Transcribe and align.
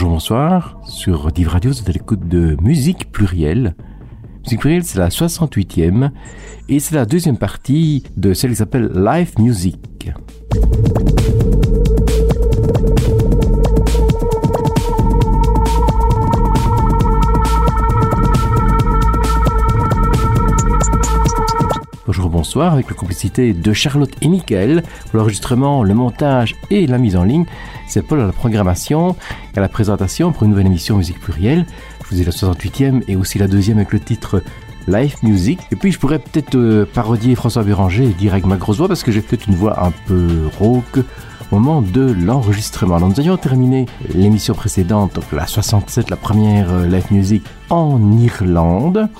Bonjour, 0.00 0.14
bonsoir. 0.14 0.80
Sur 0.86 1.30
Div 1.30 1.48
Radio, 1.48 1.72
êtes 1.72 1.86
à 1.86 1.92
l'écoute 1.92 2.26
de 2.26 2.56
Musique 2.62 3.12
Plurielle. 3.12 3.74
Musique 4.44 4.60
Plurielle, 4.60 4.82
c'est 4.82 4.98
la 4.98 5.10
68e 5.10 6.10
et 6.70 6.80
c'est 6.80 6.94
la 6.94 7.04
deuxième 7.04 7.36
partie 7.36 8.04
de 8.16 8.32
celle 8.32 8.52
qui 8.52 8.56
s'appelle 8.56 8.90
Live 8.94 9.34
Music. 9.38 10.10
Bonsoir, 22.40 22.72
avec 22.72 22.88
la 22.88 22.94
complicité 22.94 23.52
de 23.52 23.72
Charlotte 23.74 24.14
et 24.22 24.28
Mickaël 24.28 24.82
pour 25.10 25.18
l'enregistrement, 25.18 25.82
le 25.82 25.92
montage 25.92 26.56
et 26.70 26.86
la 26.86 26.96
mise 26.96 27.14
en 27.14 27.24
ligne. 27.24 27.44
C'est 27.86 28.00
Paul 28.00 28.18
à 28.18 28.24
la 28.24 28.32
programmation 28.32 29.14
et 29.54 29.58
à 29.58 29.60
la 29.60 29.68
présentation 29.68 30.32
pour 30.32 30.44
une 30.44 30.50
nouvelle 30.50 30.64
émission 30.64 30.96
Musique 30.96 31.20
Plurielle. 31.20 31.66
Je 32.02 32.14
vous 32.14 32.22
ai 32.22 32.24
la 32.24 32.30
68e 32.30 33.02
et 33.08 33.16
aussi 33.16 33.38
la 33.38 33.46
deuxième 33.46 33.76
avec 33.76 33.92
le 33.92 34.00
titre 34.00 34.42
Live 34.88 35.16
Music. 35.22 35.60
Et 35.70 35.76
puis 35.76 35.92
je 35.92 35.98
pourrais 35.98 36.18
peut-être 36.18 36.54
euh, 36.54 36.86
parodier 36.86 37.34
François 37.34 37.62
Béranger 37.62 38.04
et 38.04 38.14
dire 38.14 38.32
avec 38.32 38.46
ma 38.46 38.56
grosse 38.56 38.78
voix 38.78 38.88
parce 38.88 39.02
que 39.02 39.12
j'ai 39.12 39.20
peut-être 39.20 39.46
une 39.46 39.56
voix 39.56 39.84
un 39.84 39.92
peu 40.06 40.48
rauque 40.58 41.00
au 41.52 41.56
moment 41.56 41.82
de 41.82 42.10
l'enregistrement. 42.10 42.96
Alors 42.96 43.10
nous 43.10 43.20
avions 43.20 43.36
terminé 43.36 43.84
l'émission 44.14 44.54
précédente, 44.54 45.16
donc 45.16 45.24
la 45.32 45.46
67, 45.46 46.08
la 46.08 46.16
première 46.16 46.70
euh, 46.70 46.86
Live 46.86 47.08
Music 47.10 47.42
en 47.68 48.00
Irlande. 48.12 49.10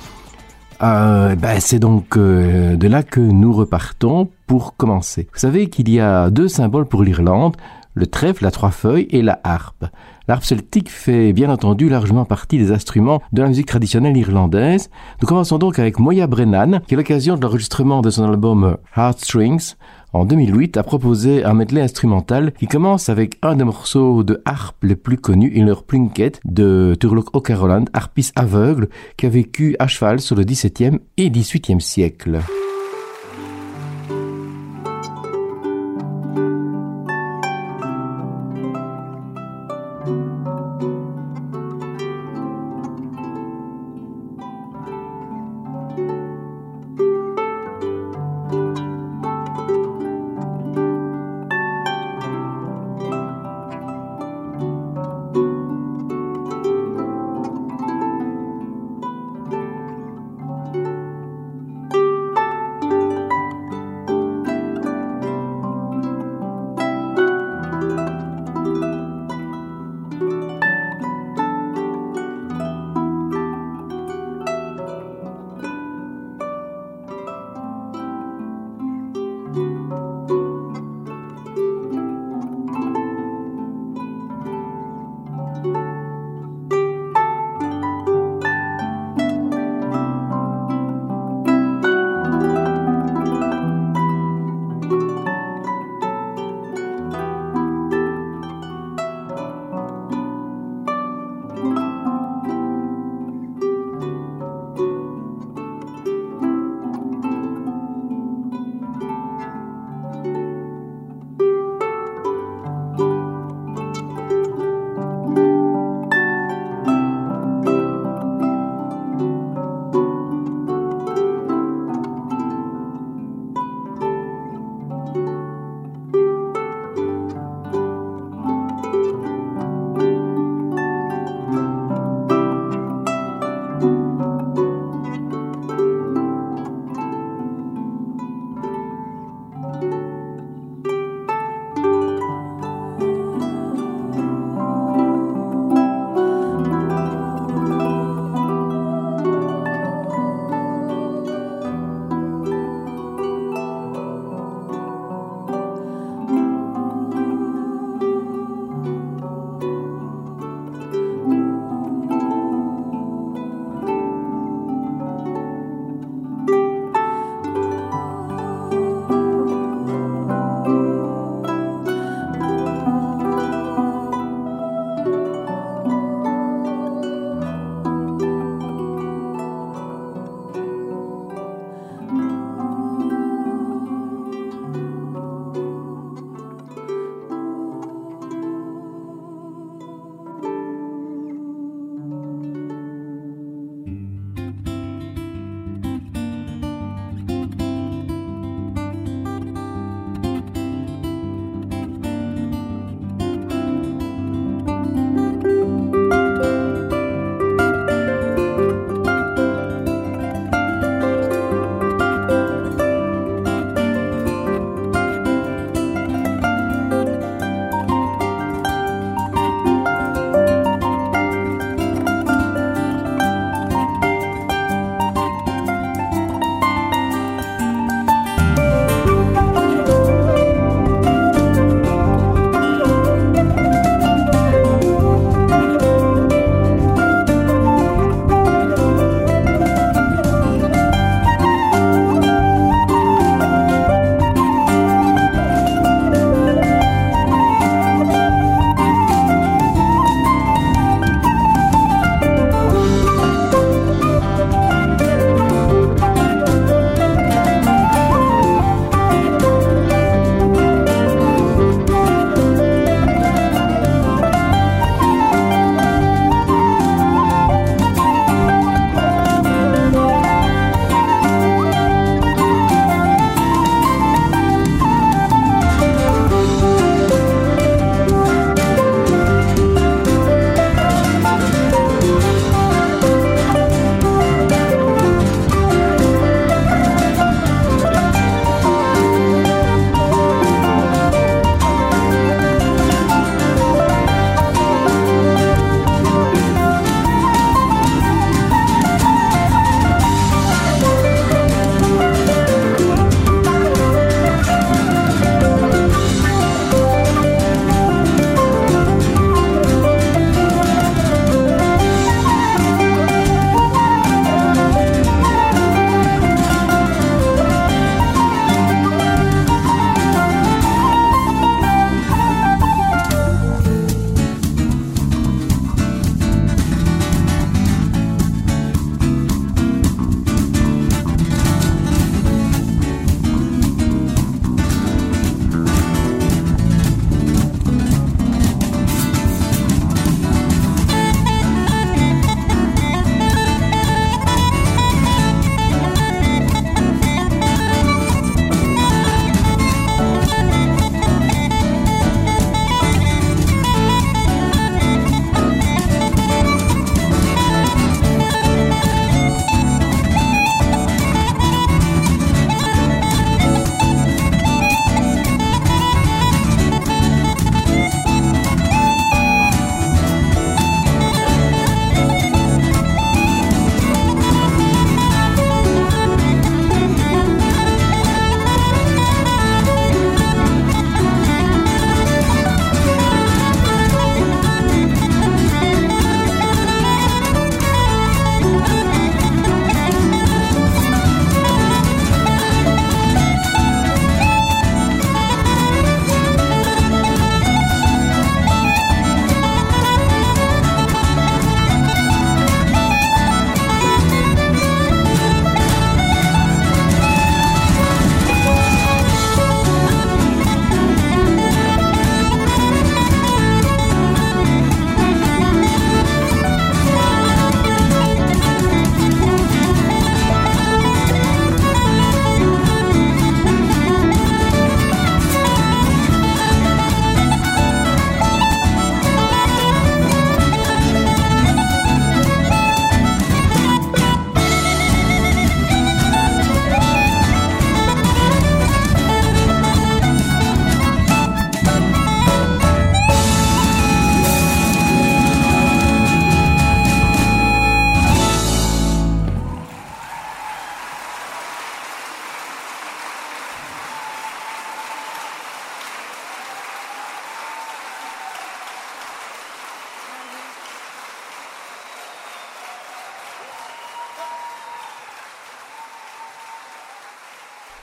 Euh, 0.83 1.35
ben, 1.35 1.61
c'est 1.61 1.79
donc 1.79 2.17
euh, 2.17 2.77
de 2.77 2.89
là 2.89 3.03
que 3.03 3.21
nous 3.21 3.53
repartons 3.53 4.31
pour 4.47 4.77
commencer. 4.77 5.29
Vous 5.33 5.39
savez 5.39 5.69
qu'il 5.69 5.91
y 5.91 6.01
a 6.01 6.31
deux 6.31 6.49
symboles 6.49 6.87
pour 6.87 7.03
l'Irlande, 7.03 7.57
le 7.95 8.07
trèfle, 8.07 8.45
la 8.45 8.51
trois 8.51 8.71
feuilles 8.71 9.07
et 9.11 9.21
la 9.21 9.39
harpe. 9.45 9.85
L'harpe 10.29 10.45
celtique 10.45 10.91
fait 10.91 11.33
bien 11.33 11.51
entendu 11.51 11.89
largement 11.89 12.25
partie 12.25 12.59
des 12.59 12.73
instruments 12.73 13.21
de 13.33 13.43
la 13.43 13.49
musique 13.49 13.67
traditionnelle 13.67 14.17
irlandaise. 14.17 14.91
Nous 15.21 15.29
commençons 15.29 15.59
donc 15.59 15.79
avec 15.79 15.99
Moya 15.99 16.27
Brennan, 16.27 16.81
qui 16.87 16.95
à 16.95 16.97
l'occasion 16.97 17.37
de 17.37 17.43
l'enregistrement 17.43 18.01
de 18.03 18.11
son 18.11 18.25
album 18.25 18.77
Heartstrings, 18.97 19.75
en 20.13 20.25
2008, 20.25 20.77
a 20.77 20.83
proposé 20.83 21.45
un 21.45 21.55
medley 21.55 21.81
instrumental 21.81 22.53
qui 22.55 22.67
commence 22.67 23.09
avec 23.09 23.37
un 23.43 23.55
des 23.55 23.65
morceaux 23.65 24.25
de 24.25 24.43
harpe 24.45 24.83
les 24.83 24.97
plus 24.97 25.17
connus, 25.17 25.53
In 25.57 25.67
leur 25.67 25.85
Plunket, 25.85 26.41
de 26.45 26.97
Turlock 26.99 27.35
O'Carolan, 27.37 27.85
harpiste 27.93 28.33
aveugle, 28.37 28.89
qui 29.17 29.27
a 29.27 29.29
vécu 29.29 29.77
à 29.79 29.87
cheval 29.87 30.21
sur 30.21 30.35
le 30.35 30.43
XVIIe 30.43 30.99
et 31.17 31.31
XVIIIe 31.31 31.81
siècle. 31.81 32.41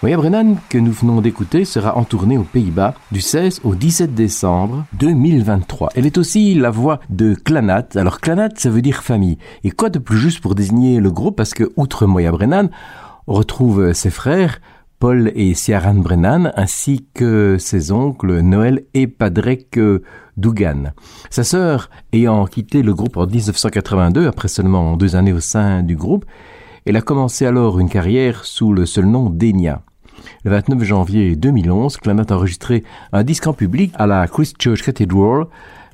Moya 0.07 0.15
Brennan, 0.15 0.55
que 0.69 0.77
nous 0.77 0.93
venons 0.93 1.19
d'écouter, 1.19 1.65
sera 1.65 1.97
en 1.97 2.05
tournée 2.05 2.37
aux 2.37 2.45
Pays-Bas 2.45 2.93
du 3.11 3.19
16 3.19 3.59
au 3.65 3.75
17 3.75 4.15
décembre 4.15 4.85
2023. 4.93 5.89
Elle 5.95 6.05
est 6.05 6.17
aussi 6.17 6.55
la 6.55 6.69
voix 6.69 7.01
de 7.09 7.33
Clanat. 7.33 7.89
Alors 7.95 8.21
Clanat, 8.21 8.51
ça 8.55 8.69
veut 8.69 8.81
dire 8.81 9.03
famille. 9.03 9.37
Et 9.65 9.71
quoi 9.71 9.89
de 9.89 9.99
plus 9.99 10.17
juste 10.17 10.39
pour 10.39 10.55
désigner 10.55 11.01
le 11.01 11.11
groupe? 11.11 11.35
Parce 11.35 11.53
que, 11.53 11.73
outre 11.75 12.05
Moya 12.05 12.31
Brennan, 12.31 12.69
on 13.27 13.33
retrouve 13.33 13.91
ses 13.91 14.09
frères, 14.09 14.61
Paul 14.97 15.29
et 15.35 15.53
Ciaran 15.53 15.95
Brennan, 15.95 16.53
ainsi 16.55 17.05
que 17.13 17.57
ses 17.59 17.91
oncles 17.91 18.39
Noël 18.39 18.85
et 18.93 19.07
Padrek 19.07 19.77
Dougan. 20.37 20.93
Sa 21.29 21.43
sœur, 21.43 21.89
ayant 22.13 22.45
quitté 22.45 22.81
le 22.81 22.93
groupe 22.93 23.17
en 23.17 23.27
1982, 23.27 24.25
après 24.25 24.47
seulement 24.47 24.95
deux 24.95 25.17
années 25.17 25.33
au 25.33 25.41
sein 25.41 25.83
du 25.83 25.97
groupe, 25.97 26.23
elle 26.85 26.95
a 26.95 27.01
commencé 27.01 27.45
alors 27.45 27.79
une 27.79 27.89
carrière 27.89 28.45
sous 28.45 28.71
le 28.71 28.85
seul 28.85 29.07
nom 29.07 29.29
d'Enya. 29.29 29.81
Le 30.43 30.51
29 30.51 30.83
janvier 30.83 31.35
2011, 31.35 31.97
Clanat 31.97 32.25
a 32.29 32.33
enregistré 32.33 32.83
un 33.13 33.23
disque 33.23 33.47
en 33.47 33.53
public 33.53 33.91
à 33.95 34.07
la 34.07 34.27
Christchurch 34.27 34.83
Cathedral, 34.83 35.45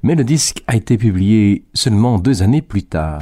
mais 0.04 0.16
le 0.16 0.24
disque 0.24 0.64
a 0.68 0.76
été 0.76 0.98
publié 0.98 1.64
seulement 1.74 2.20
deux 2.20 2.44
années 2.44 2.62
plus 2.62 2.84
tard. 2.84 3.22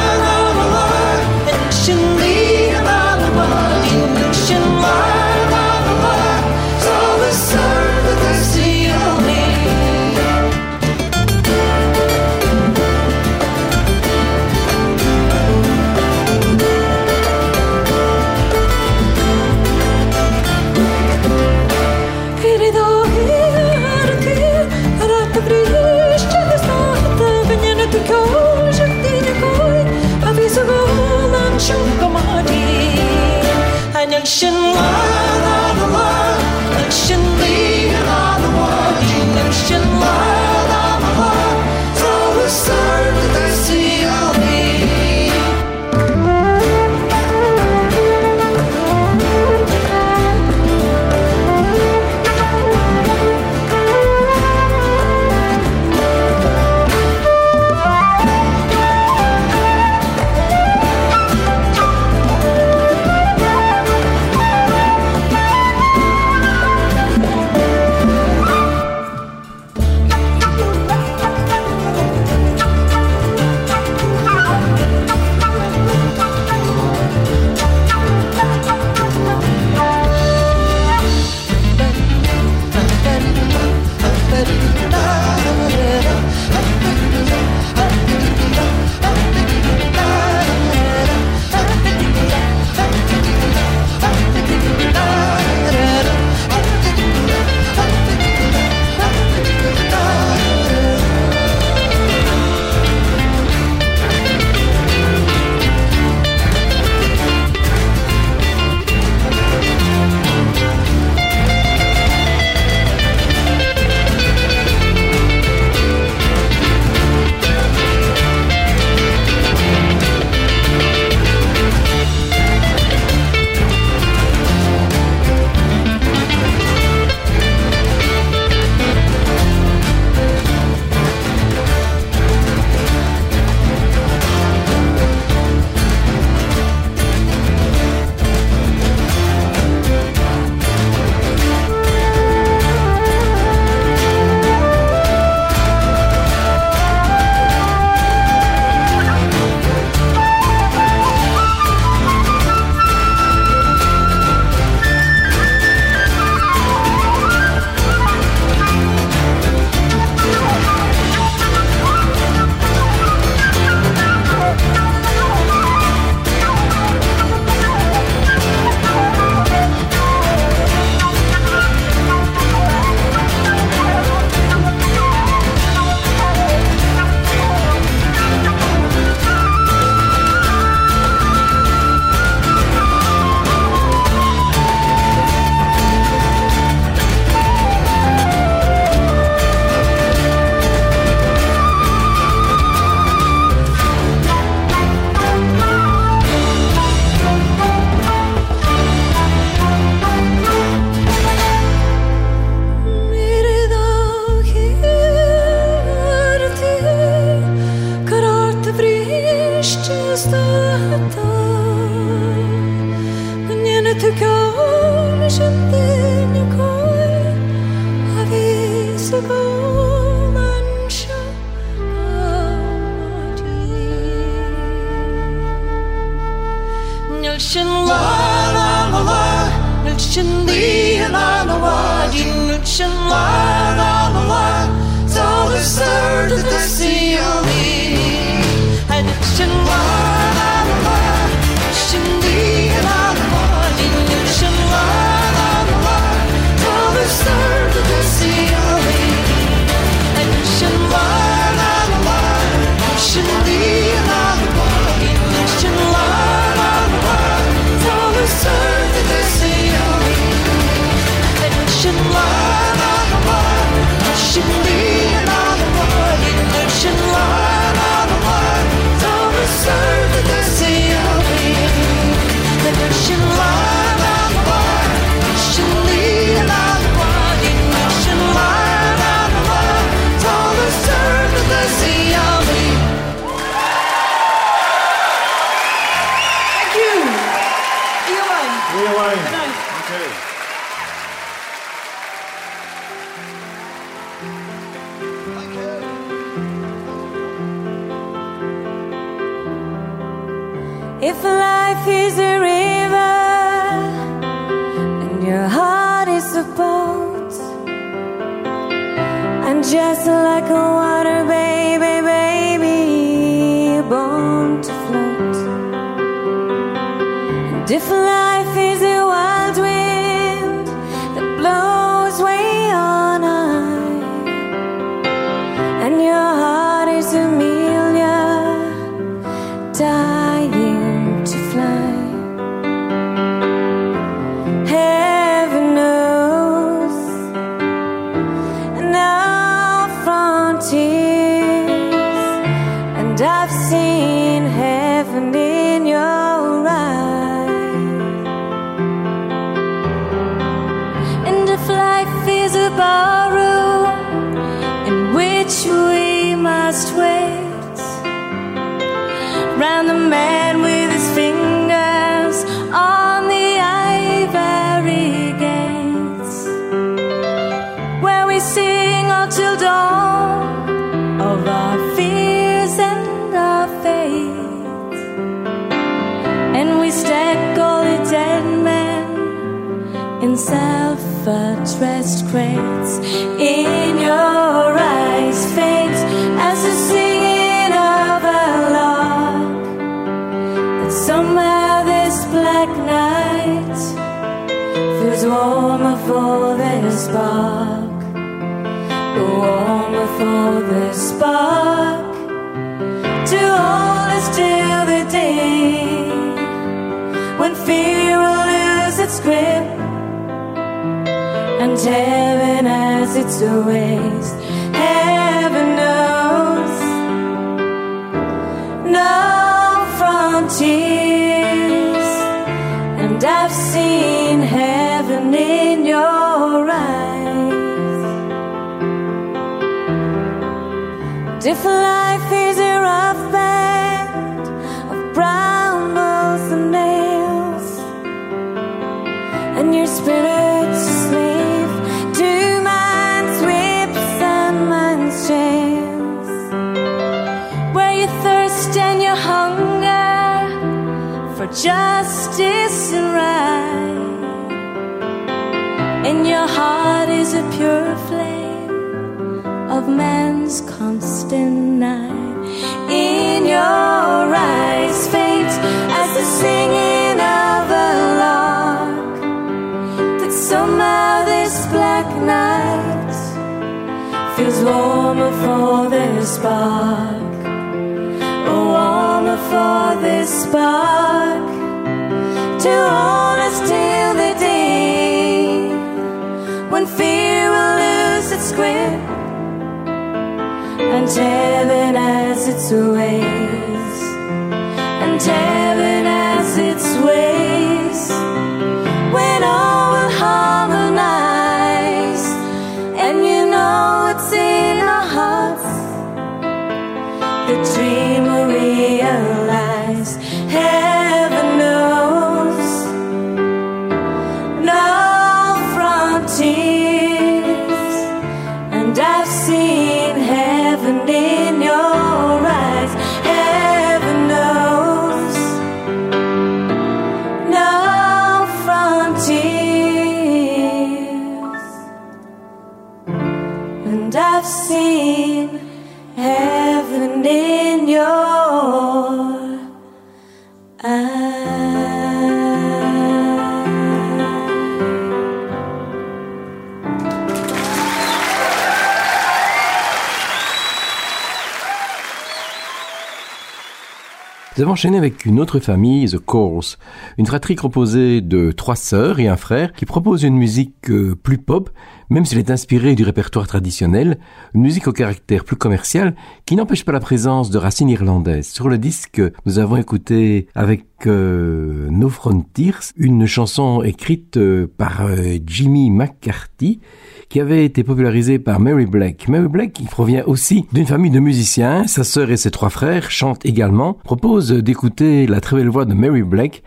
Nous 554.61 554.65
avons 554.65 554.73
enchaîné 554.73 554.99
avec 554.99 555.25
une 555.25 555.39
autre 555.39 555.59
famille, 555.59 556.07
The 556.07 556.19
Course, 556.19 556.77
une 557.17 557.25
fratrie 557.25 557.55
composée 557.55 558.21
de 558.21 558.51
trois 558.51 558.75
sœurs 558.75 559.19
et 559.19 559.27
un 559.27 559.35
frère 559.35 559.73
qui 559.73 559.87
propose 559.87 560.21
une 560.21 560.35
musique 560.35 560.91
euh, 560.91 561.15
plus 561.15 561.39
pop, 561.39 561.71
même 562.11 562.25
s'il 562.25 562.39
est 562.39 562.51
inspiré 562.51 562.93
du 562.93 563.03
répertoire 563.03 563.47
traditionnel, 563.47 564.19
une 564.53 564.61
musique 564.61 564.87
au 564.87 564.91
caractère 564.91 565.45
plus 565.45 565.55
commercial 565.55 566.13
qui 566.45 566.57
n'empêche 566.57 566.83
pas 566.83 566.91
la 566.91 566.99
présence 566.99 567.49
de 567.49 567.57
racines 567.57 567.89
irlandaises. 567.89 568.49
Sur 568.49 568.67
le 568.67 568.77
disque, 568.77 569.21
nous 569.45 569.59
avons 569.59 569.77
écouté 569.77 570.47
avec 570.53 570.83
euh, 571.07 571.87
No 571.89 572.09
Frontiers 572.09 572.73
une 572.97 573.25
chanson 573.25 573.81
écrite 573.81 574.35
euh, 574.35 574.67
par 574.77 575.05
euh, 575.05 575.37
Jimmy 575.45 575.89
McCarthy 575.89 576.81
qui 577.29 577.39
avait 577.39 577.63
été 577.63 577.85
popularisée 577.85 578.39
par 578.39 578.59
Mary 578.59 578.85
Black. 578.85 579.29
Mary 579.29 579.47
Black, 579.47 579.71
qui 579.71 579.83
provient 579.85 580.25
aussi 580.27 580.65
d'une 580.73 580.85
famille 580.85 581.11
de 581.11 581.21
musiciens, 581.21 581.87
sa 581.87 582.03
sœur 582.03 582.29
et 582.29 582.35
ses 582.35 582.51
trois 582.51 582.69
frères 582.69 583.09
chantent 583.09 583.45
également, 583.45 583.93
propose 583.93 584.51
d'écouter 584.51 585.27
la 585.27 585.39
très 585.39 585.55
belle 585.55 585.69
voix 585.69 585.85
de 585.85 585.93
Mary 585.93 586.23
Black 586.23 586.61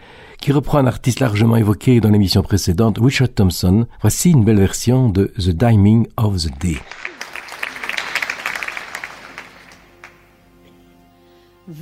qui 0.45 0.53
reprend 0.53 0.77
un 0.77 0.87
artiste 0.87 1.21
largement 1.21 1.57
évoqué 1.57 2.01
dans 2.03 2.11
l'émission 2.11 2.43
précédente, 2.43 2.99
Richard 3.01 3.33
Thompson. 3.35 3.87
Voici 4.03 4.31
une 4.31 4.45
belle 4.45 4.59
version 4.59 5.09
de 5.09 5.33
The 5.39 5.49
Diming 5.49 6.07
of 6.19 6.37
the 6.37 6.51
Day. 6.61 6.77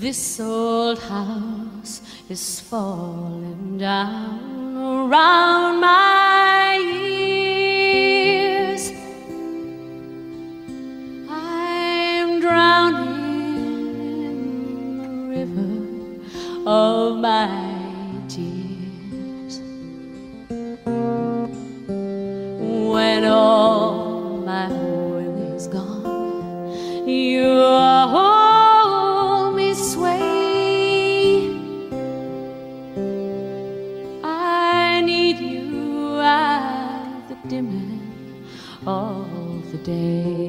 This 0.01 0.39
old 0.39 1.01
house 1.01 2.03
is 2.31 2.61
falling 2.61 3.79
down 3.79 4.77
around 4.77 5.81
my 5.81 6.79
ears. 7.91 8.93
I'm 11.29 12.39
drowning 12.41 13.59
in 14.23 15.03
the 15.03 15.09
river 15.37 15.67
of 16.65 17.19
my 17.19 17.72
When 23.23 23.31
all 23.31 24.39
my 24.39 24.67
oil 24.69 25.55
is 25.55 25.69
gone, 25.69 27.07
you 27.09 27.45
hold 28.15 29.55
me 29.55 29.75
sway. 29.75 31.55
I 34.25 35.03
need 35.05 35.39
you 35.39 36.19
at 36.19 37.29
the 37.29 37.37
dimming 37.49 38.45
of 38.89 39.71
the 39.71 39.79
day. 39.79 40.42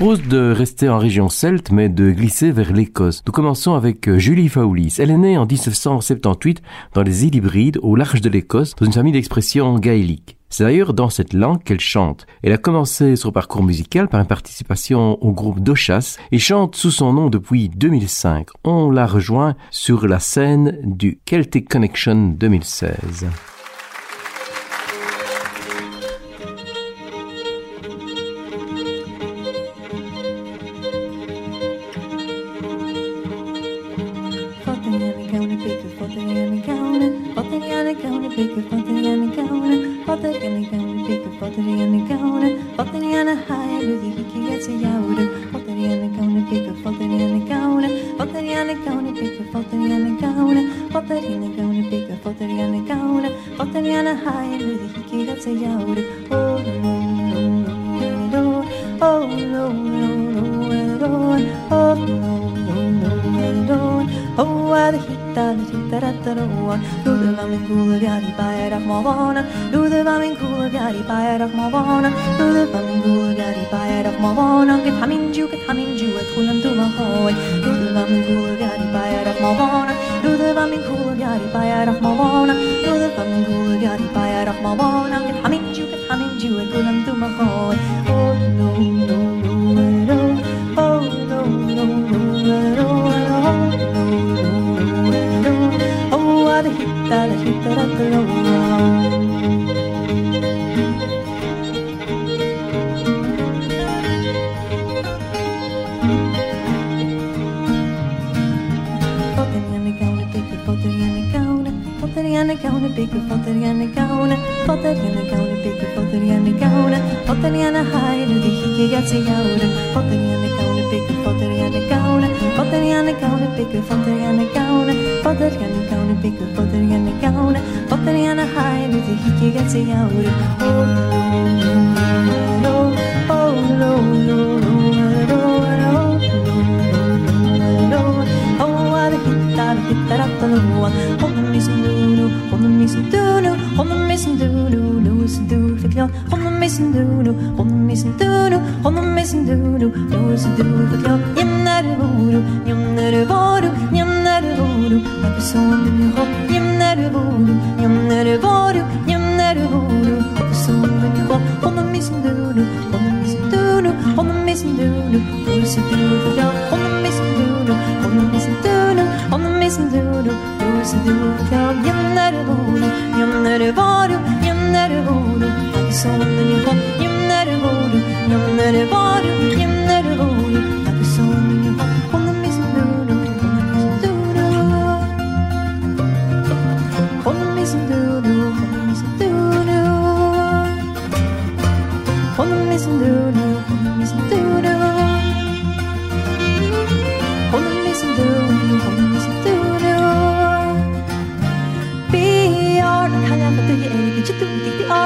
Propose 0.00 0.26
de 0.28 0.50
rester 0.52 0.88
en 0.88 0.96
région 0.96 1.28
celte, 1.28 1.72
mais 1.72 1.90
de 1.90 2.10
glisser 2.10 2.52
vers 2.52 2.72
l'Écosse. 2.72 3.22
Nous 3.26 3.34
commençons 3.34 3.74
avec 3.74 4.08
euh, 4.08 4.18
Julie 4.18 4.48
Fowlis. 4.48 4.96
Elle 4.98 5.10
est 5.10 5.18
née 5.18 5.36
en 5.36 5.44
1978 5.44 6.62
dans 6.94 7.02
les 7.02 7.26
îles 7.26 7.34
hybrides 7.34 7.78
au 7.82 7.96
large 7.96 8.22
de 8.22 8.30
l'Écosse, 8.30 8.74
dans 8.76 8.86
une 8.86 8.94
famille 8.94 9.12
d'expression 9.12 9.78
gaélique. 9.78 10.38
C'est 10.48 10.64
d'ailleurs 10.64 10.94
dans 10.94 11.10
cette 11.10 11.34
langue 11.34 11.62
qu'elle 11.62 11.80
chante. 11.80 12.26
Elle 12.42 12.54
a 12.54 12.56
commencé 12.56 13.14
son 13.14 13.30
parcours 13.30 13.62
musical 13.62 14.08
par 14.08 14.22
une 14.22 14.26
participation 14.26 15.22
au 15.22 15.32
groupe 15.32 15.60
Dochas 15.60 16.16
et 16.32 16.38
chante 16.38 16.76
sous 16.76 16.90
son 16.90 17.12
nom 17.12 17.28
depuis 17.28 17.68
2005. 17.68 18.46
On 18.64 18.90
la 18.90 19.06
rejoint 19.06 19.54
sur 19.70 20.08
la 20.08 20.18
scène 20.18 20.78
du 20.82 21.20
Celtic 21.26 21.68
Connection 21.68 22.28
2016. 22.38 23.26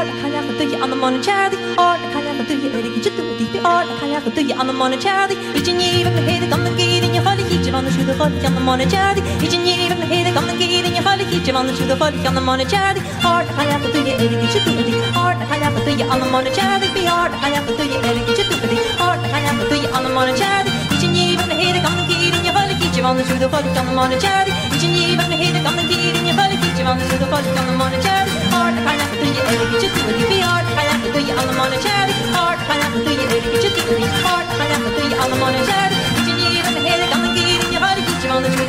or 0.04 0.12
the 0.12 0.58
do 0.58 0.64
you 0.68 0.82
on 0.82 0.90
the 0.90 0.96
monetarily 0.96 1.56
or 1.80 1.96
the 1.96 2.08
kind 2.12 2.46
do 2.48 2.54
you 2.54 2.68
it 2.68 2.84
you 2.96 3.02
just 3.02 3.16
the 3.16 3.58
or 3.64 3.82
the 3.88 3.94
kind 4.00 4.34
do 4.34 4.42
you 4.44 4.54
on 4.60 4.66
the 4.66 4.72
monetarily 4.72 5.36
each 5.56 5.68
and 5.68 5.80
even 5.80 6.14
the 6.14 6.22
head 6.28 6.52
on 6.52 6.64
the 6.64 6.70
gate 6.76 7.04
and 7.04 7.14
you 7.14 7.22
hold 7.22 7.40
it 7.40 7.50
each 7.50 7.72
on 7.72 7.84
the 7.84 7.90
shoe 7.90 8.04
the 8.04 8.14
hold 8.14 8.32
on 8.32 8.54
the 8.54 8.60
monetarily 8.68 9.22
each 9.42 9.54
and 9.54 9.66
even 9.66 9.98
the 10.00 10.06
head 10.06 10.36
on 10.36 10.46
the 10.46 10.54
gate 10.60 10.84
and 10.84 10.96
you 10.96 11.02
hold 11.02 11.20
it 11.20 11.32
each 11.32 11.48
on 11.48 11.66
the 11.66 11.74
shoe 11.76 11.86
the 11.86 11.96
hold 11.96 12.14
on 12.28 12.34
the 12.34 12.40
monetarily 12.40 13.00
or 13.24 13.40
the 13.48 13.52
kind 13.56 13.72
do 13.80 14.00
you 14.04 14.14
it 14.14 14.32
you 14.32 14.48
just 14.52 14.66
the 14.66 14.72
or 15.16 15.32
the 15.40 15.44
kind 15.48 15.64
do 15.84 15.92
you 15.96 16.06
on 16.12 16.20
the 16.20 16.28
monetarily 16.34 16.88
be 16.92 17.08
or 17.08 17.28
the 17.32 17.72
do 17.78 17.84
you 17.88 17.98
it 18.04 18.28
you 18.28 18.34
just 18.36 18.50
the 18.52 18.68
or 19.00 19.16
the 19.16 19.28
kind 19.32 19.48
do 19.70 19.76
you 19.80 19.88
on 19.96 20.02
the 20.04 20.12
monetarily 20.12 20.72
each 20.92 21.04
and 21.04 21.16
even 21.16 21.48
the 21.48 21.56
head 21.56 21.80
on 21.80 21.96
the 21.96 22.04
gate 22.12 22.34
and 22.36 22.44
you 22.44 22.52
hold 22.52 22.68
it 22.68 22.80
each 22.84 23.00
on 23.00 23.16
the 23.16 23.24
shoe 23.24 23.40
the 23.40 23.48
hold 23.48 23.64
on 23.64 23.86
the 23.88 23.94
monetarily 23.96 24.52
each 24.74 24.84
and 24.84 24.96
even 25.00 25.28
the 25.32 25.38
head 25.40 25.56
on 25.64 25.76
the 25.80 25.84
gate 25.88 26.16
and 26.18 26.24
Hayvanların 26.84 27.20
da 27.20 27.30
koş 27.30 27.46
kanımını 27.56 28.02
çör 28.02 28.26
Ort 28.60 28.76
kanatlıyı 28.86 29.40
eli 29.50 29.66
gücü 29.72 29.88
tılıyı 29.94 30.30
bir 30.30 30.42
ort 30.54 30.68
kanatlıyı 30.76 31.34
alımını 31.40 31.78
çör 31.84 32.08
Ort 32.44 32.60
kanatlıyı 32.68 33.20
eli 33.20 33.56
gücü 33.56 33.74
tılıyı 33.74 34.06
Ort 34.34 34.50
kanatlıyı 34.58 35.22
alımını 35.22 35.66
çör 35.68 35.90
İçin 36.22 36.38
yiyelim 36.38 36.84
hele 36.84 37.10
kanı 37.10 37.34
get 37.34 37.72
yukarı 37.72 38.00
Geçim 38.00 38.32
alışmı 38.32 38.64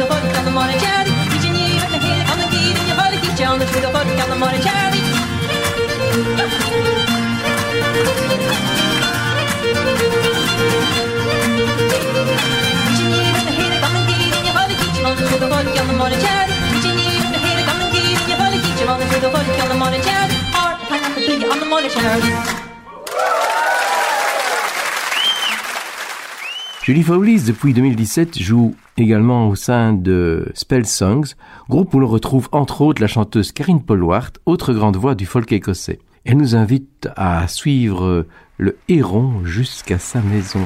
Julie 26.81 27.03
Fowlis, 27.03 27.41
depuis 27.47 27.73
2017, 27.73 28.39
joue 28.39 28.75
également 28.97 29.49
au 29.49 29.55
sein 29.55 29.93
de 29.93 30.51
Spell 30.53 30.85
Songs, 30.85 31.33
groupe 31.67 31.93
où 31.95 31.99
l'on 31.99 32.07
retrouve 32.07 32.47
entre 32.51 32.81
autres 32.81 33.01
la 33.01 33.07
chanteuse 33.07 33.51
Karine 33.51 33.81
Polwart, 33.81 34.33
autre 34.45 34.71
grande 34.71 34.95
voix 34.95 35.15
du 35.15 35.25
folk 35.25 35.51
écossais. 35.51 35.99
Elle 36.25 36.37
nous 36.37 36.55
invite 36.55 37.09
à 37.15 37.47
suivre 37.47 38.27
le 38.57 38.77
héron 38.87 39.43
jusqu'à 39.43 39.97
sa 39.97 40.21
maison. 40.21 40.61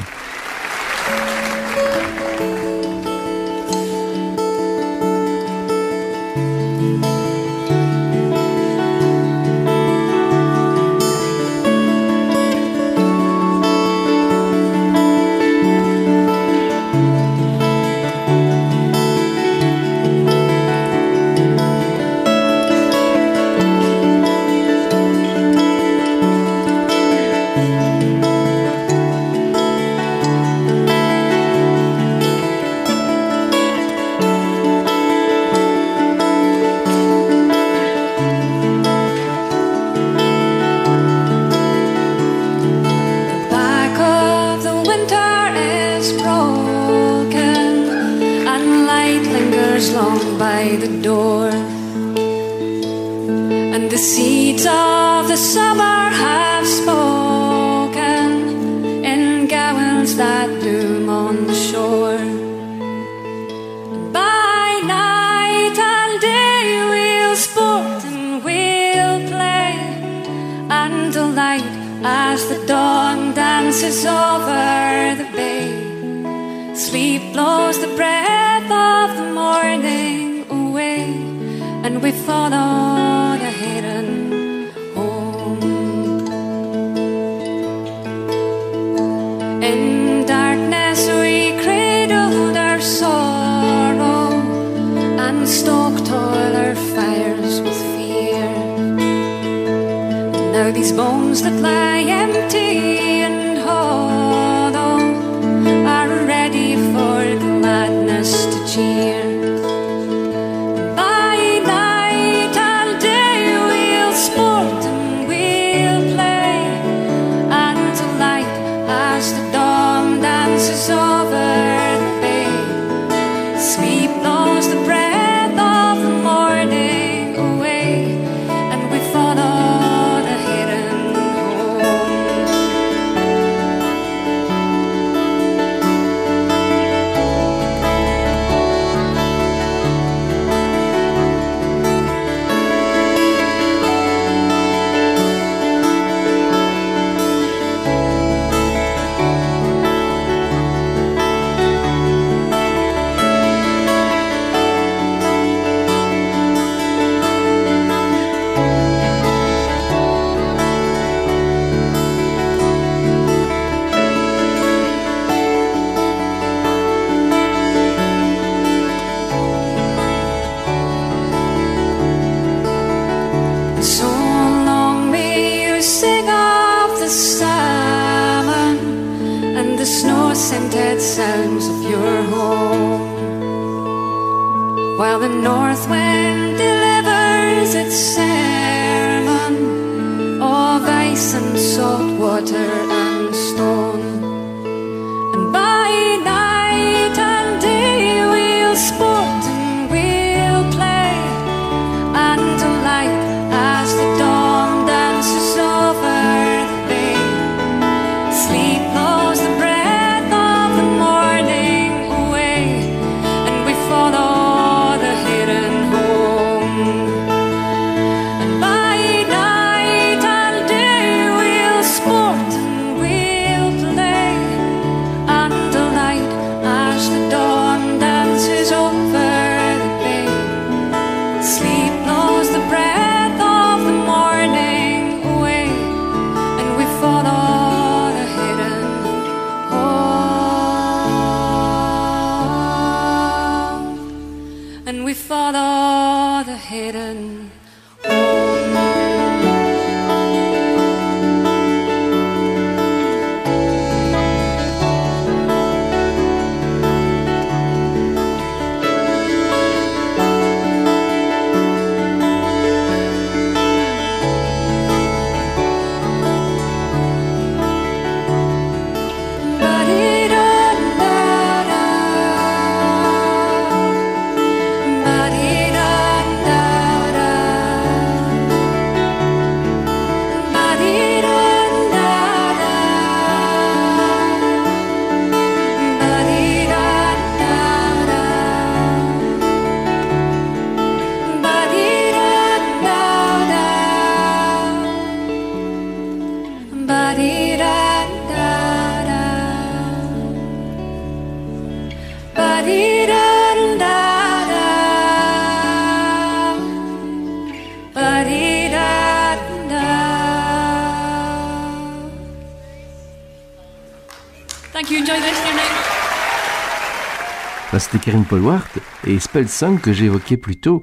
C'était 317.91 318.12
Karine 318.12 318.25
Polwart 318.25 318.69
et 319.08 319.17
Spell 319.17 319.47
Song 319.47 319.80
que 319.80 319.89
évoqué 319.89 320.38
plus 320.38 320.58
tôt 320.58 320.82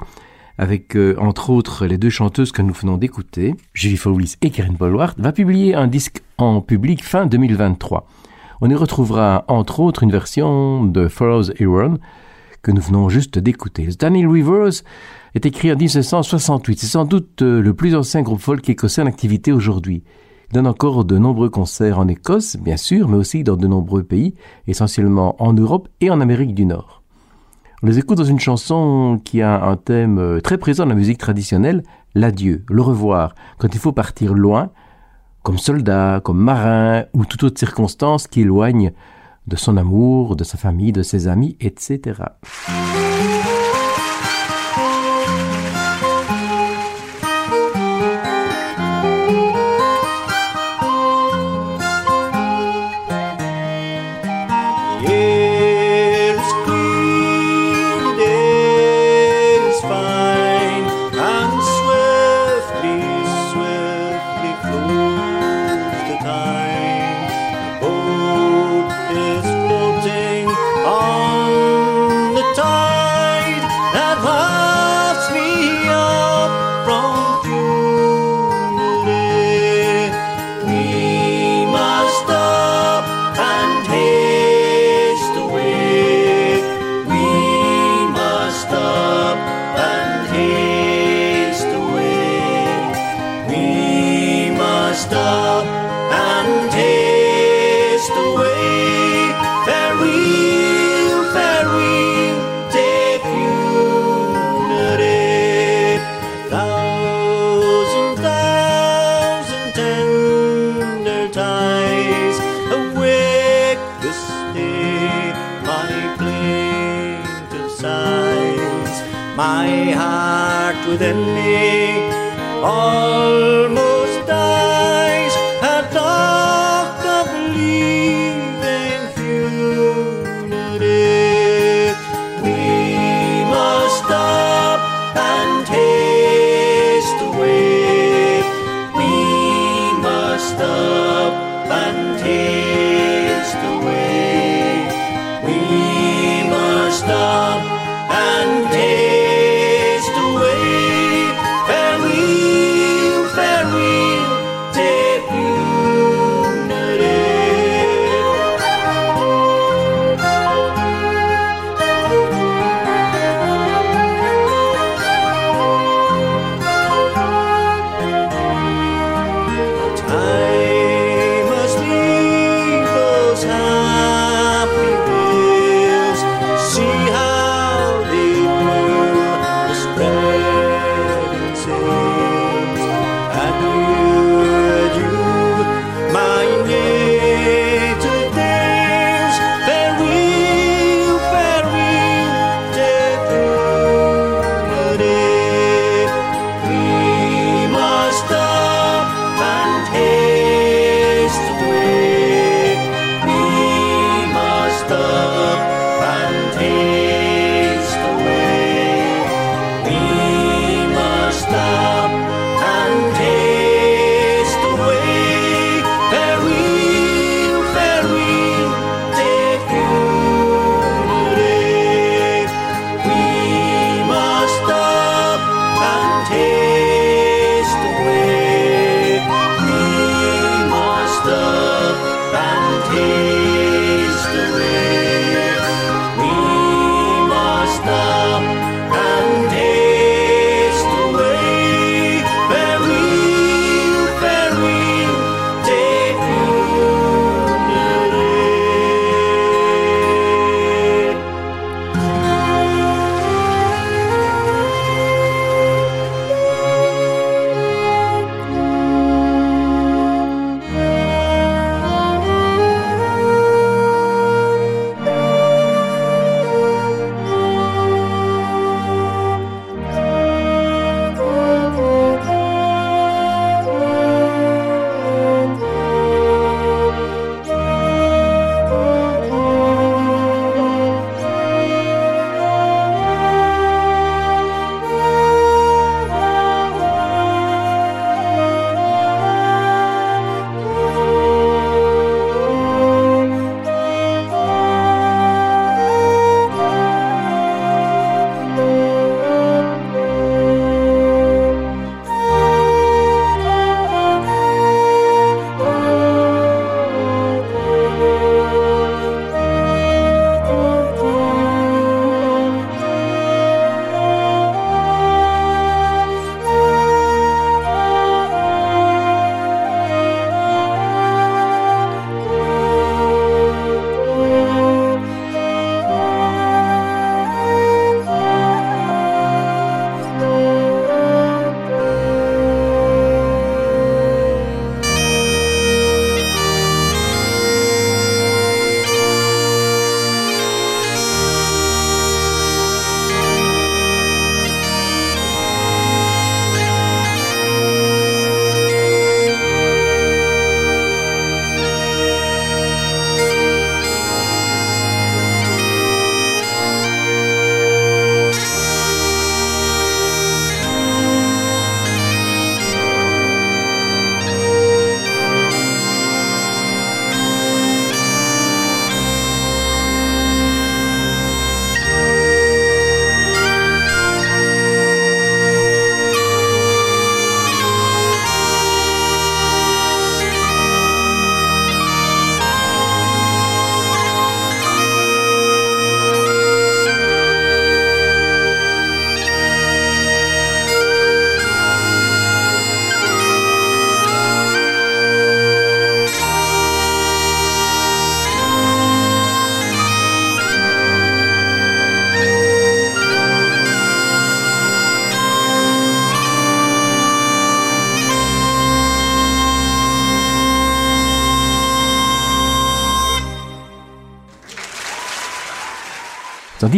avec, 0.59 0.97
euh, 0.97 1.15
entre 1.19 1.51
autres, 1.51 1.87
les 1.87 1.99
deux 1.99 2.11
chanteuses 2.11 2.51
que 2.51 2.63
nous 2.63 2.75
venons 2.75 2.97
d'écouter, 2.97 3.55
Julie 3.75 3.97
Fowlis 3.97 4.35
et 4.43 4.51
Karine 4.51 4.77
Polwart, 4.77 5.15
va 5.19 5.31
publier 5.31 5.77
un 5.77 5.87
disque 5.87 6.23
en 6.37 6.61
public 6.61 7.05
fin 7.05 7.27
2023. 7.27 8.09
On 8.61 8.71
y 8.71 8.75
retrouvera, 8.75 9.45
entre 9.47 9.79
autres, 9.81 10.03
une 10.03 10.11
version 10.11 10.85
de 10.85 11.07
Furrows 11.07 11.51
Aaron 11.61 11.99
que 12.63 12.73
nous 12.73 12.83
venons 12.83 13.09
juste 13.09 13.39
d'écouter. 13.39 13.89
Daniel 13.97 14.27
Rivers 14.27 14.83
est 15.37 15.47
écrit 15.47 15.71
en 15.71 15.77
1968. 15.77 16.81
C'est 16.81 16.87
sans 16.87 17.05
doute 17.05 17.43
euh, 17.43 17.61
le 17.61 17.73
plus 17.73 17.95
ancien 17.95 18.23
groupe 18.23 18.41
folk 18.41 18.69
écossais 18.69 19.03
en 19.03 19.07
activité 19.07 19.53
aujourd'hui. 19.53 20.03
Il 20.51 20.55
donne 20.55 20.67
encore 20.67 21.05
de 21.05 21.19
nombreux 21.19 21.49
concerts 21.49 21.99
en 21.99 22.09
Écosse, 22.09 22.57
bien 22.57 22.77
sûr, 22.77 23.09
mais 23.09 23.17
aussi 23.17 23.43
dans 23.43 23.57
de 23.57 23.67
nombreux 23.67 24.03
pays, 24.03 24.35
essentiellement 24.67 25.41
en 25.43 25.53
Europe 25.53 25.89
et 26.01 26.11
en 26.11 26.21
Amérique 26.21 26.55
du 26.55 26.67
Nord. 26.67 27.03
On 27.83 27.87
les 27.87 27.99
écoute 27.99 28.17
dans 28.17 28.25
une 28.25 28.41
chanson 28.41 29.21
qui 29.23 29.43
a 29.43 29.63
un 29.65 29.77
thème 29.77 30.19
euh, 30.19 30.41
très 30.41 30.57
présent 30.57 30.85
dans 30.85 30.91
la 30.91 30.95
musique 30.95 31.19
traditionnelle, 31.19 31.83
l'adieu, 32.15 32.65
le 32.69 32.81
revoir, 32.81 33.35
quand 33.59 33.75
il 33.75 33.81
faut 33.81 33.93
partir 33.93 34.35
loin, 34.35 34.71
comme 35.43 35.59
soldat, 35.59 36.21
comme 36.25 36.39
marin 36.39 37.05
ou 37.13 37.25
toute 37.25 37.45
autre 37.45 37.59
circonstance 37.59 38.27
qui 38.27 38.41
éloigne 38.41 38.93
de 39.47 39.57
son 39.57 39.77
amour, 39.77 40.37
de 40.37 40.45
sa 40.45 40.59
famille, 40.59 40.93
de 40.93 41.03
ses 41.03 41.29
amis, 41.29 41.57
etc. 41.61 42.23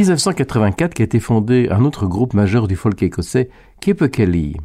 1984 0.08 0.94
qu'a 0.94 1.04
été 1.04 1.20
fondé 1.20 1.68
un 1.70 1.84
autre 1.84 2.06
groupe 2.06 2.32
majeur 2.32 2.66
du 2.66 2.76
folk 2.76 3.02
écossais, 3.02 3.50
Keep 3.82 4.10
Kelly. 4.10 4.56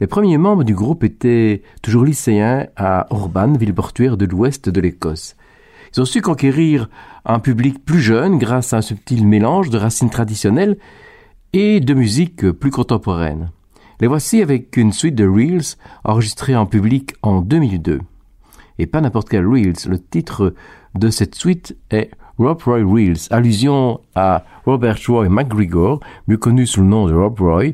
Les 0.00 0.08
premiers 0.08 0.36
membres 0.36 0.64
du 0.64 0.74
groupe 0.74 1.04
étaient 1.04 1.62
toujours 1.80 2.04
lycéens 2.04 2.66
à 2.76 3.06
Orban, 3.10 3.52
ville 3.52 3.72
portuaire 3.72 4.16
de 4.16 4.26
l'ouest 4.26 4.68
de 4.68 4.80
l'Écosse. 4.80 5.36
Ils 5.94 6.00
ont 6.00 6.04
su 6.04 6.22
conquérir 6.22 6.90
un 7.24 7.38
public 7.38 7.84
plus 7.84 8.00
jeune 8.00 8.36
grâce 8.36 8.72
à 8.72 8.78
un 8.78 8.82
subtil 8.82 9.24
mélange 9.28 9.70
de 9.70 9.78
racines 9.78 10.10
traditionnelles 10.10 10.76
et 11.52 11.78
de 11.78 11.94
musique 11.94 12.50
plus 12.50 12.72
contemporaine. 12.72 13.52
Les 14.00 14.08
voici 14.08 14.42
avec 14.42 14.76
une 14.76 14.92
suite 14.92 15.14
de 15.14 15.26
Reels 15.26 15.76
enregistrée 16.02 16.56
en 16.56 16.66
public 16.66 17.14
en 17.22 17.42
2002. 17.42 18.00
Et 18.80 18.86
pas 18.86 19.00
n'importe 19.00 19.28
quel 19.28 19.46
Reels, 19.46 19.88
le 19.88 20.00
titre 20.00 20.54
de 20.96 21.10
cette 21.10 21.36
suite 21.36 21.76
est 21.90 22.10
Rob 22.38 22.62
Roy 22.62 22.84
Reels, 22.84 23.26
allusion 23.30 24.00
à 24.14 24.44
Robert 24.64 24.98
Roy 25.08 25.28
McGregor, 25.28 26.00
mieux 26.28 26.36
connu 26.36 26.66
sous 26.66 26.80
le 26.80 26.86
nom 26.86 27.08
de 27.08 27.14
Rob 27.14 27.40
Roy, 27.40 27.72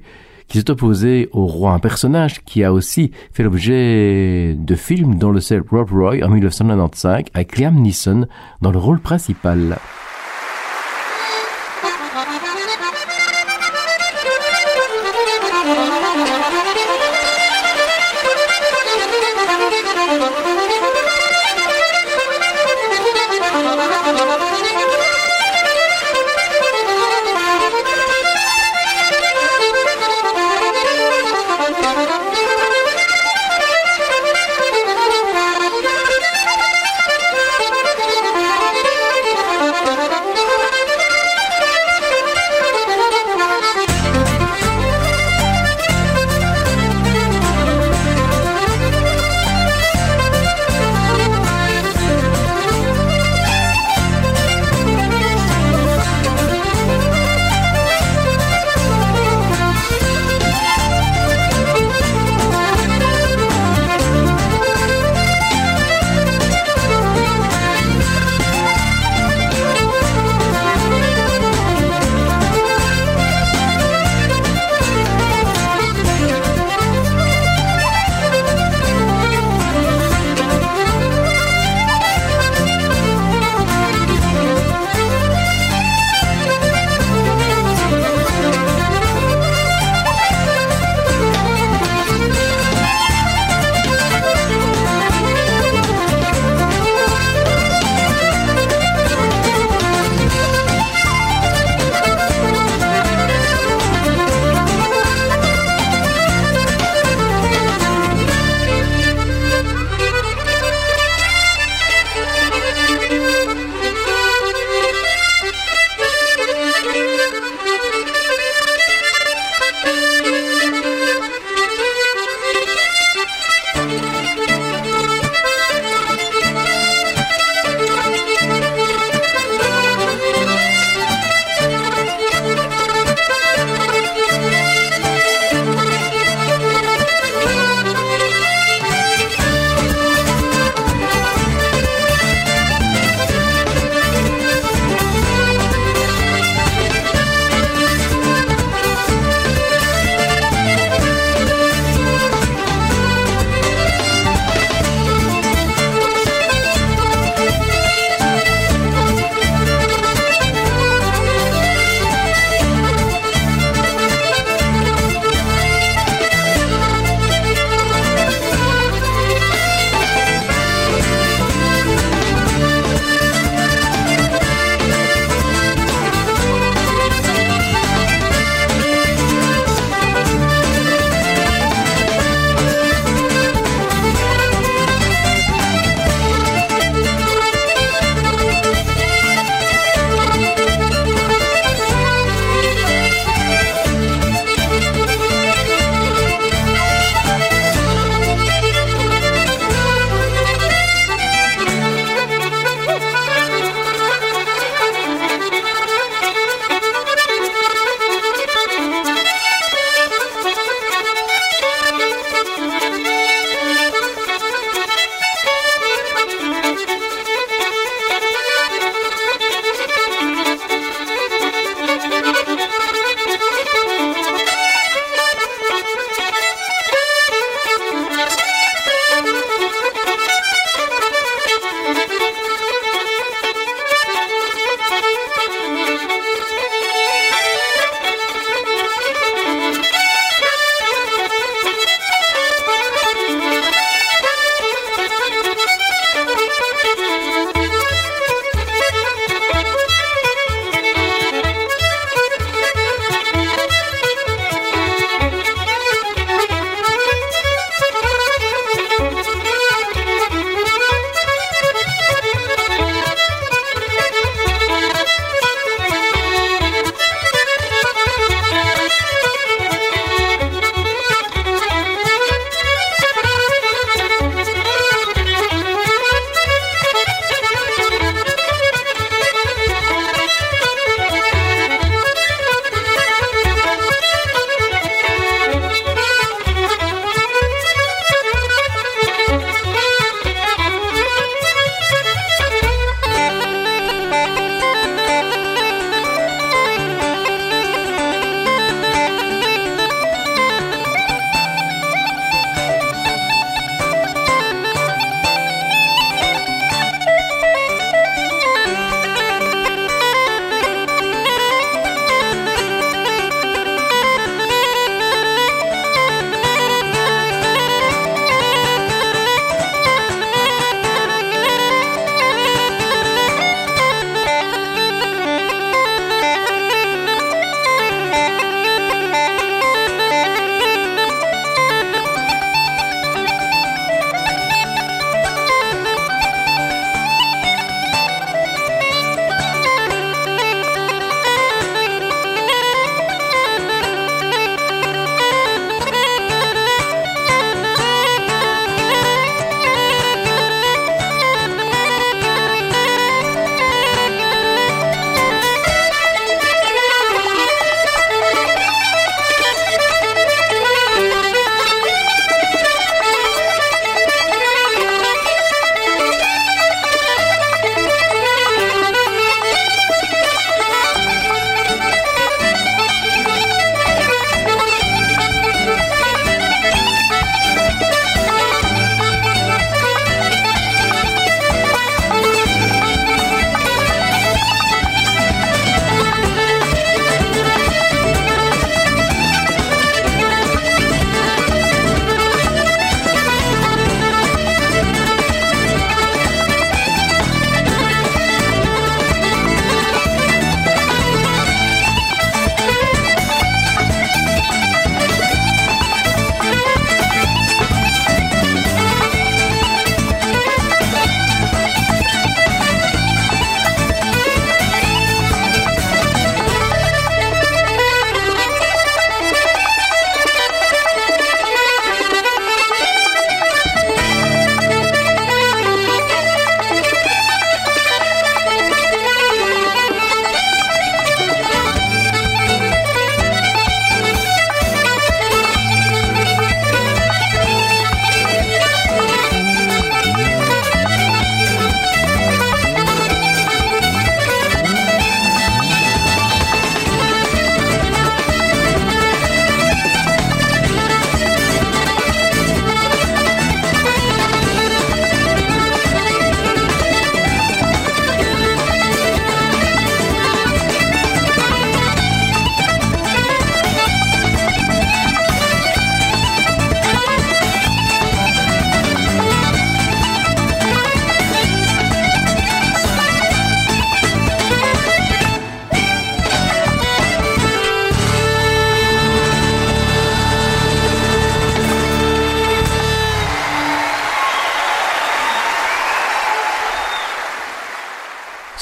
qui 0.49 0.59
s'est 0.59 0.71
opposé 0.71 1.29
au 1.33 1.47
roi, 1.47 1.73
un 1.73 1.79
personnage 1.79 2.43
qui 2.45 2.65
a 2.65 2.73
aussi 2.73 3.11
fait 3.33 3.43
l'objet 3.43 4.55
de 4.55 4.75
films 4.75 5.17
dont 5.17 5.33
le 5.33 5.41
seul 5.41 5.63
Rob 5.71 5.91
Roy 5.91 6.25
en 6.25 6.31
1995 6.31 7.25
avec 7.35 7.59
Liam 7.59 7.75
Neeson 7.75 8.27
dans 8.63 8.73
le 8.73 8.79
rôle 8.79 9.01
principal. 9.01 9.77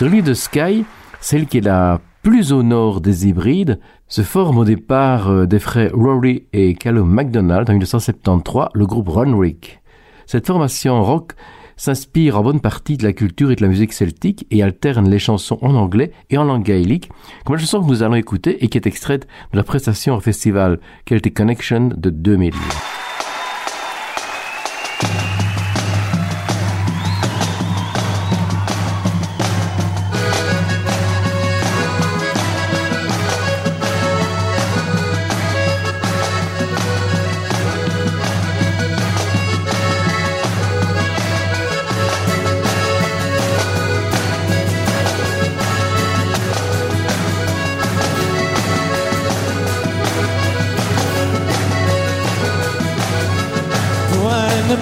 L'île 0.04 0.24
de 0.24 0.34
Skye, 0.34 0.84
celle 1.20 1.46
qui 1.46 1.58
est 1.58 1.64
la 1.64 2.00
plus 2.22 2.52
au 2.52 2.62
nord 2.62 3.00
des 3.00 3.28
hybrides, 3.28 3.78
se 4.08 4.22
forme 4.22 4.58
au 4.58 4.64
départ 4.64 5.30
euh, 5.30 5.46
des 5.46 5.60
frères 5.60 5.92
Rory 5.94 6.44
et 6.52 6.74
Callum 6.74 7.08
MacDonald 7.08 7.68
en 7.70 7.72
1973 7.72 8.68
le 8.74 8.86
groupe 8.86 9.08
Runrick. 9.08 9.80
Cette 10.26 10.46
formation 10.46 11.02
rock 11.02 11.32
s'inspire 11.76 12.38
en 12.38 12.42
bonne 12.42 12.60
partie 12.60 12.96
de 12.96 13.04
la 13.04 13.12
culture 13.12 13.50
et 13.52 13.56
de 13.56 13.62
la 13.62 13.68
musique 13.68 13.92
celtique 13.92 14.46
et 14.50 14.62
alterne 14.62 15.08
les 15.08 15.18
chansons 15.18 15.58
en 15.62 15.74
anglais 15.74 16.10
et 16.30 16.38
en 16.38 16.44
langue 16.44 16.64
gaélique, 16.64 17.10
comme 17.44 17.54
la 17.54 17.60
chanson 17.60 17.80
que 17.80 17.88
nous 17.88 18.02
allons 18.02 18.16
écouter 18.16 18.64
et 18.64 18.68
qui 18.68 18.78
est 18.78 18.86
extraite 18.86 19.28
de 19.52 19.56
la 19.56 19.64
prestation 19.64 20.16
au 20.16 20.20
festival 20.20 20.80
Celtic 21.08 21.34
Connection 21.34 21.90
de 21.96 22.10
2000. 22.10 22.52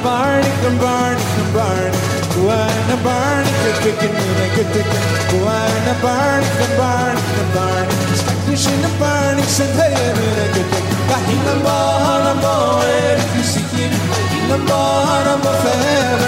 Barney, 0.03 0.49
Barney, 0.81 1.25
Barney. 1.53 2.21
Buana 2.33 2.97
Barney, 3.05 3.51
kicking 3.83 4.15
in 4.15 4.39
a 4.41 4.47
good 4.57 4.69
ticket. 4.73 5.03
Buana 5.29 5.95
Barney, 6.01 6.47
Barney, 6.79 7.23
Barney. 7.55 7.95
Spectish 8.17 8.67
in 8.69 8.85
a 8.85 8.91
Barney, 8.99 9.43
sent 9.43 9.75
her 9.77 9.91
in 9.91 10.17
a 10.17 10.47
good 10.55 10.69
ticket. 10.73 11.01
Bahina 11.11 11.55
Bahana 11.65 12.33
eh, 12.33 12.43
Boy, 12.45 12.93
if 13.21 13.37
you 13.37 13.43
see 13.43 13.67
him. 13.77 13.93
Bahina 14.09 14.57
Bahana 14.69 15.35
Boy, 15.45 15.69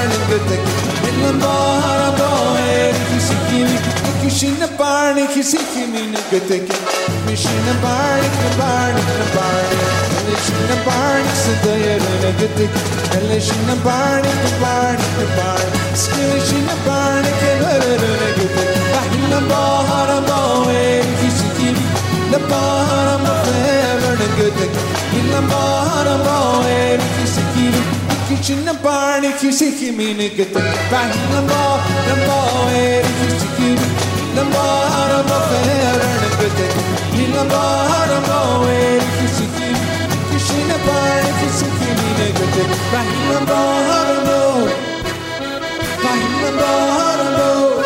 in 0.03 0.13
a 0.13 0.21
good 0.29 0.45
ticket. 0.51 0.77
Bahina 1.01 1.33
Bahana 1.41 2.11
Boy, 2.19 2.61
eh, 2.61 2.91
if 2.93 3.13
you 3.15 3.21
see 3.21 3.41
him. 3.57 4.03
Kishina 4.23 4.69
Barney, 4.77 5.27
kissing 5.29 5.67
him 5.75 5.95
in 5.95 6.15
a 6.15 6.23
good 6.31 6.47
ticket. 6.47 6.77
Mishina 7.25 7.75
Barney, 7.81 8.29
Barney, 8.59 9.03
Barney. 9.35 10.12
Elleşinle 10.23 10.77
barnıksı 10.87 11.69
da 11.69 11.75
yarına 11.77 12.39
dedik. 12.41 12.71
Elleşinle 13.19 13.77
barnıkı 13.85 14.51
barnıkı 14.63 15.25
barnık 15.39 15.97
Sıkışinle 15.97 16.77
barnıkı 16.89 17.47
yarına 17.63 18.29
dedik. 18.37 18.73
Bahine 18.93 19.51
bahara 19.51 20.23
bahve 20.29 21.03
kişikim 21.21 21.77
Le 22.33 22.51
bahara 22.51 23.19
mahve 23.19 23.67
yarına 23.83 24.29
dedik 24.39 24.73
Yine 25.17 25.51
bahara 25.53 26.19
bahve 26.27 26.99
kişikim 27.17 27.85
Kişinin 28.29 28.85
barnı 28.85 29.37
kişi 29.37 29.79
kimini 29.81 30.31
getir 30.37 30.63
Bahine 30.93 31.41
bahara 31.51 32.17
bahve 32.29 33.03
kişikim 33.03 33.79
Le 34.37 34.55
bahara 34.55 35.23
mahve 35.23 35.75
yarına 35.85 36.31
dedik 36.41 36.73
Yine 37.19 37.51
bahara 37.51 38.21
bahve 38.29 38.99
kişikim 38.99 39.52
yabancı 40.87 41.59
çekimine 41.59 42.29
götür 42.29 42.71
Rahimim 42.93 43.49
baharımı 43.49 44.69
Rahimim 46.05 46.59
baharımı 46.59 47.83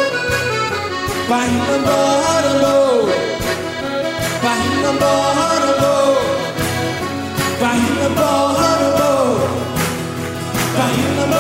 Rahimim 1.31 1.77
baharımı 1.77 2.97
Rahimim 10.79 11.33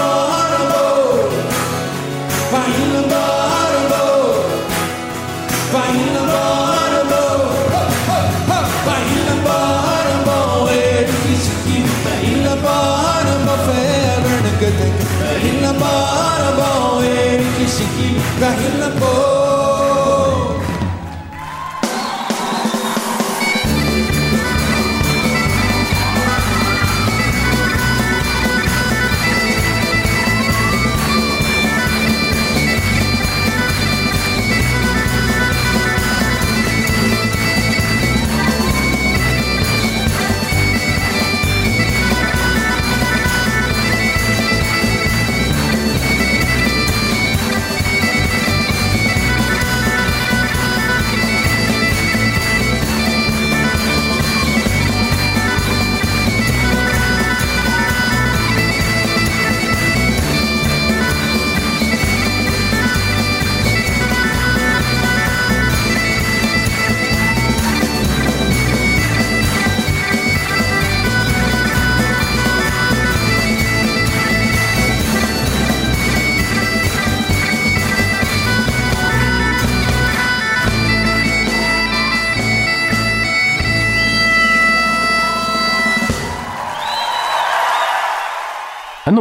Dahil 15.56 15.72
na 15.72 15.72
parang 15.80 16.52
bawin 16.52 17.40
kisiki 17.56 18.12
Dahil 18.36 18.76
na 18.76 18.92
po 18.92 19.35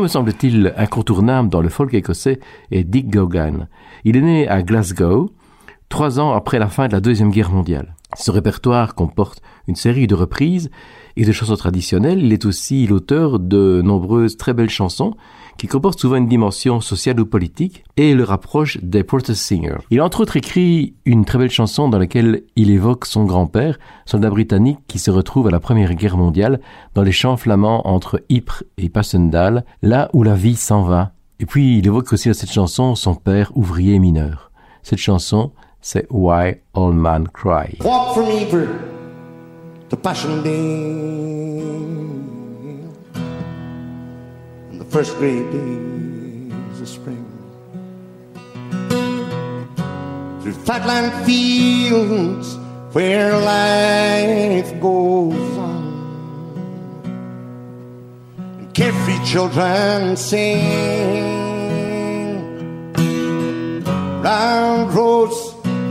semble-t-il 0.08 0.74
incontournable 0.78 1.50
dans 1.50 1.62
le 1.62 1.70
folk 1.70 1.94
écossais 1.94 2.40
est 2.72 2.84
Dick 2.84 3.10
Gogan. 3.10 3.68
Il 4.04 4.18
est 4.18 4.22
né 4.22 4.48
à 4.48 4.62
Glasgow, 4.64 5.32
trois 5.90 6.20
ans 6.20 6.34
après 6.34 6.60
la 6.60 6.68
fin 6.68 6.88
de 6.88 6.94
la 6.94 7.00
Deuxième 7.00 7.32
Guerre 7.32 7.52
mondiale. 7.52 7.96
Ce 8.16 8.32
répertoire 8.32 8.96
comporte 8.96 9.42
une 9.68 9.76
série 9.76 10.08
de 10.08 10.16
reprises 10.16 10.70
et 11.18 11.26
de 11.26 11.32
chansons 11.32 11.56
traditionnelles. 11.56 12.24
Il 12.24 12.34
est 12.34 12.46
aussi 12.46 12.88
l'auteur 12.88 13.40
de 13.40 13.82
nombreuses 13.84 14.38
très 14.38 14.54
belles 14.54 14.70
chansons 14.70 15.16
qui 15.58 15.68
comportent 15.68 16.00
souvent 16.00 16.16
une 16.16 16.28
dimension 16.28 16.82
sociale 16.82 17.20
ou 17.20 17.26
politique 17.26 17.84
et 17.98 18.14
le 18.14 18.24
rapproche 18.24 18.78
des 18.82 19.04
protest 19.04 19.42
singers. 19.42 19.78
Il 19.90 20.00
a 20.00 20.06
entre 20.06 20.22
autres 20.22 20.38
écrit 20.38 20.96
une 21.06 21.26
très 21.26 21.38
belle 21.38 21.52
chanson 21.52 21.90
dans 21.90 22.00
laquelle 22.00 22.44
il 22.56 22.70
évoque 22.70 23.06
son 23.06 23.26
grand-père, 23.26 23.78
soldat 24.06 24.30
britannique 24.30 24.80
qui 24.88 25.00
se 25.00 25.12
retrouve 25.12 25.48
à 25.48 25.52
la 25.52 25.60
Première 25.60 25.94
Guerre 25.96 26.18
mondiale 26.18 26.60
dans 26.94 27.04
les 27.04 27.12
champs 27.12 27.38
flamands 27.38 27.88
entre 27.88 28.22
Ypres 28.30 28.64
et 28.78 28.90
Passendal, 28.90 29.66
là 29.82 30.10
où 30.14 30.24
la 30.24 30.36
vie 30.36 30.56
s'en 30.56 30.84
va. 30.84 31.12
Et 31.40 31.46
puis 31.46 31.78
il 31.78 31.88
évoque 31.88 32.12
aussi 32.14 32.30
dans 32.30 32.34
cette 32.34 32.52
chanson 32.52 32.96
son 32.96 33.16
père 33.16 33.52
ouvrier 33.56 34.00
mineur. 34.00 34.52
Cette 34.84 35.00
chanson, 35.00 35.52
c'est 35.82 36.08
Why 36.10 36.56
All 36.74 36.94
Men 36.94 37.28
Cry. 37.28 37.78
Walk 37.84 38.14
from 38.14 38.30
Ypres 38.30 38.70
to 39.90 39.98
first 44.96 45.18
great 45.18 45.52
days 45.52 46.80
of 46.80 46.88
spring. 46.88 47.26
Through 50.42 50.54
flatland 50.64 51.12
fields 51.26 52.56
where 52.94 53.38
life 53.38 54.72
goes 54.80 55.58
on, 55.58 55.84
and 58.58 58.74
carefree 58.74 59.22
children 59.26 60.16
sing. 60.16 60.64
Round 64.24 64.94
roads 64.94 65.38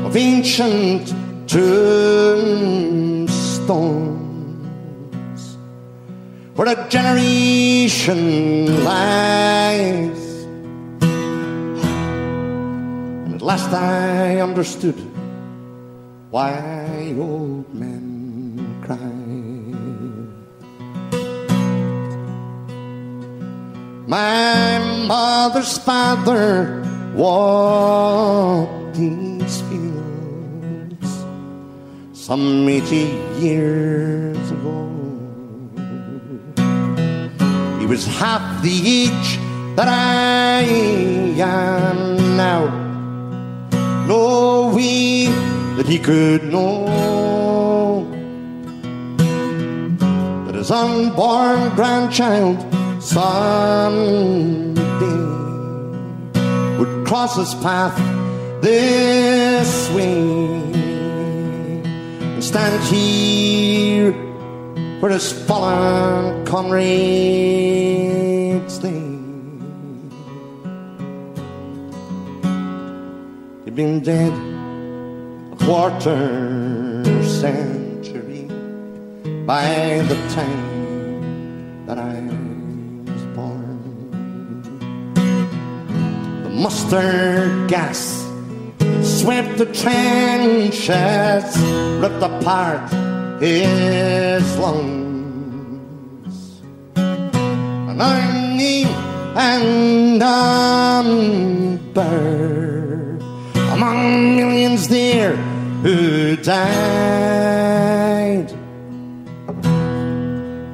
of 0.07 0.17
ancient 0.17 1.13
tombstones 1.47 2.55
where 6.55 6.69
a 6.69 6.89
generation 6.89 8.21
lies 8.85 10.45
and 13.25 13.35
at 13.35 13.43
last 13.43 13.71
I 13.73 14.41
understood 14.41 14.95
why 16.31 17.15
old 17.19 17.75
men 17.75 18.81
cry. 18.85 18.99
My 24.07 24.79
mother's 25.09 25.79
father 25.79 26.83
walked 27.15 28.95
these 28.95 29.61
fields 29.63 31.25
some 32.13 32.69
eighty 32.69 33.11
years 33.41 34.44
He 37.85 37.91
was 37.91 38.07
half 38.07 38.63
the 38.63 38.77
age 39.03 39.37
that 39.77 39.89
I 39.89 40.63
am 41.39 42.35
now, 42.35 42.65
knowing 44.07 45.31
that 45.77 45.85
he 45.87 45.99
could 45.99 46.45
know 46.45 48.09
that 50.47 50.55
his 50.55 50.71
unborn 50.71 51.75
grandchild 51.75 52.65
someday 53.03 54.33
would 56.79 57.07
cross 57.07 57.37
his 57.37 57.53
path 57.57 57.95
this 58.63 59.91
way 59.91 60.23
and 62.33 62.43
stand 62.43 62.83
here 62.85 64.34
where 65.01 65.13
his 65.13 65.33
fallen 65.33 66.45
comrades 66.47 67.95
lay. 68.83 68.93
He'd 73.65 73.75
been 73.75 74.01
dead 74.01 74.33
a 75.53 75.57
quarter 75.65 77.05
century 77.25 78.49
by 79.47 80.03
the 80.09 80.17
time 80.35 81.87
that 81.87 81.99
I 81.99 82.21
was 83.11 83.25
born. 83.37 83.81
The 86.45 86.51
mustard 86.51 87.69
gas 87.69 88.25
swept 89.03 89.59
the 89.59 89.67
trenches, 89.67 91.59
ripped 92.01 92.23
apart 92.23 93.14
his 93.41 94.59
lungs. 94.59 96.37
And 96.97 98.03
I'm 98.03 98.57
knee 98.57 98.87
and 99.37 100.23
umber 100.23 101.95
among 103.73 104.37
millions 104.37 104.89
there 104.89 105.37
who 105.83 106.37
died. 106.37 106.71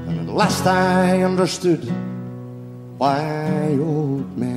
And 0.09 0.29
at 0.29 0.35
last 0.35 0.67
I 0.67 1.23
understood 1.23 1.85
why 2.99 3.79
old 3.81 4.37
men 4.37 4.50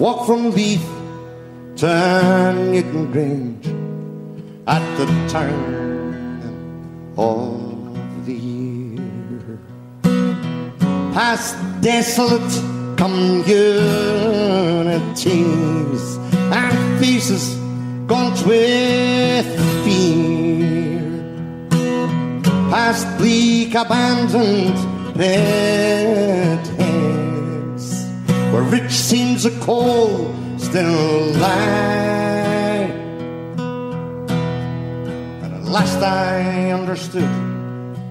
walk 0.00 0.26
from 0.26 0.50
Leith 0.52 0.88
to 1.76 2.52
Newton 2.56 3.12
Grange 3.12 3.66
at 4.66 4.82
the 4.96 5.04
turn 5.28 6.40
of 7.18 8.24
the 8.24 8.32
year. 8.32 9.58
Past 11.12 11.54
desolate 11.82 12.50
communities 12.96 13.44
and 16.32 16.98
faces 16.98 17.54
gaunt 18.06 18.46
with 18.46 19.46
fear. 19.84 21.04
Past 22.70 23.06
bleak 23.18 23.74
abandoned 23.74 24.78
heads 25.14 26.79
where 28.52 28.62
rich 28.62 28.90
seams 28.90 29.44
of 29.44 29.58
coal 29.60 30.34
still 30.58 31.32
lie. 31.38 32.90
And 35.42 35.54
at 35.54 35.64
last 35.64 35.98
I 36.02 36.72
understood 36.72 37.30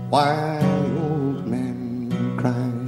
why 0.10 0.60
old 0.62 1.46
men 1.46 2.38
cry. 2.38 2.80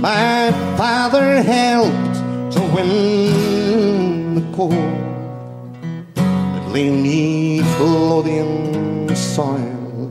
My 0.00 0.50
father 0.78 1.42
helped 1.42 2.14
to 2.54 2.60
win 2.74 4.36
the 4.36 4.56
coal 4.56 4.70
that 6.14 6.68
lay 6.72 6.88
neath 6.88 7.78
Lothian 7.78 9.14
soil. 9.14 10.08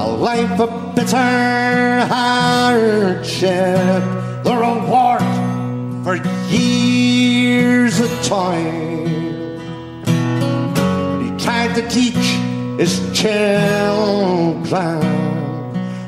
A 0.00 0.08
life 0.18 0.58
of 0.58 0.85
bitter 1.06 2.04
hardship, 2.06 4.02
the 4.42 4.54
reward 4.56 5.22
for 6.02 6.16
years 6.50 8.00
of 8.00 8.10
toil. 8.24 9.06
He 11.22 11.30
tried 11.44 11.74
to 11.76 11.88
teach 11.88 12.26
his 12.80 12.98
children 13.16 15.00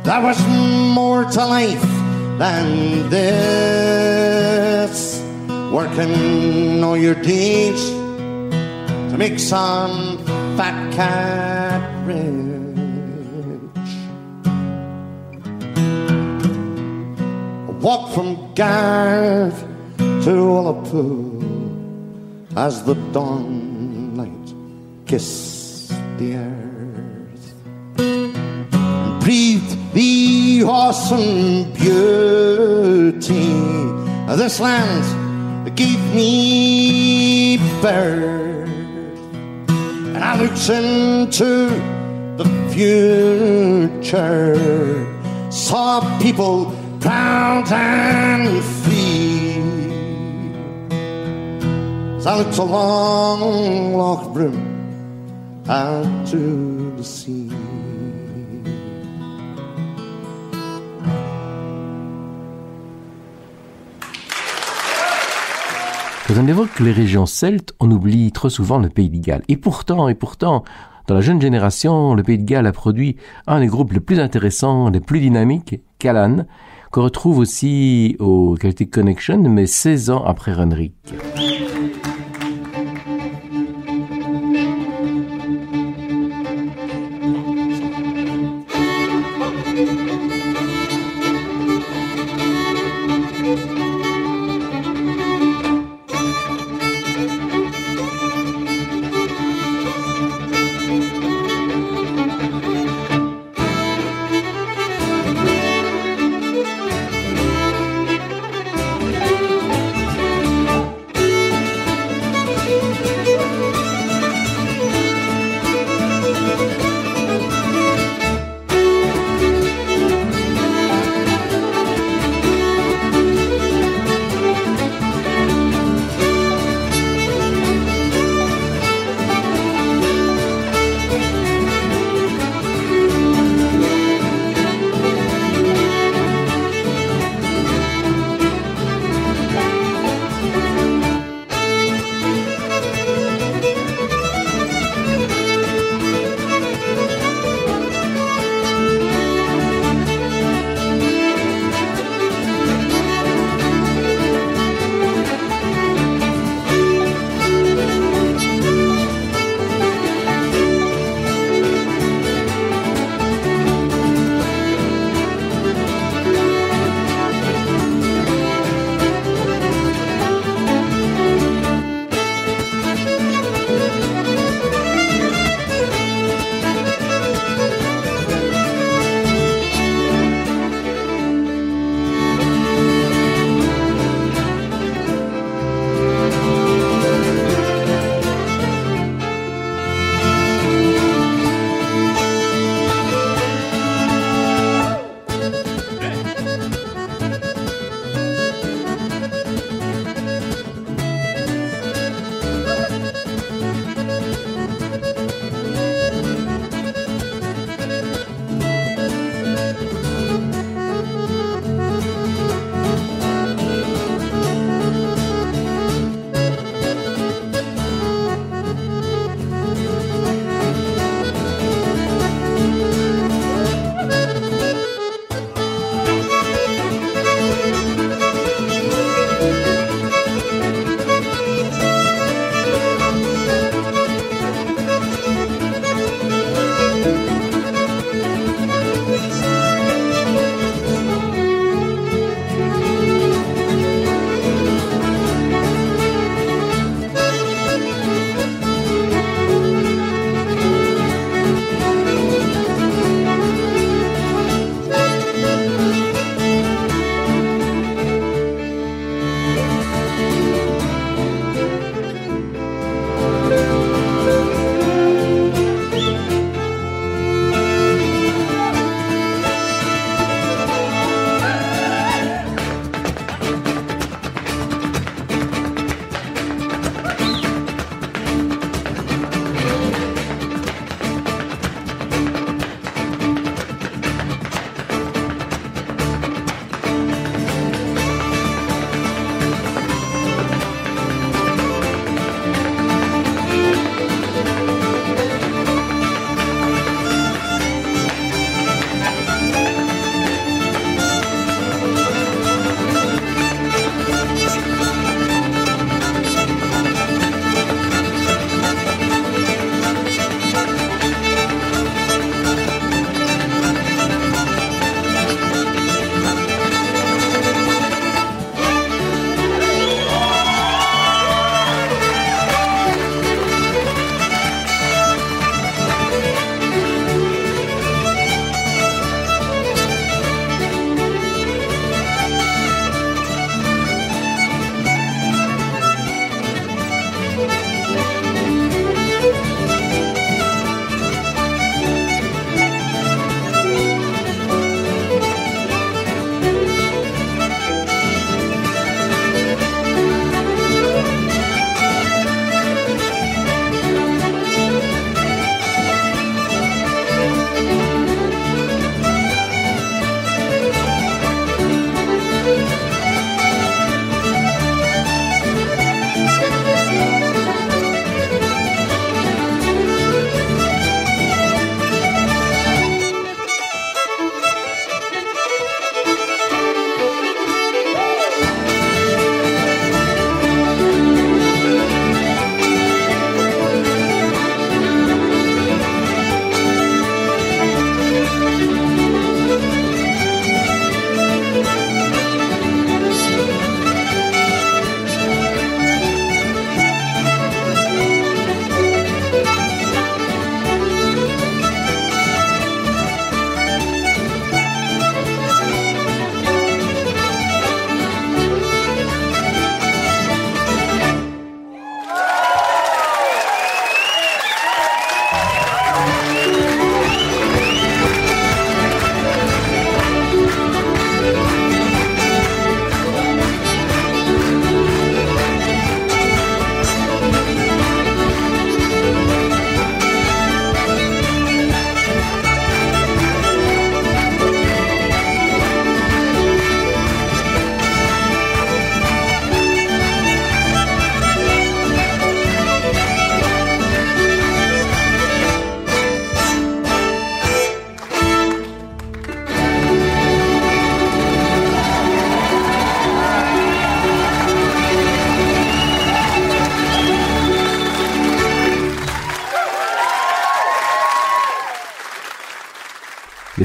that 0.03 0.05
there 0.05 0.21
was 0.21 0.41
more 0.49 1.25
to 1.25 1.47
life 1.47 1.89
than 2.39 3.09
this. 3.09 4.13
Working 5.73 6.83
all 6.83 6.97
your 6.97 7.15
days 7.15 7.91
to 9.11 9.17
make 9.17 9.39
some 9.39 10.19
fat 10.57 10.93
cat 10.93 12.07
rich. 12.07 12.48
Walk 17.81 18.13
from 18.13 18.53
Garth 18.55 19.61
to 19.99 20.31
Ullapool 20.59 21.39
as 22.57 22.83
the 22.85 22.95
dawn 23.13 24.17
light 24.17 24.55
kissed 25.07 25.91
the 26.19 26.35
earth 26.35 27.55
and 27.99 29.21
breathed 29.23 29.77
the 29.95 30.65
awesome 30.67 31.73
beauty 31.75 33.53
of 34.29 34.39
this 34.39 34.59
land 34.59 35.05
that 35.65 35.77
gave 35.77 36.01
me 36.15 37.59
birth. 37.81 38.69
And 39.69 40.19
I 40.19 40.41
looked 40.41 40.69
into 40.69 41.69
the 42.39 42.45
future, 42.73 44.57
saw 45.53 46.01
people 46.21 46.78
I 52.29 52.37
looked 52.37 52.59
along 52.59 53.97
Loch 53.97 54.35
Broom 54.35 54.55
out 55.67 56.07
to 56.27 56.93
the 56.99 57.03
sea. 57.03 57.49
Quand 66.27 66.35
on 66.37 66.47
évoque 66.47 66.81
les 66.81 66.93
régions 66.93 67.25
celtes, 67.25 67.73
on 67.81 67.91
oublie 67.91 68.31
trop 68.33 68.51
souvent 68.51 68.79
le 68.79 68.91
Pays 68.91 69.09
de 69.09 69.19
Galles. 69.19 69.43
Et 69.49 69.57
pourtant, 69.57 70.09
et 70.09 70.15
pourtant, 70.15 70.65
dans 71.07 71.15
la 71.15 71.23
jeune 71.23 71.41
génération, 71.41 72.15
le 72.15 72.23
Pays 72.23 72.37
de 72.37 72.45
Galles 72.45 72.67
a 72.67 72.73
produit 72.73 73.17
un 73.47 73.61
des 73.61 73.69
groupes 73.69 73.95
les 73.95 74.01
plus 74.01 74.21
intéressants, 74.21 74.91
les 74.91 75.01
plus 75.01 75.21
dynamiques, 75.21 75.81
Callan, 75.99 76.45
qu'on 76.91 77.03
retrouve 77.03 77.39
aussi 77.39 78.17
au 78.19 78.57
Celtic 78.61 78.91
Connection, 78.91 79.39
mais 79.39 79.67
16 79.67 80.11
ans 80.11 80.25
après 80.25 80.53
Runrick. 80.53 80.95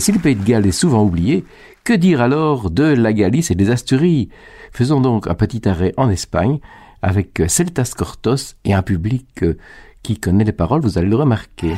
si 0.04 0.12
le 0.12 0.20
pays 0.20 0.36
de 0.36 0.44
Galles 0.44 0.68
est 0.68 0.74
souvent 0.74 1.02
oublié, 1.02 1.46
que 1.86 1.94
dire 1.94 2.20
alors 2.20 2.70
de 2.70 2.84
la 2.84 3.14
Galice 3.14 3.52
et 3.52 3.56
des 3.56 3.70
Asturies? 3.70 4.28
Faisons 4.74 5.00
donc 5.00 5.28
un 5.28 5.34
petit 5.34 5.66
arrêt 5.66 5.94
en 5.96 6.10
Espagne 6.10 6.60
avec 7.02 7.42
Celtas 7.48 7.94
Cortos 7.96 8.56
et 8.66 8.74
un 8.74 8.82
public 8.82 9.44
euh, 9.44 9.54
qui 10.02 10.20
connaît 10.20 10.44
les 10.44 10.52
paroles, 10.52 10.82
vous 10.82 10.98
allez 10.98 11.08
le 11.08 11.16
remarquer. 11.16 11.76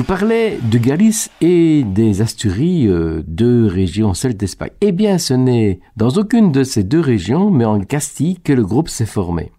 vous 0.00 0.06
parlais 0.06 0.58
de 0.62 0.78
Galice 0.78 1.30
et 1.42 1.84
des 1.84 2.22
Asturies, 2.22 2.88
euh, 2.88 3.22
deux 3.26 3.66
régions 3.66 4.14
celtes 4.14 4.38
d'Espagne. 4.38 4.70
Eh 4.80 4.92
bien, 4.92 5.18
ce 5.18 5.34
n'est 5.34 5.80
dans 5.98 6.08
aucune 6.08 6.52
de 6.52 6.64
ces 6.64 6.84
deux 6.84 7.00
régions, 7.00 7.50
mais 7.50 7.66
en 7.66 7.78
Castille, 7.80 8.38
que 8.38 8.54
le 8.54 8.64
groupe 8.64 8.88
s'est 8.88 9.04
formé. 9.04 9.52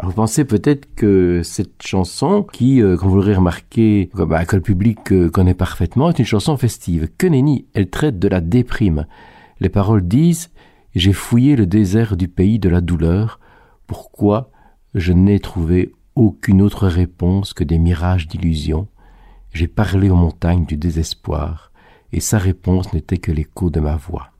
Alors 0.00 0.10
vous 0.10 0.16
pensez 0.16 0.44
peut-être 0.44 0.92
que 0.96 1.42
cette 1.44 1.80
chanson, 1.86 2.42
qui, 2.42 2.82
euh, 2.82 2.96
comme 2.96 3.10
vous 3.10 3.14
l'aurez 3.14 3.36
remarqué, 3.36 4.10
que, 4.12 4.56
le 4.56 4.60
public 4.60 5.30
connaît 5.30 5.54
parfaitement, 5.54 6.08
est 6.08 6.18
une 6.18 6.24
chanson 6.24 6.56
festive. 6.56 7.08
Que 7.16 7.28
nenni, 7.28 7.66
elle 7.74 7.90
traite 7.90 8.18
de 8.18 8.26
la 8.26 8.40
déprime. 8.40 9.06
Les 9.60 9.68
paroles 9.68 10.08
disent 10.08 10.50
«J'ai 10.96 11.12
fouillé 11.12 11.54
le 11.54 11.66
désert 11.66 12.16
du 12.16 12.26
pays 12.26 12.58
de 12.58 12.68
la 12.68 12.80
douleur. 12.80 13.38
Pourquoi 13.86 14.50
je 14.96 15.12
n'ai 15.12 15.38
trouvé 15.38 15.92
aucune 16.16 16.60
autre 16.60 16.88
réponse 16.88 17.54
que 17.54 17.62
des 17.62 17.78
mirages 17.78 18.26
d'illusions? 18.26 18.88
J'ai 19.54 19.68
parlé 19.68 20.10
aux 20.10 20.16
montagnes 20.16 20.66
du 20.66 20.76
désespoir, 20.76 21.70
et 22.12 22.18
sa 22.18 22.38
réponse 22.38 22.92
n'était 22.92 23.18
que 23.18 23.30
l'écho 23.30 23.70
de 23.70 23.78
ma 23.78 23.94
voix.» 23.94 24.30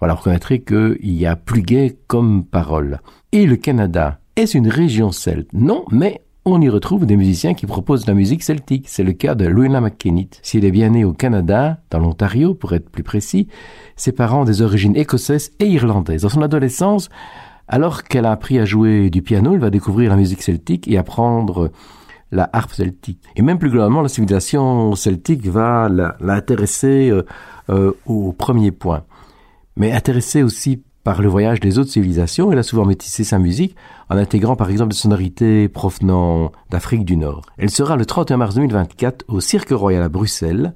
Voilà, 0.00 0.14
vous 0.14 0.18
reconnaîtrez 0.18 0.62
qu'il 0.62 0.98
y 1.00 1.26
a 1.26 1.36
plus 1.36 1.62
gai 1.62 1.96
comme 2.08 2.44
parole. 2.44 2.98
Et 3.30 3.46
le 3.46 3.54
Canada, 3.54 4.18
est-ce 4.34 4.58
une 4.58 4.66
région 4.68 5.12
celte? 5.12 5.48
Non, 5.52 5.84
mais 5.92 6.22
on 6.44 6.60
y 6.60 6.68
retrouve 6.68 7.06
des 7.06 7.16
musiciens 7.16 7.54
qui 7.54 7.66
proposent 7.66 8.04
de 8.04 8.10
la 8.10 8.16
musique 8.16 8.42
celtique. 8.42 8.88
C'est 8.88 9.04
le 9.04 9.12
cas 9.12 9.36
de 9.36 9.46
Louina 9.46 9.80
McKennitt. 9.80 10.40
Si 10.42 10.58
elle 10.58 10.64
est 10.64 10.72
bien 10.72 10.90
née 10.90 11.04
au 11.04 11.12
Canada, 11.12 11.78
dans 11.90 12.00
l'Ontario 12.00 12.52
pour 12.54 12.72
être 12.72 12.90
plus 12.90 13.04
précis, 13.04 13.46
ses 13.94 14.12
parents 14.12 14.42
ont 14.42 14.44
des 14.44 14.62
origines 14.62 14.96
écossaises 14.96 15.52
et 15.60 15.68
irlandaises. 15.68 16.22
Dans 16.22 16.30
son 16.30 16.42
adolescence, 16.42 17.10
alors 17.68 18.02
qu'elle 18.02 18.26
a 18.26 18.32
appris 18.32 18.58
à 18.58 18.64
jouer 18.64 19.08
du 19.08 19.22
piano, 19.22 19.54
elle 19.54 19.60
va 19.60 19.70
découvrir 19.70 20.10
la 20.10 20.16
musique 20.16 20.42
celtique 20.42 20.88
et 20.88 20.98
apprendre 20.98 21.70
la 22.30 22.48
harpe 22.52 22.72
celtique. 22.72 23.22
Et 23.36 23.42
même 23.42 23.58
plus 23.58 23.70
globalement, 23.70 24.02
la 24.02 24.08
civilisation 24.08 24.94
celtique 24.94 25.46
va 25.46 25.88
l'intéresser 26.20 27.10
euh, 27.10 27.24
euh, 27.70 27.92
au 28.06 28.32
premier 28.32 28.70
point. 28.70 29.04
Mais 29.76 29.92
intéressée 29.92 30.42
aussi 30.42 30.82
par 31.04 31.22
le 31.22 31.28
voyage 31.28 31.60
des 31.60 31.78
autres 31.78 31.90
civilisations, 31.90 32.52
elle 32.52 32.58
a 32.58 32.62
souvent 32.62 32.84
métissé 32.84 33.24
sa 33.24 33.38
musique 33.38 33.76
en 34.10 34.16
intégrant 34.16 34.56
par 34.56 34.68
exemple 34.68 34.90
des 34.90 34.98
sonorités 34.98 35.68
provenant 35.68 36.52
d'Afrique 36.70 37.04
du 37.04 37.16
Nord. 37.16 37.42
Elle 37.56 37.70
sera 37.70 37.96
le 37.96 38.04
31 38.04 38.36
mars 38.36 38.54
2024 38.56 39.24
au 39.28 39.40
Cirque 39.40 39.70
Royal 39.70 40.02
à 40.02 40.08
Bruxelles. 40.08 40.74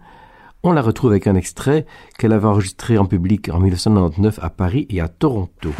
On 0.63 0.73
la 0.73 0.81
retrouve 0.81 1.11
avec 1.11 1.27
un 1.27 1.35
extrait 1.35 1.87
qu'elle 2.19 2.33
avait 2.33 2.47
enregistré 2.47 2.97
en 2.97 3.05
public 3.05 3.49
en 3.51 3.59
1999 3.59 4.39
à 4.41 4.49
Paris 4.49 4.87
et 4.89 5.01
à 5.01 5.09
Toronto. 5.09 5.71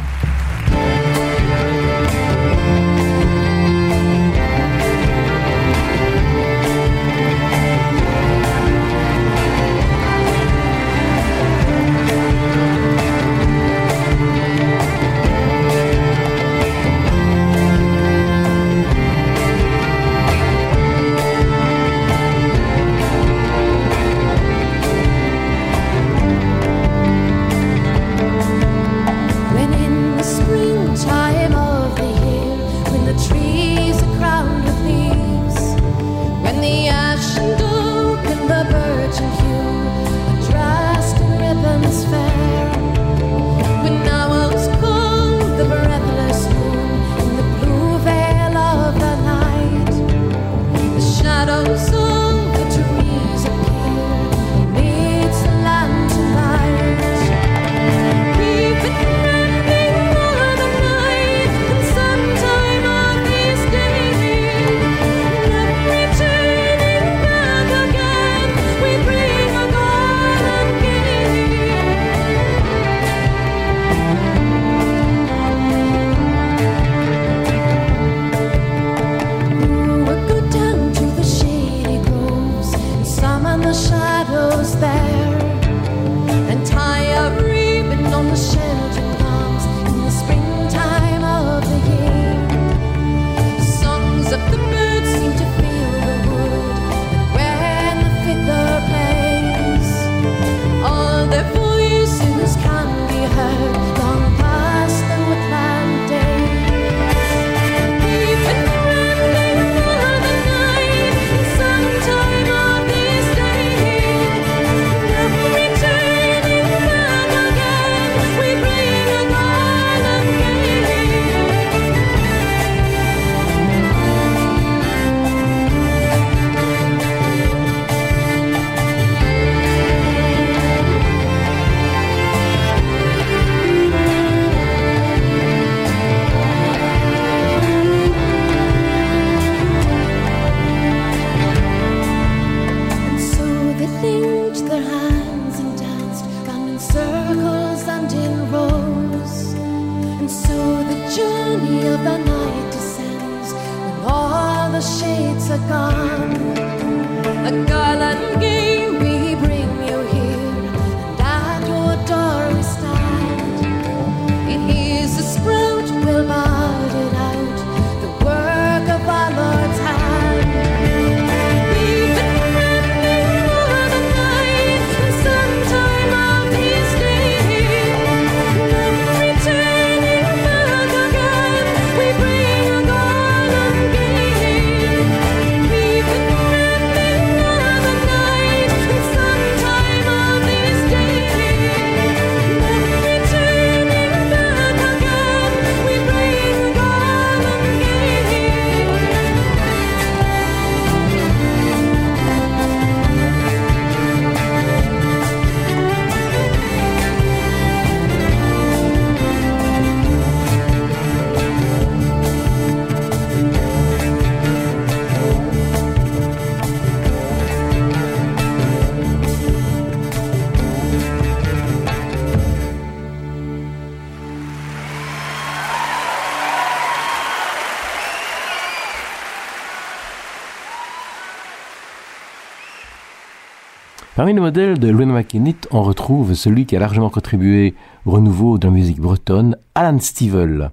Parmi 234.35 234.51
les 234.57 234.75
de 234.79 234.89
Louis 234.89 235.05
McKinney, 235.05 235.57
on 235.73 235.83
retrouve 235.83 236.33
celui 236.33 236.65
qui 236.65 236.75
a 236.75 236.81
largement 236.81 237.11
contribué 237.11 237.75
au 238.07 238.13
renouveau 238.13 238.57
de 238.57 238.67
la 238.67 238.73
musique 238.73 238.99
bretonne, 238.99 239.59
Alan 239.75 239.99
Stivell. 239.99 240.71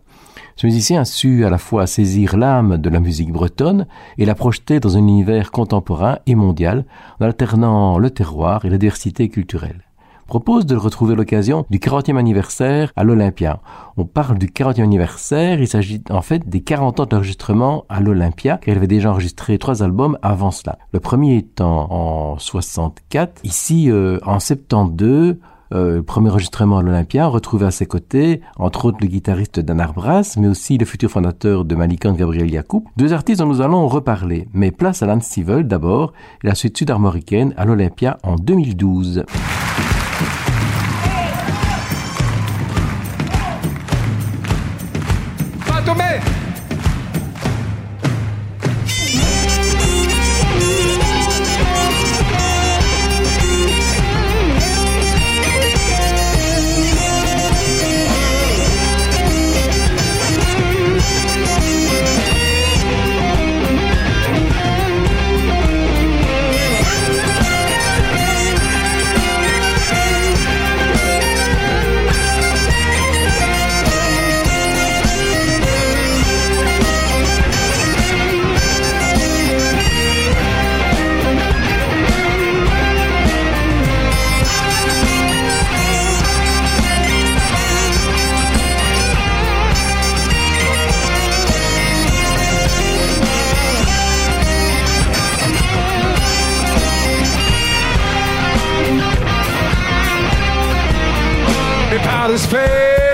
Ce 0.55 0.65
musicien 0.65 1.01
a 1.01 1.05
su 1.05 1.43
à 1.43 1.49
la 1.49 1.57
fois 1.57 1.85
saisir 1.85 2.37
l'âme 2.37 2.77
de 2.77 2.89
la 2.89 3.01
musique 3.01 3.33
bretonne 3.33 3.85
et 4.17 4.25
la 4.25 4.33
projeter 4.33 4.79
dans 4.79 4.95
un 4.95 5.01
univers 5.01 5.51
contemporain 5.51 6.19
et 6.25 6.35
mondial, 6.35 6.85
en 7.19 7.25
alternant 7.25 7.97
le 7.97 8.09
terroir 8.11 8.63
et 8.63 8.69
la 8.69 8.77
diversité 8.77 9.27
culturelle 9.27 9.88
propose 10.29 10.67
de 10.67 10.75
retrouver 10.75 11.15
l'occasion 11.15 11.65
du 11.71 11.79
40e 11.79 12.15
anniversaire 12.15 12.93
à 12.95 13.03
l'Olympia. 13.03 13.61
On 13.97 14.05
parle 14.05 14.37
du 14.37 14.45
40e 14.45 14.83
anniversaire, 14.83 15.59
il 15.59 15.67
s'agit 15.67 16.03
en 16.11 16.21
fait 16.21 16.47
des 16.47 16.61
40 16.61 16.99
ans 16.99 17.05
d'enregistrement 17.07 17.83
à 17.89 17.99
l'Olympia, 17.99 18.57
car 18.57 18.73
il 18.73 18.77
avait 18.77 18.85
déjà 18.85 19.09
enregistré 19.09 19.57
trois 19.57 19.81
albums 19.81 20.19
avant 20.21 20.51
cela. 20.51 20.77
Le 20.93 20.99
premier 20.99 21.37
étant 21.37 21.91
en 21.91 22.37
64, 22.37 23.41
ici 23.43 23.89
euh, 23.89 24.19
en 24.23 24.39
72, 24.39 25.37
euh, 25.73 25.95
le 25.95 26.03
premier 26.03 26.29
enregistrement 26.29 26.77
à 26.77 26.83
l'Olympia, 26.83 27.25
retrouvé 27.25 27.65
à 27.65 27.71
ses 27.71 27.87
côtés, 27.87 28.41
entre 28.57 28.85
autres 28.85 28.99
le 29.01 29.07
guitariste 29.07 29.59
Dan 29.59 29.81
Arbras, 29.81 30.35
mais 30.39 30.47
aussi 30.47 30.77
le 30.77 30.85
futur 30.85 31.09
fondateur 31.09 31.65
de 31.65 31.75
Malikan, 31.75 32.13
Gabriel 32.13 32.51
Yacoub. 32.51 32.83
Deux 32.97 33.13
artistes 33.13 33.39
dont 33.39 33.47
nous 33.47 33.61
allons 33.61 33.87
reparler. 33.87 34.47
Mais 34.53 34.69
place 34.69 35.01
à 35.01 35.07
Lance 35.07 35.23
Stivell 35.23 35.67
d'abord, 35.67 36.13
et 36.43 36.47
la 36.47 36.55
suite 36.55 36.77
sud-armoricaine 36.77 37.55
à 37.57 37.65
l'Olympia 37.65 38.19
en 38.21 38.35
2012. 38.35 39.25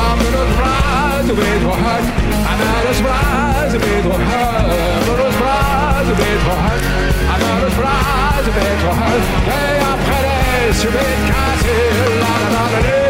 I'm 0.06 0.20
gonna 0.26 0.44
rise 0.62 1.30
with 1.40 1.62
your 1.66 1.78
heart 8.96 9.24
I'm 9.32 9.90
gonna 9.90 10.05
Schubert 10.78 11.06
Castle, 11.30 12.20
la 12.20 12.34
la 12.52 12.70
la 12.72 12.80
la. 12.82 13.05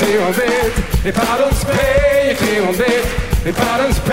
jeśli 0.00 0.18
mam 0.18 0.32
byt 0.32 0.74
I 1.06 1.38
you 1.38 1.54
spy, 1.54 1.72
jeśli 2.26 2.60
mam 2.60 2.74
If 2.74 2.76
I 2.76 2.76
don't 2.76 2.76
pay, 2.76 3.46
you 3.46 3.52
padam 3.52 3.94
spy, 3.94 4.12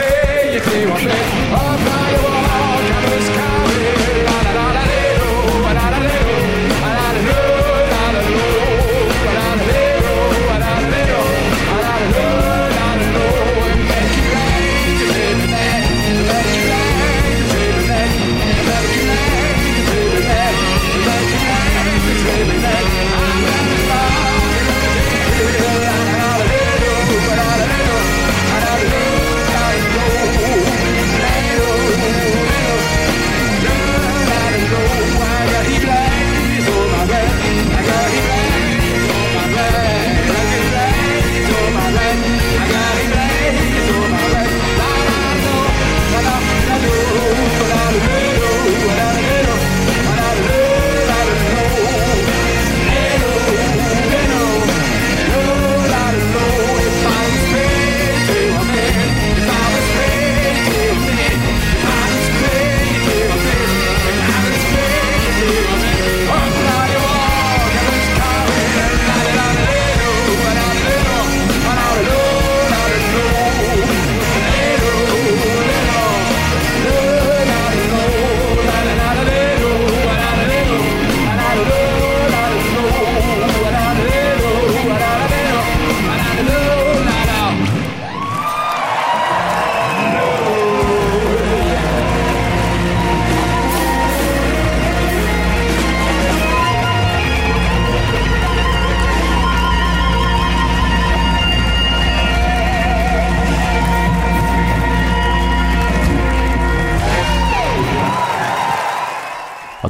jeśli 0.54 0.86
mam 0.88 0.98
byt 0.98 1.14
Oddaję 1.54 2.18
walka 2.24 3.10
bez 3.10 3.28
kar 3.28 3.63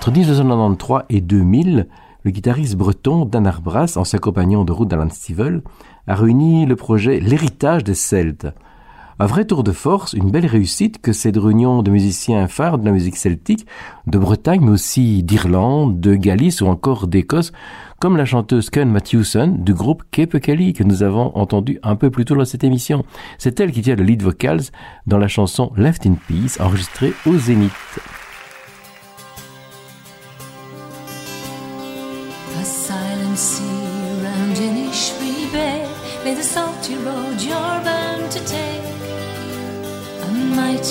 Entre 0.04 0.12
1993 0.12 1.04
et 1.12 1.22
2000, 1.22 1.88
le 2.24 2.32
guitariste 2.32 2.76
breton 2.76 3.24
Dan 3.24 3.48
Arbras, 3.48 3.94
ancien 3.96 4.20
compagnon 4.20 4.66
de 4.66 4.74
route 4.74 4.90
d'Alan 4.90 5.10
Stivell, 5.10 5.62
a 6.08 6.16
réuni 6.16 6.66
le 6.66 6.76
projet 6.76 7.22
L'héritage 7.22 7.86
des 7.86 7.96
Celtes. 7.96 8.48
Un 9.18 9.28
vrai 9.28 9.46
tour 9.46 9.64
de 9.64 9.72
force, 9.72 10.12
une 10.12 10.30
belle 10.30 10.46
réussite 10.46 11.02
que 11.02 11.14
cette 11.14 11.38
réunion 11.38 11.84
de 11.84 11.90
musiciens 11.90 12.50
phares 12.50 12.80
de 12.80 12.86
la 12.86 12.92
musique 12.92 13.16
celtique, 13.16 13.66
de 14.06 14.18
Bretagne, 14.18 14.60
mais 14.62 14.72
aussi 14.72 15.24
d'Irlande, 15.24 16.02
de 16.02 16.16
Galice 16.16 16.60
ou 16.60 16.68
encore 16.68 17.08
d'Écosse, 17.08 17.54
comme 18.02 18.18
la 18.18 18.26
chanteuse 18.26 18.70
Ken 18.70 18.92
Matthewson 18.92 19.56
du 19.58 19.74
groupe 19.74 20.04
Cape 20.12 20.38
Kelly 20.42 20.74
que 20.74 20.84
nous 20.84 21.04
avons 21.04 21.32
entendu 21.38 21.80
un 21.82 21.96
peu 21.96 22.10
plus 22.10 22.26
tôt 22.26 22.36
dans 22.36 22.44
cette 22.44 22.66
émission. 22.66 23.06
C'est 23.38 23.58
elle 23.62 23.72
qui 23.72 23.82
tient 23.82 23.96
le 23.96 24.04
lead 24.04 24.22
vocals 24.22 24.64
dans 25.08 25.18
la 25.18 25.30
chanson 25.30 25.72
Left 25.78 26.06
in 26.06 26.16
Peace 26.28 26.58
enregistrée 26.60 27.14
au 27.26 27.38
Zénith. 27.38 27.72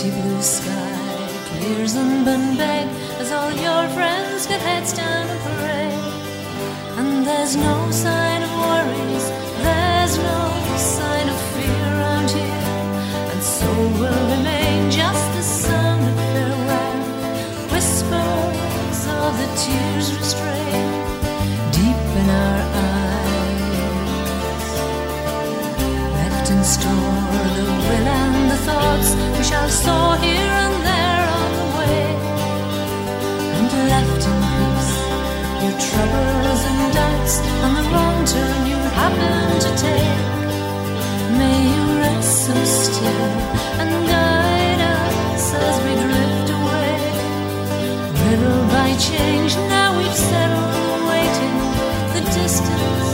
Mighty 0.03 0.21
blue 0.21 0.43
sky 0.43 1.29
clears 1.47 1.95
and 1.95 2.27
Bunbeg 2.27 2.89
as 3.21 3.31
all 3.31 3.53
your 3.53 3.89
friends 3.95 4.47
get 4.47 4.61
heads 4.61 4.93
down 4.93 5.29
and 5.29 5.41
pray. 5.41 5.93
And 6.99 7.27
there's 7.27 7.57
no 7.57 7.91
sign 7.91 8.43
of 8.43 8.51
worries, 8.51 9.27
there's 9.63 10.17
no 10.19 10.43
sign 10.77 11.29
of 11.29 11.41
fear 11.55 11.87
around 11.95 12.31
here. 12.31 12.67
And 13.33 13.43
so 13.43 13.69
will 14.01 14.25
remain 14.37 14.91
just 14.91 15.27
the 15.35 15.43
sound 15.43 16.03
of 16.09 16.17
farewell, 16.33 16.99
whispers 17.73 19.01
of 19.07 19.33
the 19.41 19.49
tears 19.57 20.17
restrained 20.17 20.52
shall 29.81 30.13
here 30.21 30.55
and 30.65 30.77
there 30.89 31.25
on 31.41 31.51
the 31.59 31.69
way. 31.79 32.05
And 33.57 33.71
left 33.93 34.23
in 34.29 34.37
peace 34.53 34.93
your 35.63 35.77
troubles 35.89 36.63
and 36.71 36.83
doubts 36.99 37.35
and 37.65 37.73
the 37.79 37.85
wrong 37.93 38.19
turn 38.33 38.61
you 38.67 38.79
happen 39.01 39.61
to 39.65 39.71
take. 39.87 40.21
May 41.41 41.59
you 41.75 41.85
rest 42.05 42.33
so 42.47 42.55
still 42.65 43.31
and 43.81 43.93
guide 44.13 44.81
us 44.97 45.45
as 45.67 45.77
we 45.85 45.93
drift 46.05 46.49
away. 46.59 46.97
Little 48.25 48.63
by 48.77 48.89
change, 49.09 49.53
now 49.75 49.89
we've 49.99 50.19
settled 50.31 51.01
waiting. 51.13 51.57
The 52.15 52.23
distance 52.41 53.11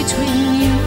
between 0.00 0.40
you 0.62 0.83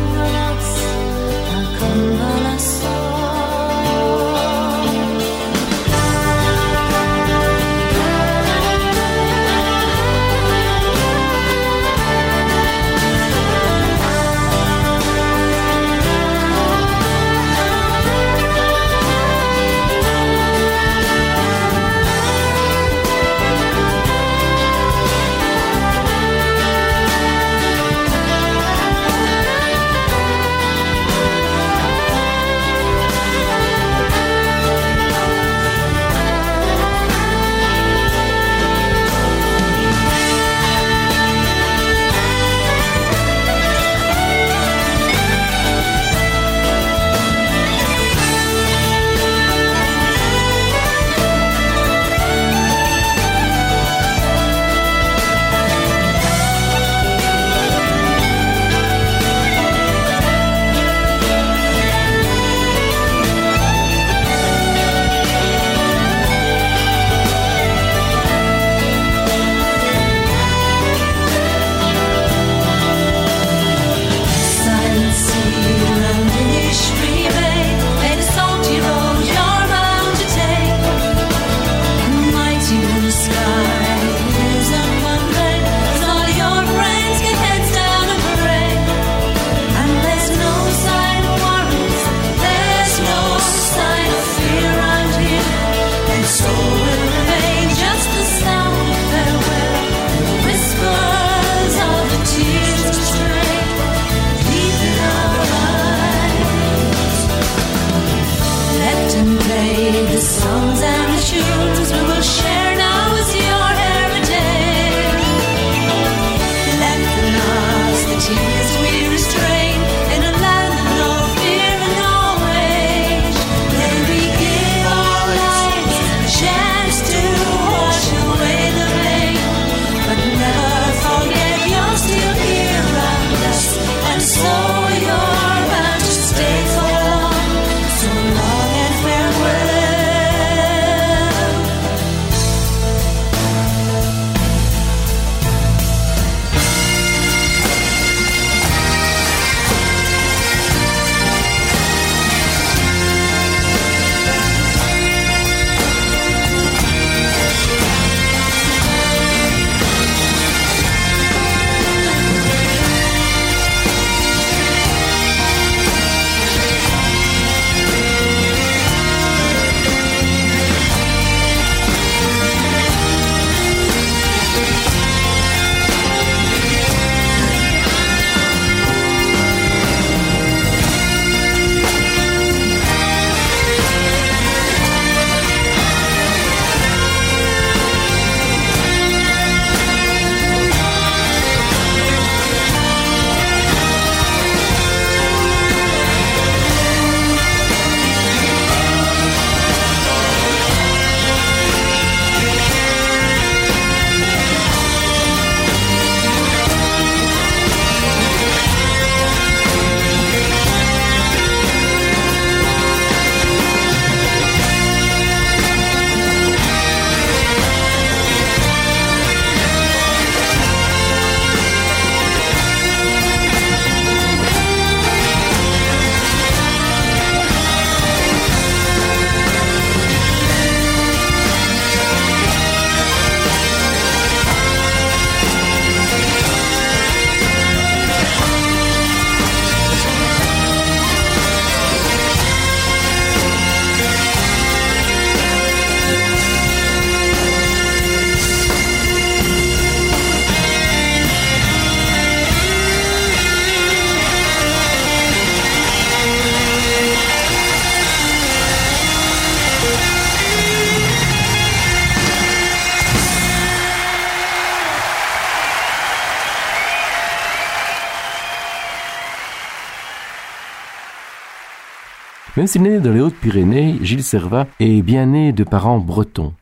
Même 272.76 273.02
dans 273.02 273.14
les 273.14 273.22
Hautes-Pyrénées, 273.22 273.95
Gilles 274.02 274.23
Servat 274.23 274.68
est 274.81 275.02
bien 275.02 275.27
né 275.27 275.52
de 275.53 275.64
parents 275.64 275.99
bretons. 275.99 276.53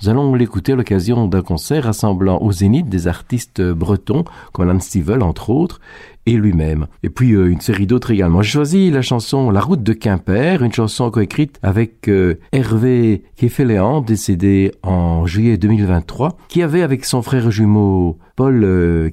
Nous 0.00 0.10
allons 0.10 0.34
l'écouter 0.34 0.72
à 0.72 0.76
l'occasion 0.76 1.26
d'un 1.26 1.40
concert 1.40 1.84
rassemblant 1.84 2.38
au 2.42 2.52
Zénith 2.52 2.88
des 2.88 3.08
artistes 3.08 3.62
bretons, 3.62 4.24
comme 4.52 4.68
Alan 4.68 4.78
Stivell 4.78 5.22
entre 5.22 5.50
autres, 5.50 5.80
et 6.26 6.32
lui-même. 6.32 6.86
Et 7.02 7.08
puis 7.08 7.32
euh, 7.32 7.50
une 7.50 7.60
série 7.60 7.86
d'autres 7.86 8.10
également. 8.10 8.42
J'ai 8.42 8.50
choisi 8.50 8.90
la 8.90 9.00
chanson 9.00 9.50
La 9.50 9.60
route 9.60 9.82
de 9.82 9.94
Quimper, 9.94 10.62
une 10.62 10.72
chanson 10.72 11.10
coécrite 11.10 11.58
avec 11.62 12.06
euh, 12.08 12.34
Hervé 12.52 13.24
Keffeléan, 13.36 14.02
décédé 14.02 14.72
en 14.82 15.26
juillet 15.26 15.56
2023, 15.56 16.36
qui 16.48 16.62
avait 16.62 16.82
avec 16.82 17.06
son 17.06 17.22
frère 17.22 17.50
jumeau 17.50 18.18
Paul 18.36 18.62
euh, 18.62 19.10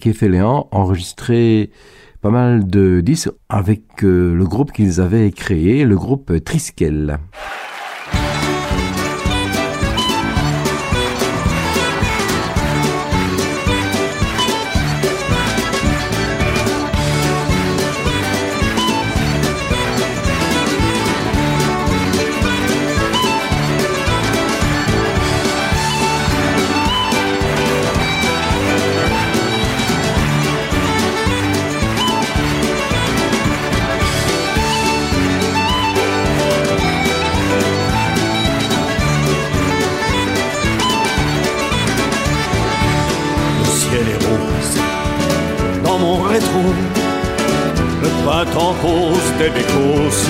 enregistré 0.72 1.72
pas 2.24 2.30
mal 2.30 2.66
de 2.66 3.02
disques 3.02 3.32
avec 3.50 4.02
euh, 4.06 4.34
le 4.34 4.46
groupe 4.46 4.72
qu'ils 4.72 5.02
avaient 5.02 5.30
créé, 5.32 5.84
le 5.84 5.98
groupe 5.98 6.42
Triskel. 6.46 7.20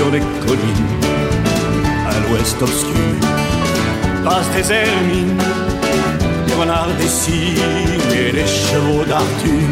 Sur 0.04 0.12
les 0.12 0.20
collines. 0.46 0.92
À 2.10 2.14
l'ouest 2.24 2.62
obscur 2.62 3.16
passent 4.24 4.52
des 4.56 4.72
hermines, 4.72 5.38
des 6.48 6.54
renards 6.54 6.96
des 7.00 7.08
cimes 7.08 8.12
et 8.12 8.32
les 8.32 8.48
chevaux 8.48 9.06
d'Arthur. 9.06 9.70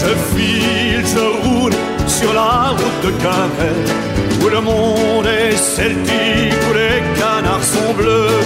Je 0.00 0.12
file, 0.30 1.04
je 1.14 1.24
roule 1.42 1.76
sur 2.06 2.32
la 2.32 2.70
route 2.78 3.00
de 3.04 3.10
Quimper, 3.22 3.78
où 4.42 4.48
le 4.48 4.60
monde 4.60 5.26
est 5.26 5.56
celtique, 5.56 6.60
où 6.68 6.72
les 6.80 7.00
canards 7.18 7.64
sont 7.74 7.92
bleus. 7.94 8.40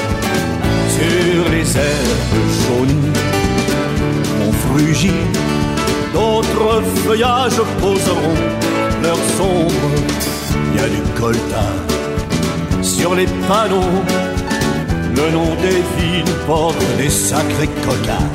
Sur 0.97 1.51
les 1.55 1.69
herbes 1.77 2.49
jaunies, 2.61 3.13
on 4.47 4.53
frugit, 4.65 5.23
d'autres 6.15 6.83
feuillages 7.05 7.61
poseront 7.81 8.39
leur 9.05 9.21
sombre. 9.37 9.91
Il 10.73 10.81
y 10.81 10.85
a 10.85 10.89
du 10.89 11.03
coltan 11.21 11.95
sur 12.83 13.15
les 13.15 13.27
panneaux, 13.49 14.03
le 15.17 15.31
nom 15.31 15.51
des 15.67 15.81
villes 15.97 16.35
porte 16.47 16.85
des 16.99 17.09
sacrés 17.09 17.73
coquins. 17.87 18.29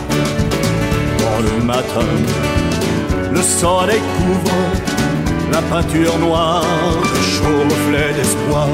Dans 1.24 1.40
le 1.48 1.64
matin, 1.64 2.12
le 3.32 3.42
soleil 3.42 4.02
couvre 4.18 4.58
la 5.52 5.62
peinture 5.72 6.18
noire, 6.20 6.64
reflets 7.44 8.14
d'espoir. 8.18 8.70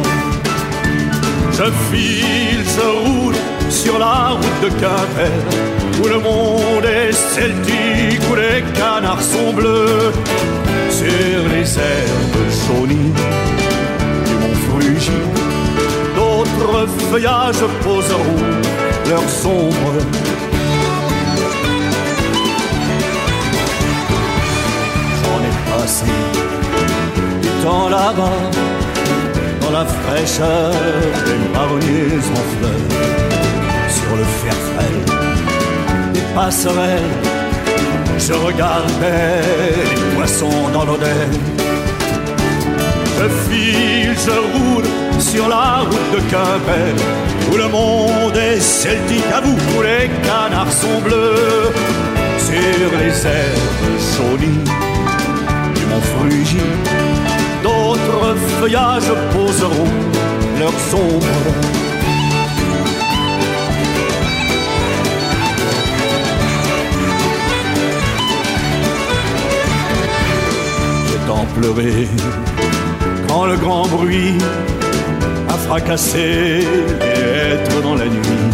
Je 1.58 1.68
file, 1.90 2.64
je 2.76 2.88
roule 3.06 3.36
sur 3.70 3.98
la 4.00 4.30
route 4.30 4.62
de 4.64 4.70
Quimper, 4.82 5.36
où 6.02 6.08
le 6.08 6.20
monde 6.20 6.86
est 6.86 7.12
celtique, 7.12 8.22
où 8.30 8.36
les 8.36 8.62
canards 8.78 9.22
sont 9.22 9.54
bleus. 9.54 10.12
Sur 10.98 11.50
les 11.54 11.78
herbes 11.78 12.46
jaunies 12.66 13.14
du 14.26 14.34
mont 14.42 14.58
Frugis, 14.70 15.12
d'autres 16.16 16.88
feuillages 17.10 17.66
poseront 17.84 18.46
leur 19.10 19.28
sombre. 19.28 19.92
J'en 25.20 25.40
ai 25.50 25.54
passé 25.70 26.06
du 27.42 27.50
temps 27.62 27.90
là-bas 27.90 28.40
dans 29.60 29.72
la 29.72 29.86
fraîcheur 29.86 30.72
des 31.26 31.40
marronniers 31.54 32.22
en 32.40 32.44
fleurs, 32.54 32.88
sur 33.90 34.16
le 34.16 34.24
fer 34.24 34.58
frêle 34.72 35.02
des 36.14 36.26
passerelles, 36.34 37.35
je 38.18 38.34
regardais 38.34 39.42
les 39.90 40.16
poissons 40.16 40.70
dans 40.74 40.86
l'odeur. 40.86 41.30
Je 43.18 43.28
file, 43.48 44.16
je 44.26 44.38
roule 44.54 44.86
sur 45.20 45.48
la 45.48 45.82
route 45.82 46.12
de 46.14 46.20
Quimper, 46.30 46.96
où 47.52 47.58
le 47.58 47.68
monde 47.68 48.36
est 48.36 48.60
celtique 48.60 49.32
à 49.34 49.42
vous, 49.42 49.58
où 49.78 49.82
les 49.82 50.10
canards 50.28 50.72
sont 50.72 51.00
bleus, 51.02 51.72
sur 52.38 53.00
les 53.00 53.26
herbes 53.26 54.00
jaunies 54.16 54.64
du 55.76 55.86
mont 55.86 56.02
Frugis 56.02 57.06
d'autres 57.66 58.36
feuillages 58.60 59.12
poseront 59.34 59.90
leur 60.60 60.76
sombre. 60.92 61.85
Quand 73.28 73.46
le 73.46 73.56
grand 73.56 73.88
bruit 73.88 74.38
a 75.48 75.54
fracassé 75.54 76.60
les 77.00 77.22
hêtres 77.22 77.82
dans 77.82 77.96
la 77.96 78.06
nuit, 78.06 78.50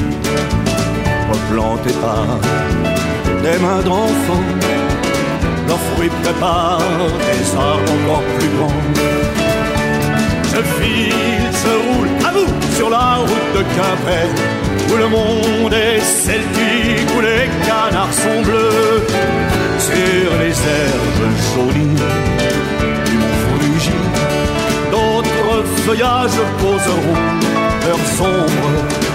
replantés 1.32 1.94
par 2.02 2.40
des 3.44 3.57
mains 3.60 3.82
d'enfants 3.82 4.45
leurs 5.68 5.80
fruits 5.94 6.11
préparent 6.23 6.80
des 7.28 7.56
arbres 7.56 7.91
encore 7.98 8.23
plus 8.38 8.49
grands. 8.57 8.82
Je 10.53 10.61
file, 10.76 11.45
je 11.64 11.73
roule 11.86 12.10
à 12.28 12.32
vous 12.34 12.76
sur 12.76 12.90
la 12.90 13.15
route 13.15 13.52
de 13.56 13.64
Quimper, 13.76 14.28
où 14.91 14.98
le 14.98 15.07
monde 15.07 15.73
est 15.73 16.02
celtique, 16.02 17.10
où 17.18 17.22
les 17.22 17.49
canards 17.65 18.14
sont 18.14 18.41
bleus, 18.41 19.06
sur 19.80 20.30
les 20.41 20.56
herbes 20.76 21.34
jaunies 21.53 22.61
feuillages 25.86 26.41
poseront 26.60 27.16
leur 27.88 27.99
sombre 28.18 29.11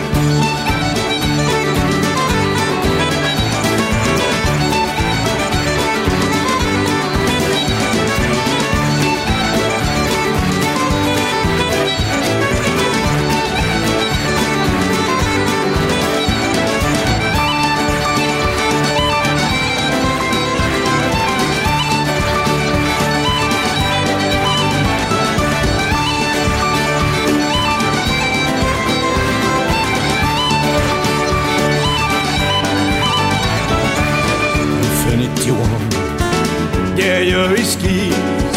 ur 37.36 37.52
iskiz 37.62 38.56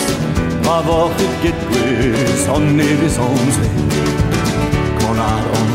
Ma 0.65 0.77
vorch 0.87 1.21
et 1.25 1.35
get 1.43 1.59
gwez 1.69 2.43
an 2.55 2.65
nevez 2.77 3.17
an 3.25 3.37
Kon 4.99 5.19
ar 5.19 5.45
an 5.59 5.69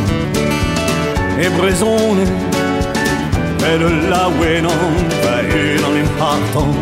E 1.44 1.48
brezone 1.56 2.26
Pet 3.60 3.82
e 3.88 3.90
la 4.12 4.24
wenan 4.38 4.96
Pa 5.22 5.36
un 5.60 5.84
an 5.88 5.96
en 6.02 6.10
hartan 6.20 6.72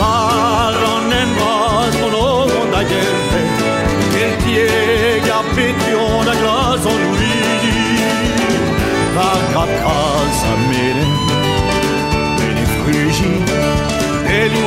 Par 0.00 0.80
an 0.92 1.16
en 1.20 1.34
bras 1.38 1.94
Kon 2.00 2.18
ogon 2.22 2.70
da 2.74 2.82
gelfe 2.92 3.42
Kel 4.14 4.32
tieg 4.44 5.28
a 5.38 5.42
petion 5.54 6.24
da 6.30 6.34
glas 6.42 6.88
an 6.94 7.04
ouidi 7.10 7.76
Va 9.16 9.30
kap 9.52 9.76
kas 9.82 10.48
a 10.52 10.56
melen 10.70 11.13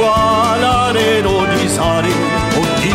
all'areno 0.04 1.46
di 1.56 1.68
Sari 1.68 2.14
o 2.56 2.62
di 2.80 2.94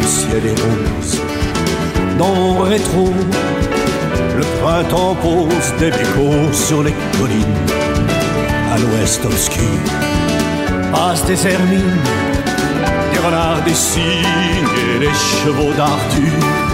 Le 0.00 0.06
ciel 0.06 0.46
est 0.46 0.60
rose, 0.60 1.20
dans 2.18 2.64
et 2.66 2.68
rétro. 2.68 3.12
le 4.38 4.44
printemps 4.60 5.16
pose 5.16 5.74
des 5.80 5.90
bécots 5.90 6.52
sur 6.52 6.82
les 6.84 6.94
collines, 7.18 7.66
à 8.72 8.78
l'ouest 8.78 9.24
obscur, 9.24 9.80
passe 10.92 11.24
des 11.24 11.46
hermines, 11.46 12.02
des 13.12 13.18
renards, 13.18 13.62
des 13.64 13.74
cygnes 13.74 14.74
et 14.94 15.00
les 15.00 15.14
chevaux 15.14 15.72
d'Arthur. 15.76 16.67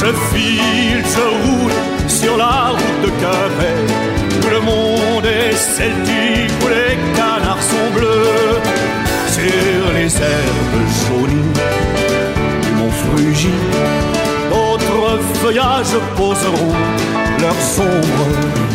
Je 0.00 0.06
file, 0.06 1.04
je 1.04 1.26
roule 1.44 1.72
sur 2.08 2.34
la 2.38 2.70
route 2.70 3.02
de 3.04 3.10
où 4.46 4.50
le 4.50 4.60
monde 4.60 5.26
est 5.26 5.54
celtique, 5.54 6.50
où 6.64 6.68
les 6.68 6.96
canards 7.14 7.62
sont 7.62 7.90
bleus. 7.94 8.56
Sur 9.28 9.92
les 9.92 10.16
herbes 10.16 10.88
jaunies 11.02 11.52
du 12.62 12.70
mont 12.78 12.90
Frugy, 12.90 13.52
d'autres 14.50 15.20
feuillages 15.34 15.98
poseront 16.16 16.72
leurs 17.38 17.62
sombres. 17.76 18.69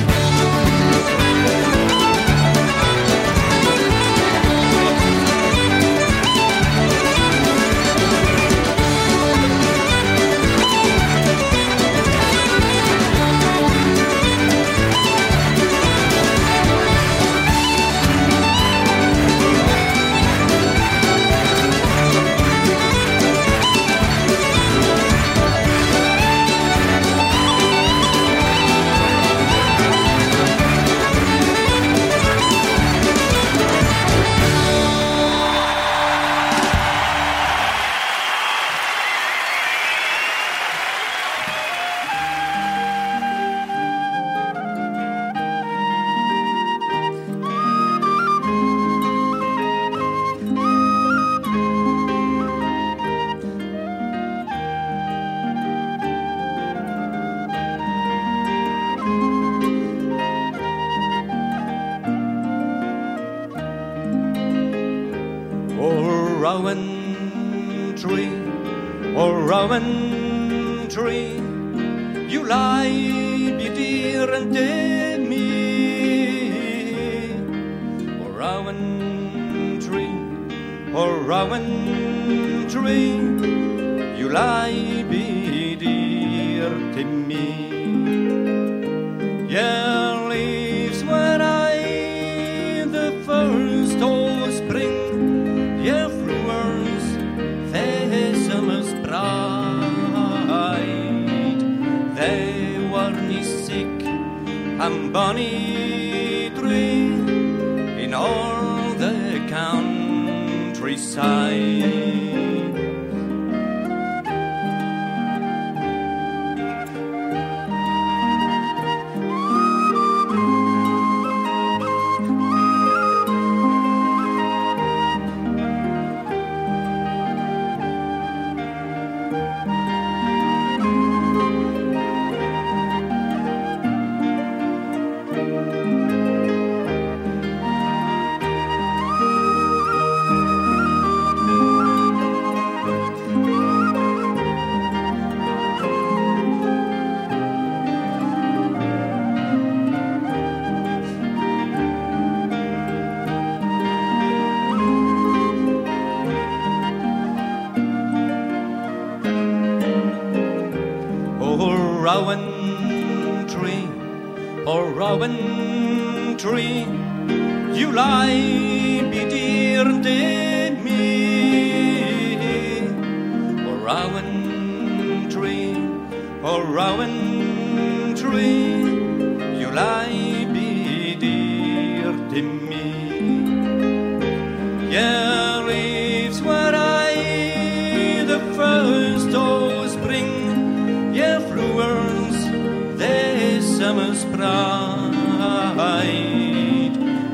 Summer's 194.16 194.26
pride. 194.36 195.76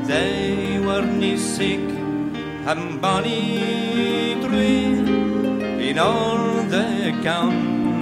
They 0.06 0.78
were 0.80 1.06
nie 1.06 1.36
sick 1.38 1.80
and 2.66 3.00
bonny 3.00 4.36
tree 4.42 4.98
in 5.88 5.98
all 5.98 6.62
the 6.64 7.12
countryside. 7.22 7.92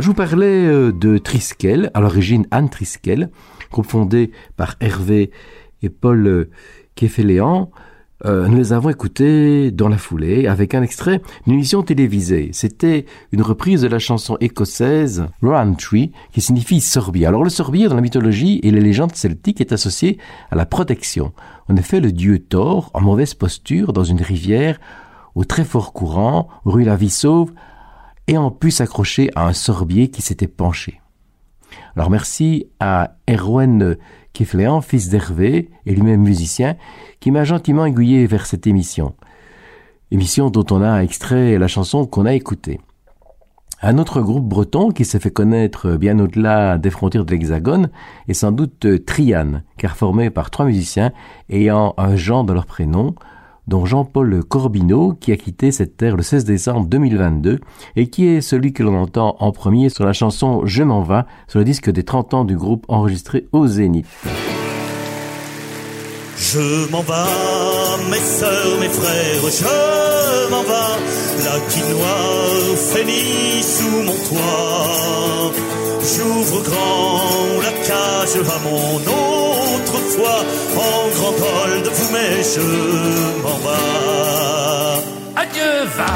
Je 0.00 0.06
vous 0.06 0.14
parlais 0.14 0.66
euh, 0.66 0.92
de 0.92 1.18
Triskel, 1.18 1.90
à 1.92 2.00
l'origine 2.00 2.46
Anne 2.52 2.68
Triskel, 2.68 3.30
groupe 3.72 3.86
fondé 3.86 4.30
par 4.56 4.76
Hervé 4.80 5.32
et 5.82 5.88
Paul 5.88 6.26
euh, 6.26 6.50
Keffeléan, 6.94 7.70
euh, 8.24 8.46
nous 8.46 8.58
les 8.58 8.72
avons 8.72 8.90
écoutés 8.90 9.70
dans 9.72 9.88
la 9.88 9.98
foulée 9.98 10.46
avec 10.46 10.74
un 10.74 10.82
extrait 10.82 11.20
d'une 11.46 11.54
émission 11.54 11.82
télévisée. 11.82 12.50
C'était 12.52 13.06
une 13.32 13.42
reprise 13.42 13.82
de 13.82 13.88
la 13.88 13.98
chanson 13.98 14.36
écossaise 14.40 15.26
Rowan 15.42 15.76
Tree 15.76 16.12
qui 16.32 16.40
signifie 16.40 16.80
sorbier. 16.80 17.26
Alors 17.26 17.42
le 17.42 17.50
sorbier 17.50 17.88
dans 17.88 17.94
la 17.96 18.00
mythologie 18.00 18.60
et 18.62 18.70
les 18.70 18.80
légendes 18.80 19.14
celtiques 19.14 19.60
est 19.60 19.72
associé 19.72 20.18
à 20.50 20.56
la 20.56 20.66
protection. 20.66 21.32
En 21.68 21.76
effet, 21.76 22.00
le 22.00 22.12
dieu 22.12 22.38
Thor, 22.38 22.90
en 22.94 23.00
mauvaise 23.00 23.34
posture 23.34 23.92
dans 23.92 24.04
une 24.04 24.22
rivière 24.22 24.78
au 25.34 25.44
très 25.44 25.64
fort 25.64 25.92
courant, 25.92 26.48
rue 26.64 26.84
la 26.84 26.96
vie 26.96 27.10
sauve, 27.10 27.52
ayant 28.28 28.50
pu 28.50 28.70
s'accrocher 28.70 29.30
à 29.34 29.46
un 29.46 29.52
sorbier 29.52 30.08
qui 30.08 30.22
s'était 30.22 30.46
penché. 30.46 31.00
Alors 31.96 32.10
merci 32.10 32.68
à 32.78 33.16
Erwan 33.28 33.96
Kifléan, 34.32 34.80
fils 34.80 35.08
d'Hervé 35.08 35.70
et 35.86 35.94
lui-même 35.94 36.20
musicien, 36.20 36.76
qui 37.20 37.30
m'a 37.30 37.44
gentiment 37.44 37.86
aiguillé 37.86 38.26
vers 38.26 38.46
cette 38.46 38.66
émission. 38.66 39.14
Émission 40.10 40.50
dont 40.50 40.64
on 40.70 40.82
a 40.82 41.00
extrait 41.00 41.58
la 41.58 41.68
chanson 41.68 42.06
qu'on 42.06 42.26
a 42.26 42.34
écoutée. 42.34 42.80
Un 43.80 43.98
autre 43.98 44.20
groupe 44.22 44.44
breton 44.44 44.90
qui 44.90 45.04
s'est 45.04 45.20
fait 45.20 45.30
connaître 45.30 45.96
bien 45.96 46.18
au-delà 46.18 46.78
des 46.78 46.90
frontières 46.90 47.24
de 47.24 47.30
l'Hexagone 47.30 47.90
est 48.26 48.34
sans 48.34 48.50
doute 48.50 48.86
Trian, 49.06 49.62
car 49.76 49.96
formé 49.96 50.30
par 50.30 50.50
trois 50.50 50.66
musiciens 50.66 51.12
ayant 51.48 51.94
un 51.96 52.16
Jean 52.16 52.42
dans 52.42 52.54
leur 52.54 52.66
prénom, 52.66 53.14
dont 53.68 53.84
Jean-Paul 53.84 54.42
Corbineau, 54.42 55.12
qui 55.12 55.30
a 55.30 55.36
quitté 55.36 55.70
cette 55.70 55.96
terre 55.96 56.16
le 56.16 56.22
16 56.22 56.44
décembre 56.44 56.86
2022 56.86 57.60
et 57.96 58.08
qui 58.08 58.26
est 58.26 58.40
celui 58.40 58.72
que 58.72 58.82
l'on 58.82 58.96
entend 58.96 59.36
en 59.38 59.52
premier 59.52 59.90
sur 59.90 60.04
la 60.04 60.12
chanson 60.12 60.62
Je 60.64 60.82
m'en 60.82 61.02
vas, 61.02 61.26
sur 61.46 61.58
le 61.58 61.64
disque 61.64 61.90
des 61.90 62.02
30 62.02 62.34
ans 62.34 62.44
du 62.44 62.56
groupe 62.56 62.84
enregistré 62.88 63.46
au 63.52 63.66
Zénith. 63.66 64.06
Je 66.38 66.90
m'en 66.90 67.02
vas, 67.02 67.26
mes 68.10 68.16
sœurs, 68.16 68.80
mes 68.80 68.88
frères, 68.88 69.42
je 69.42 70.50
m'en 70.50 70.62
vas. 70.62 70.96
La 71.44 71.60
quinoa 71.68 72.76
frémit 72.90 73.62
sous 73.62 74.02
mon 74.02 74.12
toit. 74.28 75.52
J'ouvre 76.00 76.62
grand 76.62 77.60
la 77.62 77.72
cage 77.86 78.36
à 78.36 78.58
mon 78.64 78.98
autrefois 79.88 80.40
en 80.76 81.08
grand 81.16 81.32
col 81.32 81.82
de 81.82 81.90
fumée, 81.90 82.42
je 82.54 83.42
m'en 83.42 83.58
vas. 83.64 85.00
Adieu 85.36 85.74
va, 85.96 86.14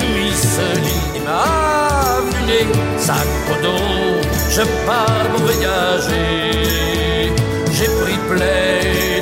Louis 0.00 0.34
Celine 0.34 1.24
m'a 1.24 2.20
mulet, 2.30 2.66
sac 2.98 3.28
au 3.52 3.62
dos, 3.62 4.28
je 4.50 4.62
pars 4.86 5.26
pour 5.32 5.42
voyager. 5.46 7.32
J'ai 7.76 7.90
pris 8.02 8.18
plaie 8.30 9.13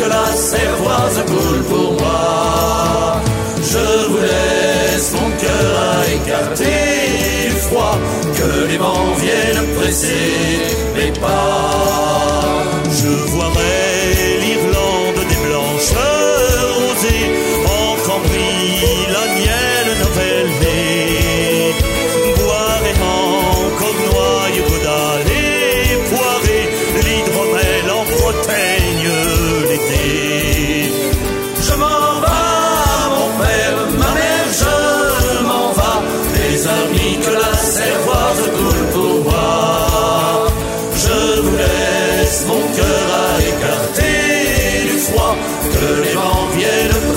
la 0.00 0.26
servoise 0.36 1.22
coule 1.26 1.62
pour 1.64 1.92
moi. 2.00 3.20
Je 3.62 4.08
vous 4.08 4.18
laisse 4.18 5.12
mon 5.12 5.30
cœur 5.42 5.70
à 5.90 6.12
écarter 6.12 7.48
du 7.48 7.56
froid, 7.56 7.98
que 8.36 8.68
les 8.70 8.78
vents 8.78 9.14
viennent 9.18 9.74
presser 9.76 10.76
mes 10.96 11.12
pas. 11.20 11.93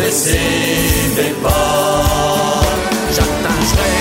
Mes 0.07 1.33
pas. 1.43 2.61
J'attacherai 3.15 3.97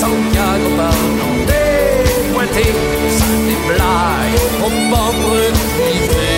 Santiago 0.00 0.68
par 0.76 1.00
des 1.48 2.32
pointés, 2.32 2.74
ça 3.18 3.26
déblaye 3.48 4.34
au 4.64 4.70
pauvre 4.90 5.38
privé. 5.74 6.32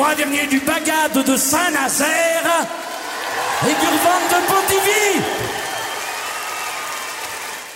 les 0.03 0.15
trois 0.15 0.15
derniers 0.15 0.49
du 0.49 0.59
Bagade 0.61 1.27
de 1.27 1.37
Saint-Nazaire 1.37 2.66
et 3.62 3.74
Gurvan 3.81 4.20
de 4.31 4.47
Pontivy. 4.49 5.23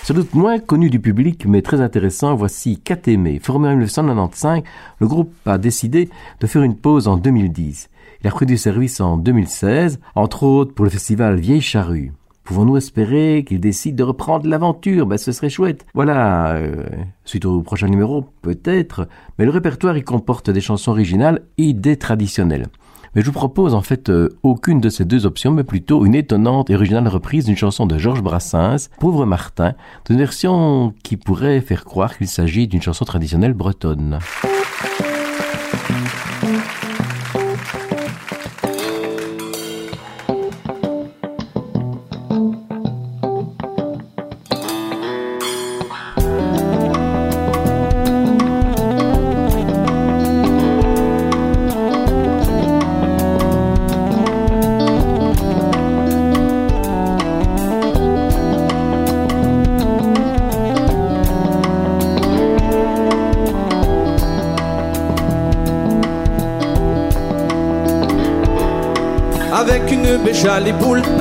Sans 0.02 0.14
doute 0.14 0.34
moins 0.34 0.58
connu 0.58 0.90
du 0.90 0.98
public, 0.98 1.46
mais 1.46 1.62
très 1.62 1.80
intéressant, 1.80 2.34
voici 2.34 2.78
Katémé. 2.78 3.38
Formé 3.38 3.68
en 3.68 3.72
1995, 3.72 4.62
le 5.00 5.06
groupe 5.06 5.34
a 5.46 5.58
décidé 5.58 6.08
de 6.40 6.46
faire 6.46 6.62
une 6.62 6.76
pause 6.76 7.06
en 7.06 7.16
2010. 7.16 7.90
Il 8.20 8.26
a 8.26 8.30
repris 8.30 8.46
du 8.46 8.56
service 8.56 9.00
en 9.00 9.18
2016, 9.18 10.00
entre 10.14 10.42
autres 10.44 10.74
pour 10.74 10.84
le 10.84 10.90
festival 10.90 11.36
Vieille 11.36 11.60
Charrue. 11.60 12.12
Pouvons-nous 12.46 12.76
espérer 12.76 13.44
qu'il 13.46 13.58
décide 13.58 13.96
de 13.96 14.04
reprendre 14.04 14.48
l'aventure? 14.48 15.04
Ben 15.04 15.18
ce 15.18 15.32
serait 15.32 15.50
chouette. 15.50 15.84
Voilà, 15.94 16.52
euh, 16.52 16.84
suite 17.24 17.44
au 17.44 17.60
prochain 17.60 17.88
numéro, 17.88 18.24
peut-être, 18.40 19.08
mais 19.36 19.44
le 19.44 19.50
répertoire 19.50 19.96
y 19.96 20.04
comporte 20.04 20.48
des 20.48 20.60
chansons 20.60 20.92
originales 20.92 21.42
et 21.58 21.72
des 21.72 21.96
traditionnelles. 21.96 22.68
Mais 23.16 23.22
je 23.22 23.26
vous 23.26 23.32
propose 23.32 23.74
en 23.74 23.80
fait 23.80 24.10
euh, 24.10 24.28
aucune 24.44 24.80
de 24.80 24.90
ces 24.90 25.04
deux 25.04 25.26
options, 25.26 25.50
mais 25.50 25.64
plutôt 25.64 26.06
une 26.06 26.14
étonnante 26.14 26.70
et 26.70 26.76
originale 26.76 27.08
reprise 27.08 27.46
d'une 27.46 27.56
chanson 27.56 27.84
de 27.84 27.98
Georges 27.98 28.22
Brassens, 28.22 28.90
Pauvre 29.00 29.26
Martin, 29.26 29.74
d'une 30.08 30.18
version 30.18 30.94
qui 31.02 31.16
pourrait 31.16 31.60
faire 31.60 31.84
croire 31.84 32.16
qu'il 32.16 32.28
s'agit 32.28 32.68
d'une 32.68 32.82
chanson 32.82 33.04
traditionnelle 33.04 33.54
bretonne. 33.54 34.20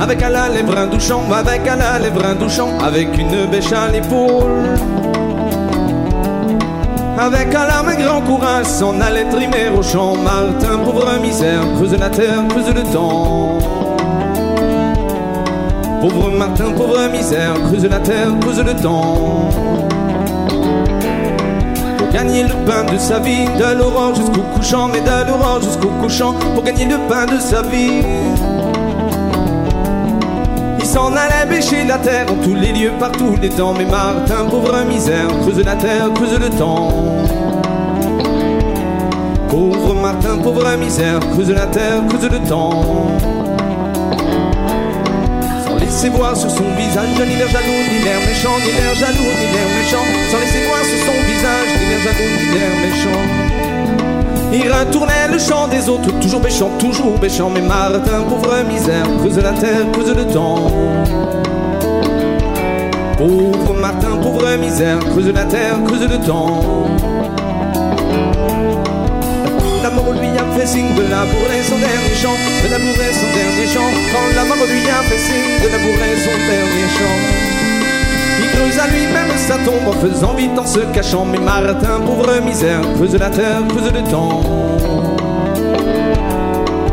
Avec 0.00 0.22
à 0.22 0.28
la 0.30 0.48
lèvre 0.48 0.76
un 0.76 0.88
avec 1.32 1.68
à 1.68 1.76
la 1.76 1.98
lèvre 1.98 2.22
un 2.24 2.84
avec 2.84 3.16
une 3.16 3.46
bêche 3.46 3.72
à 3.72 3.88
l'épaule. 3.88 4.74
Avec 7.16 7.54
à 7.54 7.66
la 7.66 7.82
main 7.84 7.94
grand 7.94 8.20
courage, 8.22 8.66
s'en 8.66 9.00
allait 9.00 9.28
trimer 9.30 9.68
au 9.76 9.82
champ. 9.82 10.16
Martin, 10.16 10.78
pauvre 10.84 11.20
misère, 11.22 11.60
creuse 11.76 11.96
la 11.96 12.10
terre, 12.10 12.42
creuse 12.48 12.74
le 12.74 12.82
temps. 12.92 13.58
Pauvre 16.00 16.30
Martin, 16.36 16.72
pauvre 16.76 17.08
misère, 17.12 17.54
creuse 17.68 17.88
la 17.88 18.00
terre, 18.00 18.28
creuse 18.40 18.62
le 18.64 18.74
temps. 18.74 19.50
Pour 21.98 22.08
gagner 22.12 22.42
le 22.42 22.54
pain 22.66 22.92
de 22.92 22.98
sa 22.98 23.20
vie, 23.20 23.44
de 23.44 23.78
l'aurore 23.78 24.16
jusqu'au 24.16 24.42
couchant, 24.54 24.88
mais 24.88 25.00
de 25.00 25.28
l'aurore 25.28 25.60
jusqu'au 25.62 25.90
couchant, 26.02 26.34
pour 26.54 26.64
gagner 26.64 26.86
le 26.86 26.98
pain 27.08 27.26
de 27.26 27.38
sa 27.40 27.62
vie. 27.62 28.02
S'en 30.96 31.12
allait 31.12 31.44
bêcher 31.46 31.84
la 31.84 31.98
terre 31.98 32.24
en 32.32 32.36
tous 32.42 32.54
les 32.54 32.72
lieux, 32.72 32.92
par 32.98 33.12
tous 33.12 33.36
les 33.42 33.50
temps. 33.50 33.74
Mais 33.76 33.84
Martin, 33.84 34.46
pauvre 34.48 34.82
misère, 34.88 35.28
creuse 35.42 35.62
la 35.62 35.76
terre, 35.76 36.10
creuse 36.14 36.38
le 36.40 36.48
temps. 36.48 36.90
Pauvre 39.50 39.94
Martin, 40.00 40.38
pauvre 40.42 40.74
misère, 40.78 41.20
creuse 41.34 41.50
la 41.50 41.66
terre, 41.66 42.00
creuse 42.08 42.30
le 42.30 42.38
temps. 42.48 43.10
Sans 45.66 45.76
laisser 45.76 46.08
voir 46.08 46.34
sur 46.34 46.48
son 46.48 46.64
visage 46.78 47.20
ni 47.28 47.36
l'air 47.36 47.48
jaloux, 47.50 47.82
ni 47.92 48.02
l'air 48.02 48.18
méchant, 48.26 48.56
ni 48.64 48.72
l'air 48.72 48.94
jaloux, 48.94 49.32
ni 49.38 49.46
l'air 49.52 49.68
méchant. 49.76 50.06
Sans 50.30 50.38
laisser 50.38 50.64
voir 50.66 50.82
sur 50.82 50.98
son 51.04 51.18
visage 51.28 51.68
ni 51.78 51.84
l'air 51.90 52.00
jaloux, 52.06 52.32
ni 52.40 52.48
l'air 52.54 52.72
méchant. 52.88 53.20
Il 54.58 54.72
retournait 54.72 55.28
le 55.30 55.38
chant 55.38 55.68
des 55.68 55.86
autres, 55.86 56.10
toujours 56.18 56.40
méchant, 56.40 56.70
toujours 56.78 57.20
méchant. 57.20 57.50
Mais 57.50 57.60
Martin, 57.60 58.22
pauvre 58.26 58.56
misère, 58.66 59.04
creuse 59.18 59.36
la 59.36 59.52
terre, 59.52 59.84
creuse 59.92 60.14
le 60.16 60.24
temps. 60.24 60.72
Pauvre 63.18 63.74
Martin, 63.78 64.16
pauvre 64.22 64.56
misère, 64.56 64.98
creuse 65.00 65.28
la 65.28 65.44
terre, 65.44 65.76
creuse 65.84 66.08
le 66.08 66.18
temps. 66.26 66.62
La 69.82 69.90
mort 69.90 70.12
lui 70.12 70.28
a 70.28 70.58
fait 70.58 70.66
signe 70.66 70.94
de 70.94 71.02
labourer 71.02 71.62
son 71.62 71.76
dernier 71.76 72.14
chant, 72.14 72.36
de 72.64 72.70
labourer 72.70 73.12
son 73.12 73.28
dernier 73.36 73.66
chant. 73.68 73.90
Quand 74.10 74.36
la 74.36 74.44
mort 74.44 74.66
lui 74.66 74.88
a 74.88 75.02
fait 75.02 75.18
signe 75.18 75.62
de 75.62 75.68
labourer 75.68 76.16
son 76.16 76.36
dernier 76.48 76.88
chant. 76.96 77.55
Il 78.38 78.48
creuse 78.50 78.78
à 78.78 78.86
lui-même 78.88 79.30
sa 79.36 79.56
tombe 79.58 79.86
en 79.86 79.92
faisant 79.92 80.34
vite 80.34 80.58
en 80.58 80.66
se 80.66 80.80
cachant. 80.94 81.24
Mais 81.24 81.38
Martin, 81.38 82.00
pauvre 82.04 82.40
misère, 82.44 82.80
creuse 82.94 83.16
la 83.16 83.30
terre, 83.30 83.62
creuse 83.68 83.92
le 83.92 84.02
temps. 84.10 84.40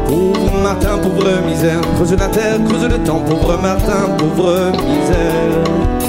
Pauvre 0.07 0.61
Martin, 0.61 0.97
pauvre 0.97 1.41
misère, 1.45 1.81
creuse 1.95 2.13
la 2.13 2.27
terre, 2.27 2.57
creuse 2.65 2.87
le 2.89 2.97
temps. 2.99 3.19
Pauvre 3.19 3.57
Martin, 3.61 4.09
pauvre 4.17 4.71
misère. 4.71 6.02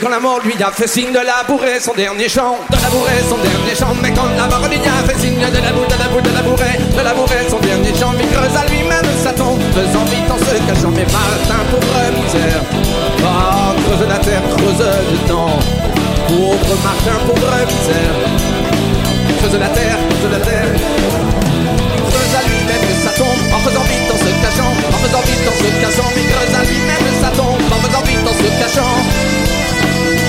Quand 0.00 0.10
la 0.10 0.20
mort 0.20 0.38
lui 0.44 0.54
a 0.62 0.70
fait 0.70 0.86
signe 0.86 1.10
de 1.10 1.18
labourer 1.18 1.80
son 1.80 1.92
dernier 1.92 2.28
champ, 2.28 2.54
de 2.70 2.76
labourer 2.76 3.18
son 3.28 3.34
dernier 3.42 3.74
champ, 3.74 3.90
mais 4.00 4.12
quand 4.14 4.30
la 4.36 4.46
mort 4.46 4.62
lui 4.70 4.78
a 4.78 5.02
fait 5.02 5.18
signe 5.18 5.42
de 5.42 5.58
labourer, 5.58 5.90
de 5.90 5.98
labourer, 5.98 6.22
de 6.22 6.34
labourer, 6.38 6.74
de 6.94 7.02
labourer 7.02 7.42
son 7.50 7.58
dernier 7.58 7.90
champ, 7.98 8.14
il 8.14 8.28
creuse 8.30 8.54
à 8.54 8.62
lui-même 8.70 9.10
sa 9.18 9.32
tombe, 9.32 9.58
faisant 9.74 10.04
vite 10.06 10.30
en 10.30 10.38
se 10.38 10.54
cachant, 10.70 10.94
mais 10.94 11.06
Martin, 11.10 11.58
pauvre 11.66 11.98
misère, 12.14 12.62
ah, 13.26 13.74
creuse 13.74 14.06
la 14.06 14.18
terre, 14.22 14.42
creuse 14.54 14.86
le 14.86 15.18
temps, 15.26 15.58
pauvre 16.30 16.74
Martin, 16.86 17.18
pauvre 17.26 17.58
misère, 17.66 18.14
creuse 19.42 19.58
la 19.58 19.70
terre, 19.74 19.98
creuse 20.14 20.30
la 20.30 20.42
terre, 20.46 20.68
il 20.78 22.02
creuse 22.06 22.34
à 22.38 22.42
lui-même 22.46 22.86
sa 23.02 23.10
tombe, 23.18 23.42
en 23.50 23.60
faisant 23.66 23.82
vite 23.82 24.06
en 24.14 24.18
se 24.18 24.30
cachant, 24.46 24.72
en 24.94 24.98
faisant 25.02 25.22
vite 25.26 25.42
en 25.42 25.56
se 25.58 25.68
cachant, 25.82 26.10
il 26.14 26.26
creuse 26.30 26.54
à 26.54 26.62
lui-même 26.62 27.08
sa 27.18 27.30
tombe, 27.34 27.58
en 27.66 27.80
faisant 27.82 28.04
vite 28.06 28.22
en 28.22 28.34
se 28.36 28.48
cachant. 28.62 29.47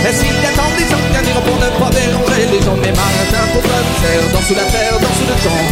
Et 0.07 0.13
s'il 0.15 0.31
y 0.31 0.47
a 0.47 0.53
tant 0.55 0.71
des 0.79 0.87
qui 0.87 1.21
diront 1.27 1.43
pour 1.43 1.59
ne 1.59 1.69
pas 1.75 1.91
déranger 1.91 2.47
les 2.47 2.61
gens 2.63 2.77
Mais 2.79 2.93
Martin, 2.95 3.43
pauvre 3.51 3.67
misère, 3.67 4.23
dans 4.31 4.43
sous 4.47 4.55
la 4.55 4.63
terre, 4.63 4.95
dans 4.95 5.13
sous 5.19 5.27
le 5.27 5.35
temps. 5.43 5.63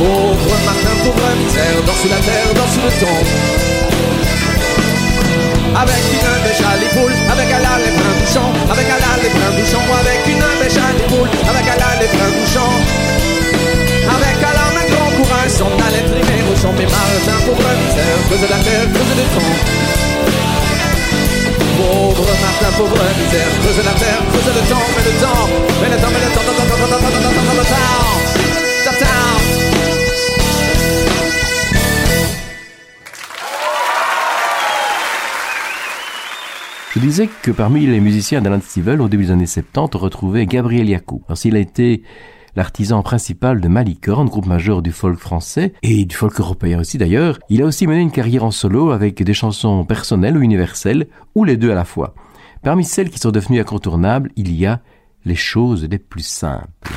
Pauvre 0.00 0.56
Martin, 0.64 0.94
pauvre 1.04 1.28
misère, 1.36 1.78
dans 1.84 1.98
sous 2.00 2.08
la 2.08 2.20
terre, 2.24 2.50
dans 2.56 2.68
sous 2.72 2.80
le 2.80 2.92
temps. 2.96 3.22
Avec 5.76 6.02
une 6.16 6.28
bêche 6.42 6.64
à 6.64 6.74
l'épaule, 6.80 7.12
avec 7.28 7.48
à 7.52 7.60
lèvre 7.60 8.00
un 8.00 8.14
bouchon, 8.18 8.48
avec 8.72 8.88
à 8.88 8.98
lèvre 9.20 9.40
un 9.44 9.52
bouchon, 9.52 9.84
avec 10.00 10.20
une 10.32 10.46
bêche 10.64 10.80
à 10.80 10.88
l'épaule, 10.96 11.28
avec 11.28 11.66
à 11.68 11.76
la 11.76 11.90
lèvre 12.00 12.18
un 12.24 12.32
bouchon, 12.40 12.72
avec 14.16 14.38
à 14.48 14.52
la 14.56 14.84
grand 14.88 15.10
courage, 15.12 15.52
s'en 15.60 15.70
allait 15.76 16.08
trimer 16.08 16.40
au 16.48 16.56
champ, 16.56 16.72
mais 16.72 16.88
Martin, 16.88 17.36
pauvre 17.44 17.68
misère, 17.84 18.18
creuse 18.26 18.48
la 18.48 18.58
terre, 18.64 18.88
creuse 18.96 19.12
le 19.12 19.26
temps 19.36 19.54
pauvre 21.78 22.26
Martin, 22.42 22.70
pauvre 22.76 22.98
misère, 23.18 23.50
creuse 23.62 23.84
la 23.84 23.92
terre, 23.92 24.22
le 24.26 24.62
temps, 24.68 24.86
mais 24.96 25.04
le 25.06 25.96
temps, 26.00 26.10
mais 26.12 26.20
le 26.20 26.30
temps, 26.34 26.42
mais 26.42 26.58
Je 36.94 37.00
disais 37.00 37.28
que 37.42 37.52
parmi 37.52 37.86
les 37.86 38.00
musiciens 38.00 38.40
d'Alan 38.40 38.60
Stivell 38.60 39.00
au 39.00 39.08
début 39.08 39.26
des 39.26 39.30
années 39.30 39.46
70, 39.46 39.94
on 39.94 39.98
retrouvait 39.98 40.46
Gabriel 40.46 40.88
Yacou. 40.88 41.22
Alors 41.28 41.38
s'il 41.38 41.54
a 41.54 41.60
été 41.60 42.02
l'artisan 42.58 43.04
principal 43.04 43.60
de 43.60 43.68
Malicorne, 43.68 44.28
groupe 44.28 44.46
majeur 44.46 44.82
du 44.82 44.90
folk 44.90 45.20
français 45.20 45.74
et 45.84 46.04
du 46.04 46.16
folk 46.16 46.40
européen 46.40 46.80
aussi 46.80 46.98
d'ailleurs, 46.98 47.38
il 47.48 47.62
a 47.62 47.64
aussi 47.64 47.86
mené 47.86 48.00
une 48.00 48.10
carrière 48.10 48.42
en 48.42 48.50
solo 48.50 48.90
avec 48.90 49.22
des 49.22 49.32
chansons 49.32 49.84
personnelles 49.84 50.36
ou 50.36 50.42
universelles, 50.42 51.06
ou 51.36 51.44
les 51.44 51.56
deux 51.56 51.70
à 51.70 51.76
la 51.76 51.84
fois. 51.84 52.14
Parmi 52.64 52.84
celles 52.84 53.10
qui 53.10 53.20
sont 53.20 53.30
devenues 53.30 53.60
incontournables, 53.60 54.32
il 54.34 54.52
y 54.52 54.66
a 54.66 54.80
les 55.24 55.36
choses 55.36 55.86
les 55.88 55.98
plus 55.98 56.26
simples. 56.26 56.90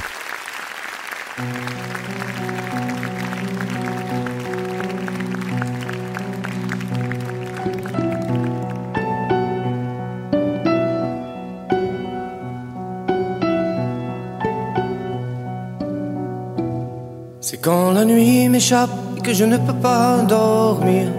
C'est 17.52 17.58
quand 17.58 17.92
la 17.92 18.06
nuit 18.06 18.48
m'échappe 18.48 18.92
et 19.18 19.22
que 19.22 19.34
je 19.34 19.44
ne 19.44 19.58
peux 19.58 19.74
pas 19.74 20.20
dormir. 20.26 21.10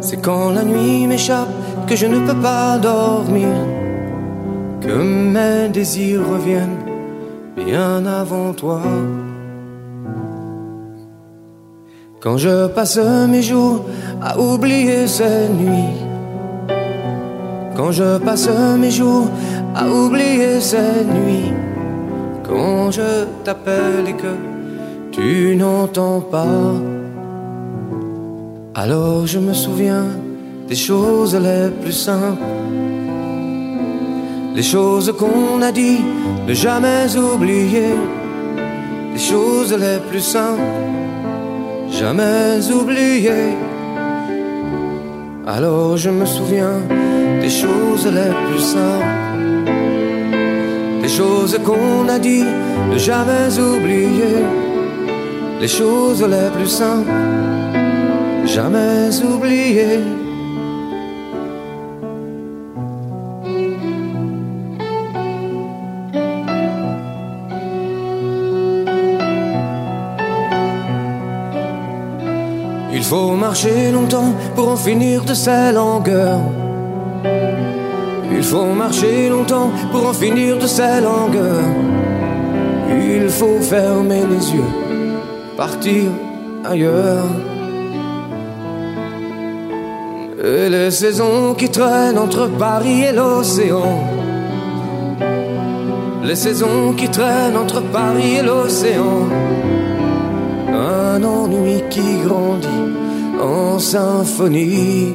C'est 0.00 0.18
quand 0.18 0.50
la 0.50 0.62
nuit 0.62 1.08
m'échappe 1.08 1.48
que 1.88 1.96
je 1.96 2.06
ne 2.06 2.20
peux 2.24 2.40
pas 2.40 2.78
dormir. 2.78 3.48
Que 4.80 4.92
mes 4.92 5.68
désirs 5.70 6.20
reviennent 6.20 6.78
bien 7.56 8.06
avant 8.06 8.52
toi. 8.52 8.80
Quand 12.20 12.38
je 12.38 12.68
passe 12.68 13.00
mes 13.28 13.42
jours 13.42 13.86
à 14.22 14.38
oublier 14.38 15.08
ces 15.08 15.48
nuits. 15.48 15.98
Quand 17.76 17.90
je 17.90 18.18
passe 18.18 18.48
mes 18.78 18.92
jours 18.92 19.26
à 19.74 19.88
oublier 19.88 20.60
ces 20.60 21.02
nuits. 21.16 21.52
Quand 22.44 22.92
je 22.92 23.24
t'appelle 23.42 24.06
et 24.06 24.12
que 24.12 24.49
tu 25.20 25.54
n'entends 25.54 26.20
pas. 26.20 26.72
Alors 28.74 29.26
je 29.26 29.38
me 29.38 29.52
souviens 29.52 30.06
des 30.66 30.74
choses 30.74 31.34
les 31.34 31.68
plus 31.82 31.92
simples. 31.92 32.42
Les 34.56 34.62
choses 34.62 35.12
qu'on 35.18 35.60
a 35.60 35.72
dit, 35.72 36.00
ne 36.48 36.54
jamais 36.54 37.04
oublier. 37.16 37.94
Les 39.12 39.24
choses 39.32 39.72
les 39.84 39.98
plus 40.08 40.24
simples, 40.36 40.70
jamais 41.90 42.70
oublier. 42.72 43.42
Alors 45.46 45.96
je 45.96 46.10
me 46.10 46.24
souviens 46.24 46.78
des 47.42 47.50
choses 47.50 48.06
les 48.06 48.32
plus 48.46 48.64
simples. 48.74 49.16
Les 51.02 51.08
choses 51.08 51.58
qu'on 51.66 52.08
a 52.08 52.18
dit, 52.18 52.44
ne 52.92 52.98
jamais 52.98 53.58
oublier. 53.58 54.69
Les 55.60 55.68
choses 55.68 56.22
les 56.22 56.50
plus 56.56 56.68
simples, 56.68 57.10
jamais 58.46 59.10
oublier. 59.22 60.00
Il 72.92 73.02
faut 73.02 73.32
marcher 73.32 73.90
longtemps 73.92 74.32
pour 74.54 74.70
en 74.70 74.76
finir 74.76 75.24
de 75.24 75.34
ces 75.34 75.72
longueurs. 75.72 76.40
Il 78.32 78.42
faut 78.42 78.72
marcher 78.72 79.28
longtemps 79.28 79.70
pour 79.92 80.06
en 80.06 80.14
finir 80.14 80.56
de 80.58 80.66
ces 80.66 81.00
longueurs. 81.02 81.74
Il 82.90 83.28
faut 83.28 83.60
fermer 83.60 84.22
les 84.32 84.54
yeux, 84.54 84.72
partir 85.60 86.04
ailleurs. 86.64 87.32
Et 90.42 90.70
les 90.70 90.90
saisons 90.90 91.52
qui 91.58 91.68
traînent 91.68 92.16
entre 92.26 92.48
Paris 92.66 93.02
et 93.08 93.12
l'océan. 93.12 93.92
Les 96.24 96.38
saisons 96.46 96.94
qui 96.96 97.08
traînent 97.10 97.58
entre 97.64 97.82
Paris 97.98 98.36
et 98.40 98.42
l'océan. 98.50 99.20
Un 100.96 101.22
ennui 101.22 101.76
qui 101.90 102.08
grandit 102.26 102.86
en 103.38 103.78
symphonie. 103.78 105.12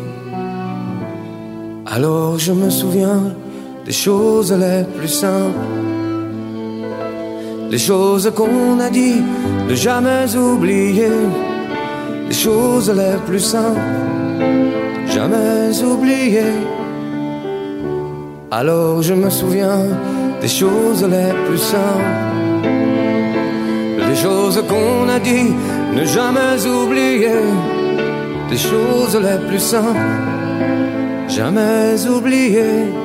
Alors 1.87 2.37
je 2.37 2.51
me 2.51 2.69
souviens 2.69 3.23
des 3.83 3.97
choses 4.05 4.53
les 4.53 4.83
plus 4.95 5.13
simples. 5.23 5.84
Les 7.69 7.79
choses 7.79 8.31
qu'on 8.35 8.79
a 8.79 8.89
dit, 8.89 9.21
ne 9.67 9.75
jamais 9.75 10.35
oublier. 10.35 11.09
Les 12.27 12.33
choses 12.33 12.89
les 12.89 13.17
plus 13.25 13.39
simples, 13.39 13.79
jamais 15.07 15.83
oublier. 15.83 16.53
Alors 18.51 19.01
je 19.01 19.13
me 19.13 19.29
souviens 19.29 19.83
des 20.41 20.47
choses 20.47 21.03
les 21.03 21.33
plus 21.45 21.57
simples. 21.57 22.65
Les 24.09 24.15
choses 24.15 24.63
qu'on 24.69 25.09
a 25.09 25.19
dit, 25.19 25.51
ne 25.95 26.05
jamais 26.05 26.65
oublier. 26.65 27.43
Des 28.49 28.57
choses 28.57 29.17
les 29.27 29.39
plus 29.47 29.59
simples, 29.59 29.99
jamais 31.27 32.07
oublier. 32.07 33.04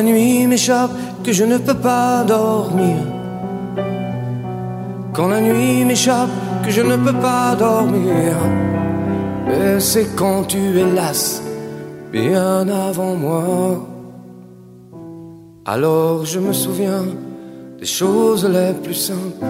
La 0.00 0.06
nuit 0.06 0.46
m'échappe 0.46 0.92
que 1.22 1.30
je 1.30 1.44
ne 1.44 1.58
peux 1.58 1.74
pas 1.74 2.24
dormir. 2.24 2.96
Quand 5.12 5.28
la 5.28 5.42
nuit 5.42 5.84
m'échappe 5.84 6.30
que 6.64 6.70
je 6.70 6.80
ne 6.80 6.96
peux 6.96 7.18
pas 7.28 7.54
dormir. 7.54 8.32
Et 9.54 9.78
c'est 9.78 10.08
quand 10.16 10.44
tu 10.44 10.62
es 10.80 10.90
las, 10.94 11.42
bien 12.10 12.66
avant 12.88 13.14
moi. 13.14 13.44
Alors 15.66 16.24
je 16.24 16.38
me 16.38 16.54
souviens 16.54 17.04
des 17.78 17.90
choses 18.00 18.48
les 18.56 18.72
plus 18.82 19.00
simples. 19.08 19.44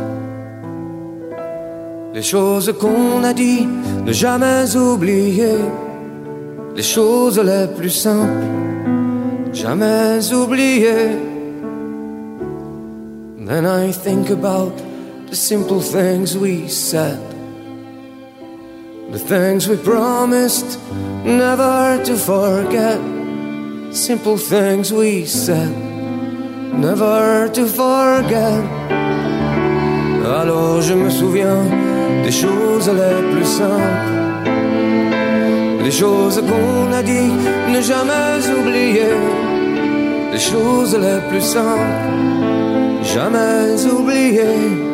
Les 2.12 2.22
choses 2.22 2.74
qu'on 2.80 3.22
a 3.22 3.32
dit, 3.32 3.68
ne 4.04 4.12
jamais 4.12 4.76
oublier. 4.76 5.58
Les 6.74 6.88
choses 6.96 7.38
les 7.38 7.68
plus 7.76 7.94
simples 8.06 8.69
jamais 9.60 10.32
oublier. 10.32 11.20
Then 13.46 13.66
I 13.66 13.92
think 13.92 14.30
about 14.30 14.72
the 15.28 15.36
simple 15.36 15.82
things 15.82 16.34
we 16.36 16.66
said, 16.68 17.20
the 19.12 19.18
things 19.18 19.68
we 19.68 19.76
promised 19.76 20.78
never 21.24 22.02
to 22.04 22.16
forget, 22.16 23.00
simple 23.92 24.38
things 24.38 24.92
we 24.92 25.26
said, 25.26 25.76
never 26.72 27.50
to 27.52 27.66
forget. 27.66 28.64
Alors 30.24 30.80
je 30.80 30.94
me 30.94 31.10
souviens 31.10 31.64
des 32.24 32.32
choses 32.32 32.88
les 32.88 33.20
plus 33.30 33.44
simples. 33.44 34.20
Les 35.84 35.90
choses 35.90 36.40
qu'on 36.40 36.92
a 36.92 37.02
dit, 37.02 37.32
ne 37.72 37.80
jamais 37.80 38.40
oublier. 38.58 39.49
Les 40.32 40.38
choses 40.38 40.96
les 40.96 41.20
plus 41.28 41.40
simples, 41.40 43.02
jamais 43.02 43.84
oublier. 43.86 44.89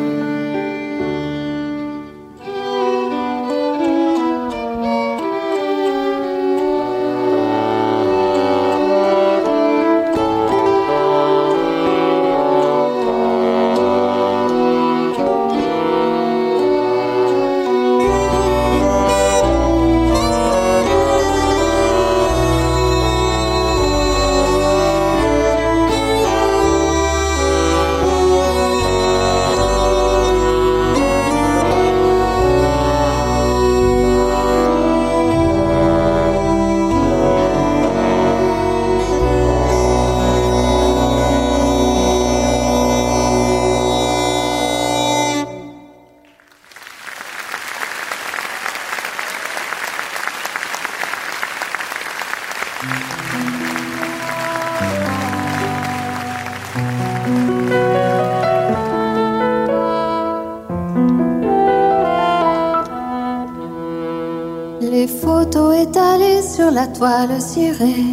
Toile 66.97 67.39
cirée. 67.39 68.05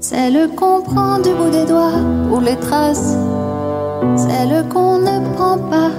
Celle 0.00 0.48
qu'on 0.56 0.80
prend 0.82 1.18
du 1.18 1.30
bout 1.30 1.50
des 1.50 1.64
doigts 1.64 2.00
pour 2.28 2.40
les 2.40 2.56
traces. 2.56 3.16
Celle 4.16 4.64
qu'on 4.68 4.98
ne 4.98 5.16
prend 5.34 5.58
pas 5.58 5.92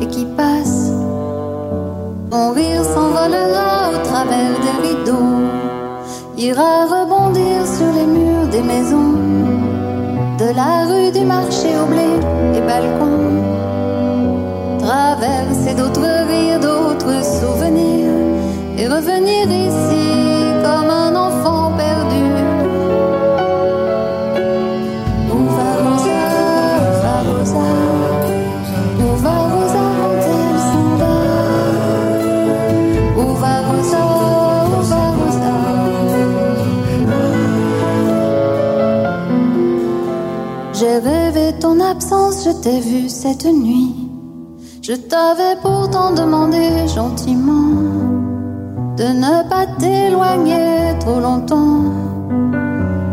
et 0.00 0.06
qui 0.06 0.24
passe. 0.36 0.90
Ton 2.30 2.50
rire 2.50 2.84
s'envolera 2.84 3.90
au 3.94 3.98
travers 4.08 4.54
des 4.64 4.88
rideaux. 4.88 5.36
Ira 6.36 6.86
rebondir 6.96 7.64
sur 7.76 7.90
les 7.98 8.06
murs 8.06 8.48
des 8.50 8.62
maisons. 8.62 9.14
De 10.42 10.48
la 10.60 10.72
rue 10.90 11.12
du 11.12 11.24
marché 11.24 11.68
au 11.80 11.86
blé 11.86 12.10
et 12.56 12.60
balcon. 12.70 13.18
Traverser 14.80 15.74
d'autres 15.78 16.12
rires, 16.28 16.60
d'autres 16.60 17.24
souvenirs. 17.24 18.10
Et 18.78 18.88
revenir 18.88 19.44
ici 19.50 20.35
je 42.46 42.52
t'ai 42.52 42.80
vu 42.80 43.08
cette 43.08 43.44
nuit. 43.44 43.94
Je 44.80 44.92
t'avais 44.92 45.56
pourtant 45.62 46.12
demandé 46.12 46.86
gentiment 46.86 47.72
de 48.96 49.04
ne 49.04 49.48
pas 49.48 49.66
t'éloigner 49.80 50.85
longtemps. 51.14 51.82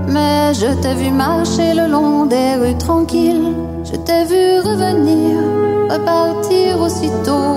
Mais 0.08 0.54
je 0.54 0.68
t'ai 0.82 0.96
vu 0.96 1.12
marcher 1.12 1.74
le 1.74 1.88
long 1.88 2.26
des 2.26 2.56
rues 2.56 2.78
tranquilles. 2.78 3.54
Je 3.84 3.96
t'ai 3.96 4.26
vu 4.26 4.60
revenir, 4.70 5.40
repartir 5.90 6.82
aussitôt. 6.82 7.56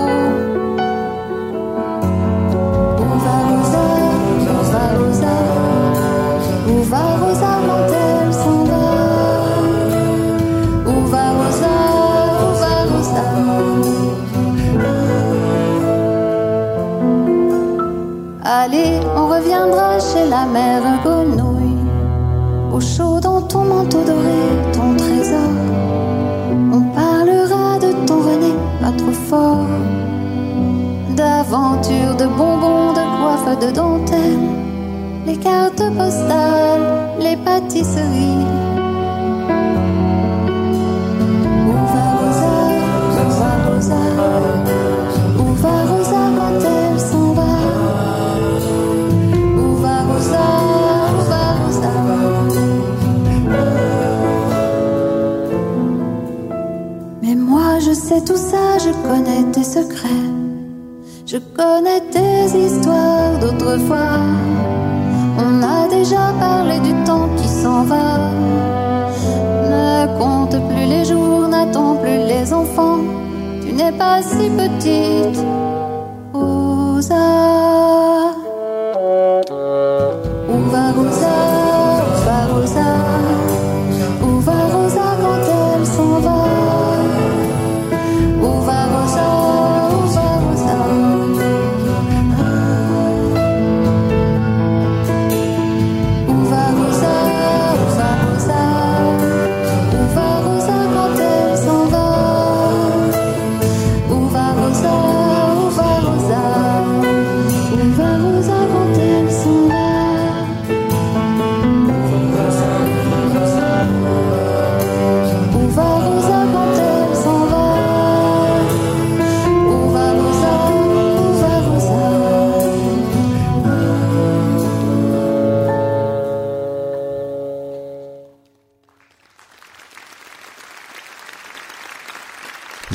Où 3.01 3.09
va 3.25 3.37
Rosa, 3.49 3.87
où 4.41 4.63
va 4.73 4.85
Rosa, 4.99 5.35
où 6.69 6.83
va 6.83 7.03
Rosa 7.21 7.96
reviendra 19.67 19.99
chez 19.99 20.29
la 20.29 20.45
mère 20.45 20.81
grenouille. 21.03 21.77
Au 22.71 22.79
chaud 22.79 23.19
dans 23.19 23.41
ton 23.41 23.63
manteau 23.63 24.03
doré, 24.03 24.71
ton 24.73 24.95
trésor. 24.95 25.51
On 26.71 26.81
parlera 26.81 27.79
de 27.79 28.05
ton 28.05 28.17
René, 28.21 28.53
pas 28.81 28.91
trop 28.91 29.11
fort. 29.11 29.65
D'aventures, 31.15 32.15
de 32.17 32.25
bonbons, 32.25 32.93
de 32.93 33.03
coiffes, 33.17 33.59
de 33.59 33.71
dentelles. 33.71 34.49
Les 35.25 35.37
cartes 35.37 35.83
postales, 35.97 37.09
les 37.19 37.35
pâtisseries. 37.37 38.45
Rosa, 41.67 42.05
va 43.39 43.71
Rosa 43.71 44.56
sais 58.07 58.21
tout 58.21 58.37
ça, 58.37 58.77
je 58.77 58.91
connais 59.05 59.43
tes 59.51 59.65
secrets. 59.65 60.27
Je 61.25 61.37
connais 61.57 62.01
tes 62.09 62.45
histoires 62.65 63.37
d'autrefois. 63.41 64.19
On 65.45 65.61
a 65.61 65.89
déjà 65.89 66.31
parlé 66.39 66.79
du 66.79 66.93
temps 67.03 67.27
qui 67.35 67.49
s'en 67.49 67.83
va. 67.83 68.07
Ne 69.71 70.17
compte 70.19 70.57
plus 70.69 70.85
les 70.93 71.03
jours, 71.03 71.49
n'attends 71.49 71.95
plus 71.95 72.19
les 72.33 72.53
enfants. 72.53 72.99
Tu 73.61 73.73
n'es 73.73 73.91
pas 73.91 74.21
si 74.21 74.45
petite 74.61 75.43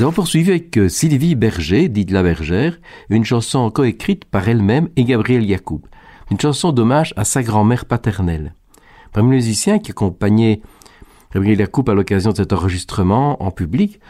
Nous 0.02 0.08
avons 0.08 0.16
poursuivi 0.16 0.50
avec 0.50 0.76
euh, 0.78 0.88
Sylvie 0.88 1.36
Berger, 1.36 1.88
dite 1.88 2.10
La 2.10 2.24
Bergère, 2.24 2.80
une 3.08 3.24
chanson 3.24 3.70
coécrite 3.70 4.24
par 4.24 4.48
elle-même 4.48 4.88
et 4.96 5.04
Gabriel 5.04 5.44
Yacoub. 5.44 5.82
Une 6.32 6.40
chanson 6.40 6.72
d'hommage 6.72 7.14
à 7.16 7.22
sa 7.22 7.44
grand-mère 7.44 7.84
paternelle. 7.84 8.56
Parmi 9.12 9.30
les 9.30 9.36
musiciens 9.36 9.78
qui 9.78 9.92
accompagnaient 9.92 10.60
Gabriel 11.32 11.60
Yacoub 11.60 11.88
à 11.88 11.94
l'occasion 11.94 12.32
de 12.32 12.36
cet 12.38 12.52
enregistrement 12.52 13.40
en 13.44 13.52
public, 13.52 14.00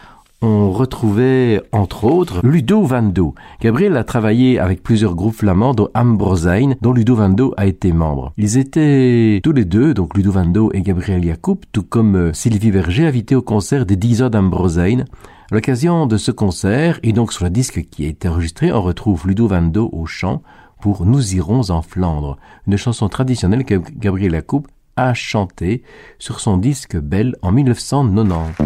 on 0.40 0.73
retrouvait 0.73 1.60
entre 1.73 2.05
autres 2.05 2.40
Ludo 2.43 2.82
Van 2.85 3.02
Do. 3.02 3.35
Gabriel 3.60 3.94
a 3.98 4.02
travaillé 4.02 4.59
avec 4.59 4.82
plusieurs 4.82 5.14
groupes 5.14 5.35
flamands 5.35 5.74
dont 5.74 5.90
Ambrosijn, 5.94 6.74
dont 6.81 6.94
Ludo 6.94 7.16
Van 7.16 7.28
Do 7.28 7.52
a 7.59 7.66
été 7.66 7.93
membre. 7.93 8.32
Ils 8.39 8.56
étaient 8.56 9.40
tous 9.44 9.52
les 9.52 9.66
deux, 9.66 9.93
donc 9.93 10.16
Ludo 10.16 10.32
Van 10.32 10.47
Do 10.47 10.70
et 10.73 10.81
Gabriel 10.81 11.23
Yacoub, 11.23 11.59
tout 11.70 11.82
comme 11.82 12.16
euh, 12.16 12.32
Sylvie 12.32 12.70
Berger, 12.70 13.06
invités 13.06 13.35
au 13.35 13.43
concert 13.43 13.85
des 13.85 13.97
10 13.97 14.23
ans 14.23 14.31
d'Ambrosijn. 14.31 15.05
L'occasion 15.53 16.07
de 16.07 16.16
ce 16.16 16.31
concert, 16.31 16.99
et 17.03 17.12
donc 17.12 17.31
sur 17.31 17.45
le 17.45 17.51
disque 17.51 17.87
qui 17.91 18.07
a 18.07 18.09
été 18.09 18.27
enregistré, 18.27 18.73
on 18.73 18.81
retrouve 18.81 19.29
Ludo 19.29 19.49
Van 19.49 19.61
Do 19.61 19.91
au 19.93 20.07
chant 20.07 20.43
pour 20.81 21.05
Nous 21.05 21.35
irons 21.35 21.69
en 21.69 21.83
Flandre, 21.83 22.39
une 22.66 22.79
chanson 22.79 23.11
traditionnelle 23.11 23.66
que 23.66 23.74
Gabriel 23.74 24.33
Yacoub 24.33 24.62
a 24.97 25.12
chantée 25.12 25.83
sur 26.19 26.41
son 26.41 26.57
disque 26.57 26.97
Belle 26.97 27.37
en 27.43 27.53
1990. 27.53 28.57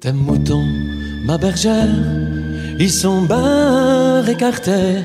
Tes 0.00 0.12
moutons, 0.12 0.66
ma 1.24 1.38
bergère, 1.38 1.88
ils 2.78 2.90
sont 2.90 3.22
bien 3.22 4.26
écartés. 4.26 4.98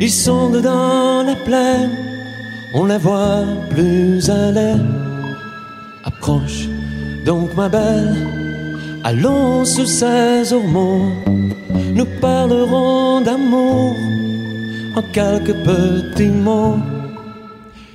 Ils 0.00 0.10
sont 0.10 0.48
dedans 0.48 1.22
la 1.24 1.36
plaine, 1.36 1.90
on 2.74 2.84
les 2.86 2.98
voit 2.98 3.44
plus 3.70 4.28
à 4.28 4.50
l'air. 4.50 4.78
Approche 6.04 6.68
donc 7.24 7.54
ma 7.56 7.68
belle, 7.68 8.14
allons 9.02 9.64
sous 9.64 9.86
ces 9.86 10.52
ormeaux. 10.52 11.08
Nous 11.94 12.06
parlerons 12.20 13.22
d'amour 13.22 13.96
en 14.96 15.02
quelques 15.12 15.54
petits 15.64 16.28
mots. 16.28 16.78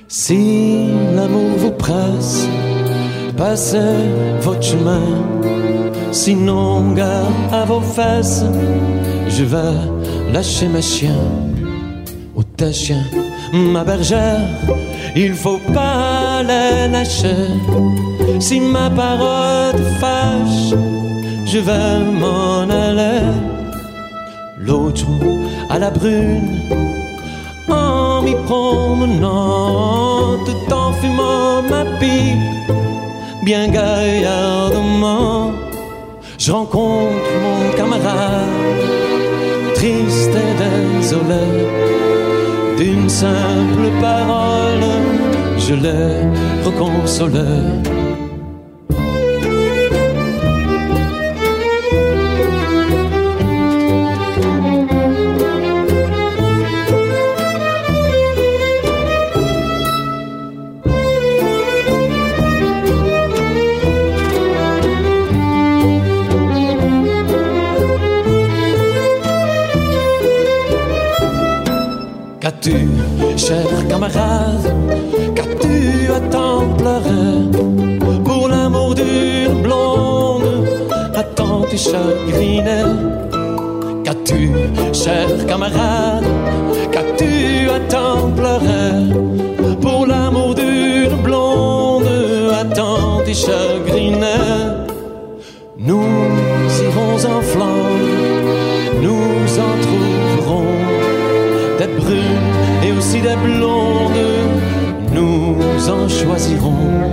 Si 0.08 0.88
l'amour 1.14 1.56
vous 1.58 1.70
presse, 1.70 2.48
passez 3.36 3.94
votre 4.40 4.62
chemin. 4.62 5.02
Sinon, 6.10 6.92
garde 6.92 7.52
à 7.52 7.64
vos 7.64 7.80
fesses, 7.80 8.44
je 9.28 9.44
vais 9.44 10.32
lâcher 10.32 10.66
mes 10.66 10.82
chiens. 10.82 11.28
Ou 12.34 12.42
tes 12.42 12.72
chiens, 12.72 13.04
ma 13.52 13.84
bergère, 13.84 14.40
il 15.16 15.34
faut 15.34 15.60
pas 15.72 16.42
les 16.42 16.88
lâcher. 16.88 17.48
Si 18.38 18.60
ma 18.60 18.88
parole 18.90 19.72
te 19.72 19.82
fâche, 20.00 20.74
je 21.46 21.58
vais 21.58 21.98
m'en 22.20 22.68
aller. 22.68 23.26
l'autre 24.58 25.06
à 25.68 25.78
la 25.78 25.90
brune, 25.90 26.60
en 27.68 28.22
m'y 28.22 28.34
promenant, 28.46 30.38
tout 30.46 30.72
en 30.72 30.92
fumant 30.92 31.62
ma 31.62 31.84
pipe, 31.98 32.72
bien 33.44 33.68
gaillardement, 33.68 35.52
je 36.38 36.52
rencontre 36.52 37.30
mon 37.42 37.76
camarade, 37.76 38.48
triste 39.74 40.36
et 40.44 40.54
désolé, 40.62 41.46
simple 43.10 43.90
parole, 44.00 44.86
je 45.58 45.74
l'ai 45.74 46.14
reconsolé. 46.64 47.99
Qu'as-tu, 72.62 73.38
cher 73.38 73.88
camarade, 73.88 74.74
qu'as-tu 75.34 76.12
à 76.12 76.20
tant 76.30 76.68
pleurer 76.76 77.48
pour 78.22 78.48
l'amour 78.48 78.94
d'une 78.94 79.62
blonde, 79.62 80.68
à 81.16 81.22
tant 81.22 81.62
te 81.62 81.76
chagriner 81.76 82.84
Qu'as-tu, 84.04 84.50
cher 84.92 85.46
camarade, 85.46 86.24
qu'as-tu 86.92 87.70
à 87.70 87.80
pleurer 88.36 89.08
pour 89.80 90.06
l'amour 90.06 90.54
d'une 90.54 91.16
blonde, 91.22 92.04
à 92.52 92.64
tant 92.66 93.22
te 93.24 93.32
nous 105.12 105.88
en 105.88 106.08
choisirons. 106.08 107.12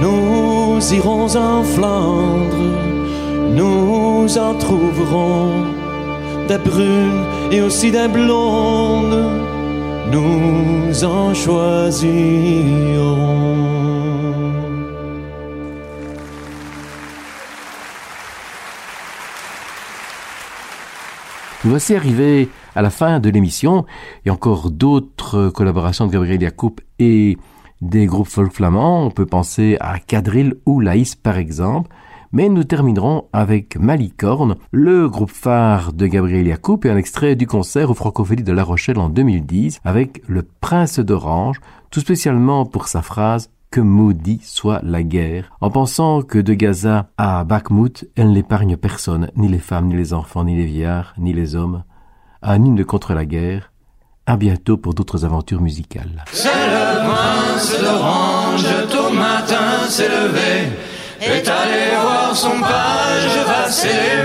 Nous 0.00 0.94
irons 0.94 1.36
en 1.36 1.62
Flandre, 1.62 2.64
nous 3.54 4.38
en 4.38 4.54
trouverons 4.58 5.50
des 6.48 6.58
brunes 6.58 7.24
et 7.50 7.60
aussi 7.60 7.90
des 7.90 8.08
blondes, 8.08 9.30
nous 10.12 11.04
en 11.04 11.34
choisirons. 11.34 12.06
Voici 21.68 21.94
arrivés 21.94 22.48
à 22.74 22.82
la 22.82 22.90
fin 22.90 23.18
de 23.18 23.28
l'émission 23.28 23.86
et 24.24 24.30
encore 24.30 24.70
d'autres 24.70 25.48
collaborations 25.48 26.06
de 26.06 26.12
Gabriel 26.12 26.42
Yacoub 26.42 26.76
et 26.98 27.36
des 27.80 28.06
groupes 28.06 28.28
folk 28.28 28.52
flamands. 28.52 29.06
On 29.06 29.10
peut 29.10 29.26
penser 29.26 29.76
à 29.80 29.98
Cadril 29.98 30.54
ou 30.66 30.80
Laïs 30.80 31.14
par 31.14 31.38
exemple. 31.38 31.90
Mais 32.32 32.48
nous 32.48 32.64
terminerons 32.64 33.24
avec 33.32 33.76
Malicorne, 33.76 34.56
le 34.70 35.08
groupe 35.08 35.30
phare 35.30 35.92
de 35.92 36.06
Gabriel 36.06 36.46
Yacoub 36.46 36.80
et 36.84 36.90
un 36.90 36.96
extrait 36.96 37.36
du 37.36 37.46
concert 37.46 37.90
au 37.90 37.94
Francophonie 37.94 38.42
de 38.42 38.52
La 38.52 38.64
Rochelle 38.64 38.98
en 38.98 39.08
2010 39.08 39.80
avec 39.84 40.22
le 40.26 40.42
Prince 40.42 40.98
d'Orange, 40.98 41.60
tout 41.90 42.00
spécialement 42.00 42.66
pour 42.66 42.88
sa 42.88 43.02
phrase 43.02 43.50
que 43.70 43.80
maudit 43.80 44.40
soit 44.42 44.80
la 44.82 45.02
guerre, 45.02 45.50
en 45.60 45.70
pensant 45.70 46.22
que 46.22 46.38
de 46.38 46.54
Gaza 46.54 47.10
à 47.18 47.44
Bakhmut, 47.44 48.06
elle 48.16 48.32
n'épargne 48.32 48.76
personne, 48.76 49.30
ni 49.36 49.48
les 49.48 49.58
femmes, 49.58 49.88
ni 49.88 49.96
les 49.96 50.14
enfants, 50.14 50.44
ni 50.44 50.56
les 50.56 50.66
vieillards, 50.66 51.14
ni 51.18 51.32
les 51.32 51.56
hommes. 51.56 51.84
Un 52.42 52.64
hymne 52.64 52.84
contre 52.84 53.12
la 53.14 53.24
guerre. 53.24 53.72
À 54.26 54.36
bientôt 54.36 54.76
pour 54.76 54.94
d'autres 54.94 55.24
aventures 55.24 55.60
musicales. 55.60 56.24
C'est 56.32 56.48
le 56.48 57.08
prince 57.08 57.80
d'Orange, 57.80 58.66
tôt 58.90 59.12
matin 59.12 59.88
s'est 59.88 60.08
levé, 60.08 60.72
est 61.20 61.48
allé 61.48 61.94
voir 62.02 62.34
son 62.34 62.60
page, 62.60 63.36
va 63.46 63.66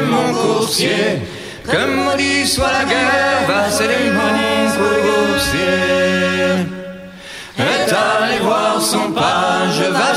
mon 0.06 0.34
coursier. 0.34 1.22
Que 1.64 1.96
maudit 1.96 2.48
soit 2.48 2.72
la 2.72 2.86
guerre, 2.86 3.48
va 3.48 3.70
sceller 3.70 4.12
mon 4.12 4.72
coursier. 4.72 5.62
Est 7.58 7.94
allé 7.94 8.21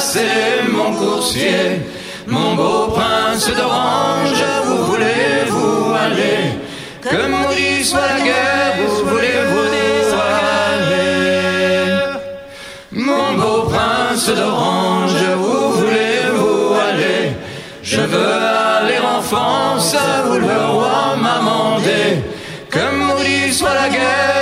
sceller 0.04 0.68
mon 0.70 0.90
coursier. 1.00 1.80
Mon 2.26 2.54
beau 2.54 2.88
prince 2.96 3.48
d'Orange, 3.58 4.44
où 4.68 4.76
voulez-vous 4.90 5.94
aller? 6.04 6.40
Que 7.10 7.20
maudit 7.32 7.84
soit 7.84 8.08
la 8.14 8.20
guerre, 8.28 8.74
où 8.82 8.90
voulez-vous 9.10 9.68
aller 10.60 11.06
Mon 12.92 13.26
beau 13.40 13.60
prince 13.72 14.28
d'Orange, 14.38 15.24
où 15.46 15.54
voulez-vous 15.80 16.60
aller? 16.88 17.22
Je 17.82 18.02
veux 18.12 18.34
aller 18.78 19.00
en 19.16 19.20
France, 19.30 19.94
où 20.28 20.34
le 20.48 20.60
roi 20.74 21.00
m'a 21.24 21.38
mandé. 21.50 22.02
Que 22.70 22.84
maudit 23.00 23.52
soit 23.52 23.76
la 23.82 23.88
guerre, 23.96 24.33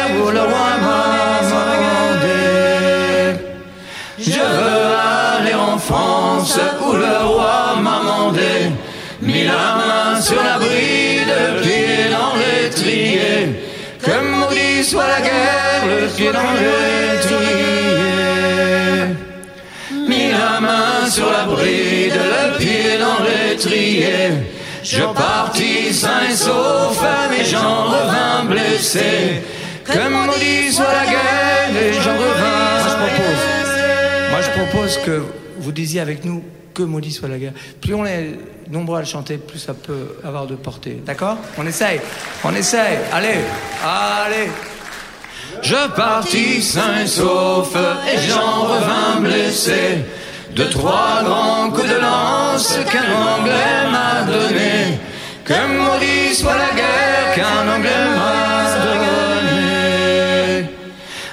France, 5.87 6.59
où 6.87 6.93
le 6.93 7.27
roi 7.27 7.77
m'a 7.81 8.01
mandé. 8.03 8.71
Mis 9.21 9.45
la 9.45 9.77
main 9.81 10.21
sur 10.21 10.43
la 10.43 10.59
bride, 10.59 11.35
pied 11.63 12.09
dans 12.11 12.35
l'étrier. 12.37 13.63
Que 14.03 14.21
maudit 14.21 14.85
soit 14.85 15.07
la 15.07 15.21
guerre, 15.21 15.85
le 15.87 16.07
pied 16.09 16.33
dans 16.33 16.53
l'étrier. 16.61 17.43
Mis 20.09 20.31
la 20.31 20.61
main 20.61 21.09
sur 21.09 21.31
la 21.31 21.45
bride, 21.45 22.15
le 22.15 22.59
pied 22.59 22.99
dans 22.99 23.21
l'étrier. 23.25 24.31
Je 24.85 25.03
partis 25.03 25.93
sain 25.95 26.23
et 26.31 26.35
sauf, 26.35 27.01
mais 27.31 27.45
j'en 27.45 27.85
revins 27.85 28.45
blessé. 28.45 29.43
Que 29.85 30.09
maudit 30.09 30.73
soit 30.73 30.93
la 30.93 31.07
guerre, 31.07 31.71
et 31.81 31.93
j'en 31.93 32.17
revins 32.25 32.83
Moi, 34.31 34.41
je 34.41 34.51
propose 34.61 34.99
que 34.99 35.42
vous 35.63 35.73
disiez 35.73 36.01
avec 36.01 36.25
nous 36.25 36.43
que 36.75 36.83
maudit 36.83 37.13
soit 37.13 37.29
la 37.29 37.39
guerre. 37.39 37.53
Plus 37.81 37.95
on 37.95 38.05
est 38.05 38.31
nombreux 38.71 38.99
à 38.99 39.01
le 39.01 39.07
chanter, 39.07 39.39
plus 39.39 39.59
ça 39.59 39.75
peut 39.75 40.17
avoir 40.25 40.47
de 40.47 40.55
portée. 40.55 41.03
D'accord 41.05 41.37
On 41.59 41.67
essaye. 41.67 42.01
On 42.45 42.55
essaye. 42.55 42.99
Allez. 43.13 43.41
Allez. 43.85 44.51
Je 45.63 45.89
partis 45.95 46.63
sain 46.63 47.01
et 47.03 47.07
sauf 47.07 47.77
et 47.77 48.19
j'en 48.29 48.63
revins 48.63 49.21
blessé 49.21 50.05
de 50.57 50.65
trois 50.65 51.23
grands 51.23 51.71
coups 51.71 51.89
de 51.89 52.01
lance 52.01 52.79
qu'un 52.91 53.13
Anglais 53.13 53.91
m'a 53.91 54.23
donné. 54.23 54.99
Que 55.45 55.67
maudit 55.77 56.35
soit 56.35 56.57
la 56.57 56.75
guerre 56.75 57.35
qu'un 57.35 57.77
Anglais 57.77 57.91
m'a 58.17 58.47
donné. 58.47 58.62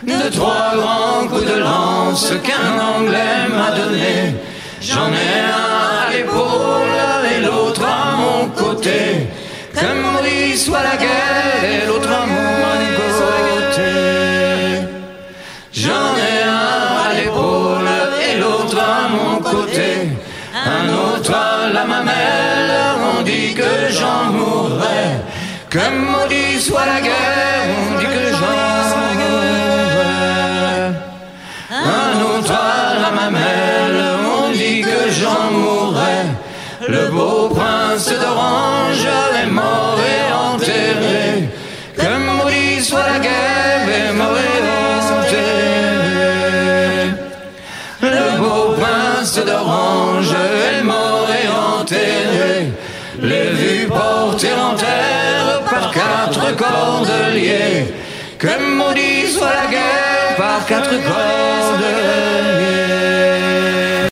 De 0.09 0.29
trois 0.29 0.71
grands 0.75 1.27
coups 1.27 1.45
de 1.45 1.59
lance 1.59 2.33
qu'un 2.43 2.79
Anglais 2.95 3.47
m'a 3.47 3.69
donné. 3.77 4.33
J'en 4.81 5.09
ai 5.09 5.33
un 5.45 6.07
à 6.07 6.11
l'épaule 6.11 6.97
et 7.31 7.41
l'autre 7.45 7.83
à 7.85 8.15
mon 8.15 8.47
côté. 8.47 9.27
Que 9.71 9.85
maudit 10.01 10.57
soit 10.57 10.81
la 10.81 10.97
guerre 10.97 11.63
et 11.63 11.85
l'autre 11.85 12.09
à 12.11 12.25
mon 12.25 12.49
côté. 12.99 13.91
J'en 15.73 16.09
ai 16.29 16.37
un 16.43 16.89
à 17.05 17.13
l'épaule 17.13 17.89
et 18.27 18.39
l'autre 18.39 18.79
à 18.79 19.09
mon 19.09 19.37
côté. 19.37 20.09
Un 20.55 20.85
autre 20.89 21.33
à 21.35 21.71
la 21.71 21.85
mamelle, 21.85 22.71
on 23.13 23.21
dit 23.21 23.53
que 23.53 23.91
j'en 23.91 24.23
mourrai. 24.33 25.03
Que 25.69 25.87
maudit 25.87 26.59
soit 26.59 26.87
la 26.87 26.99
guerre, 26.99 27.18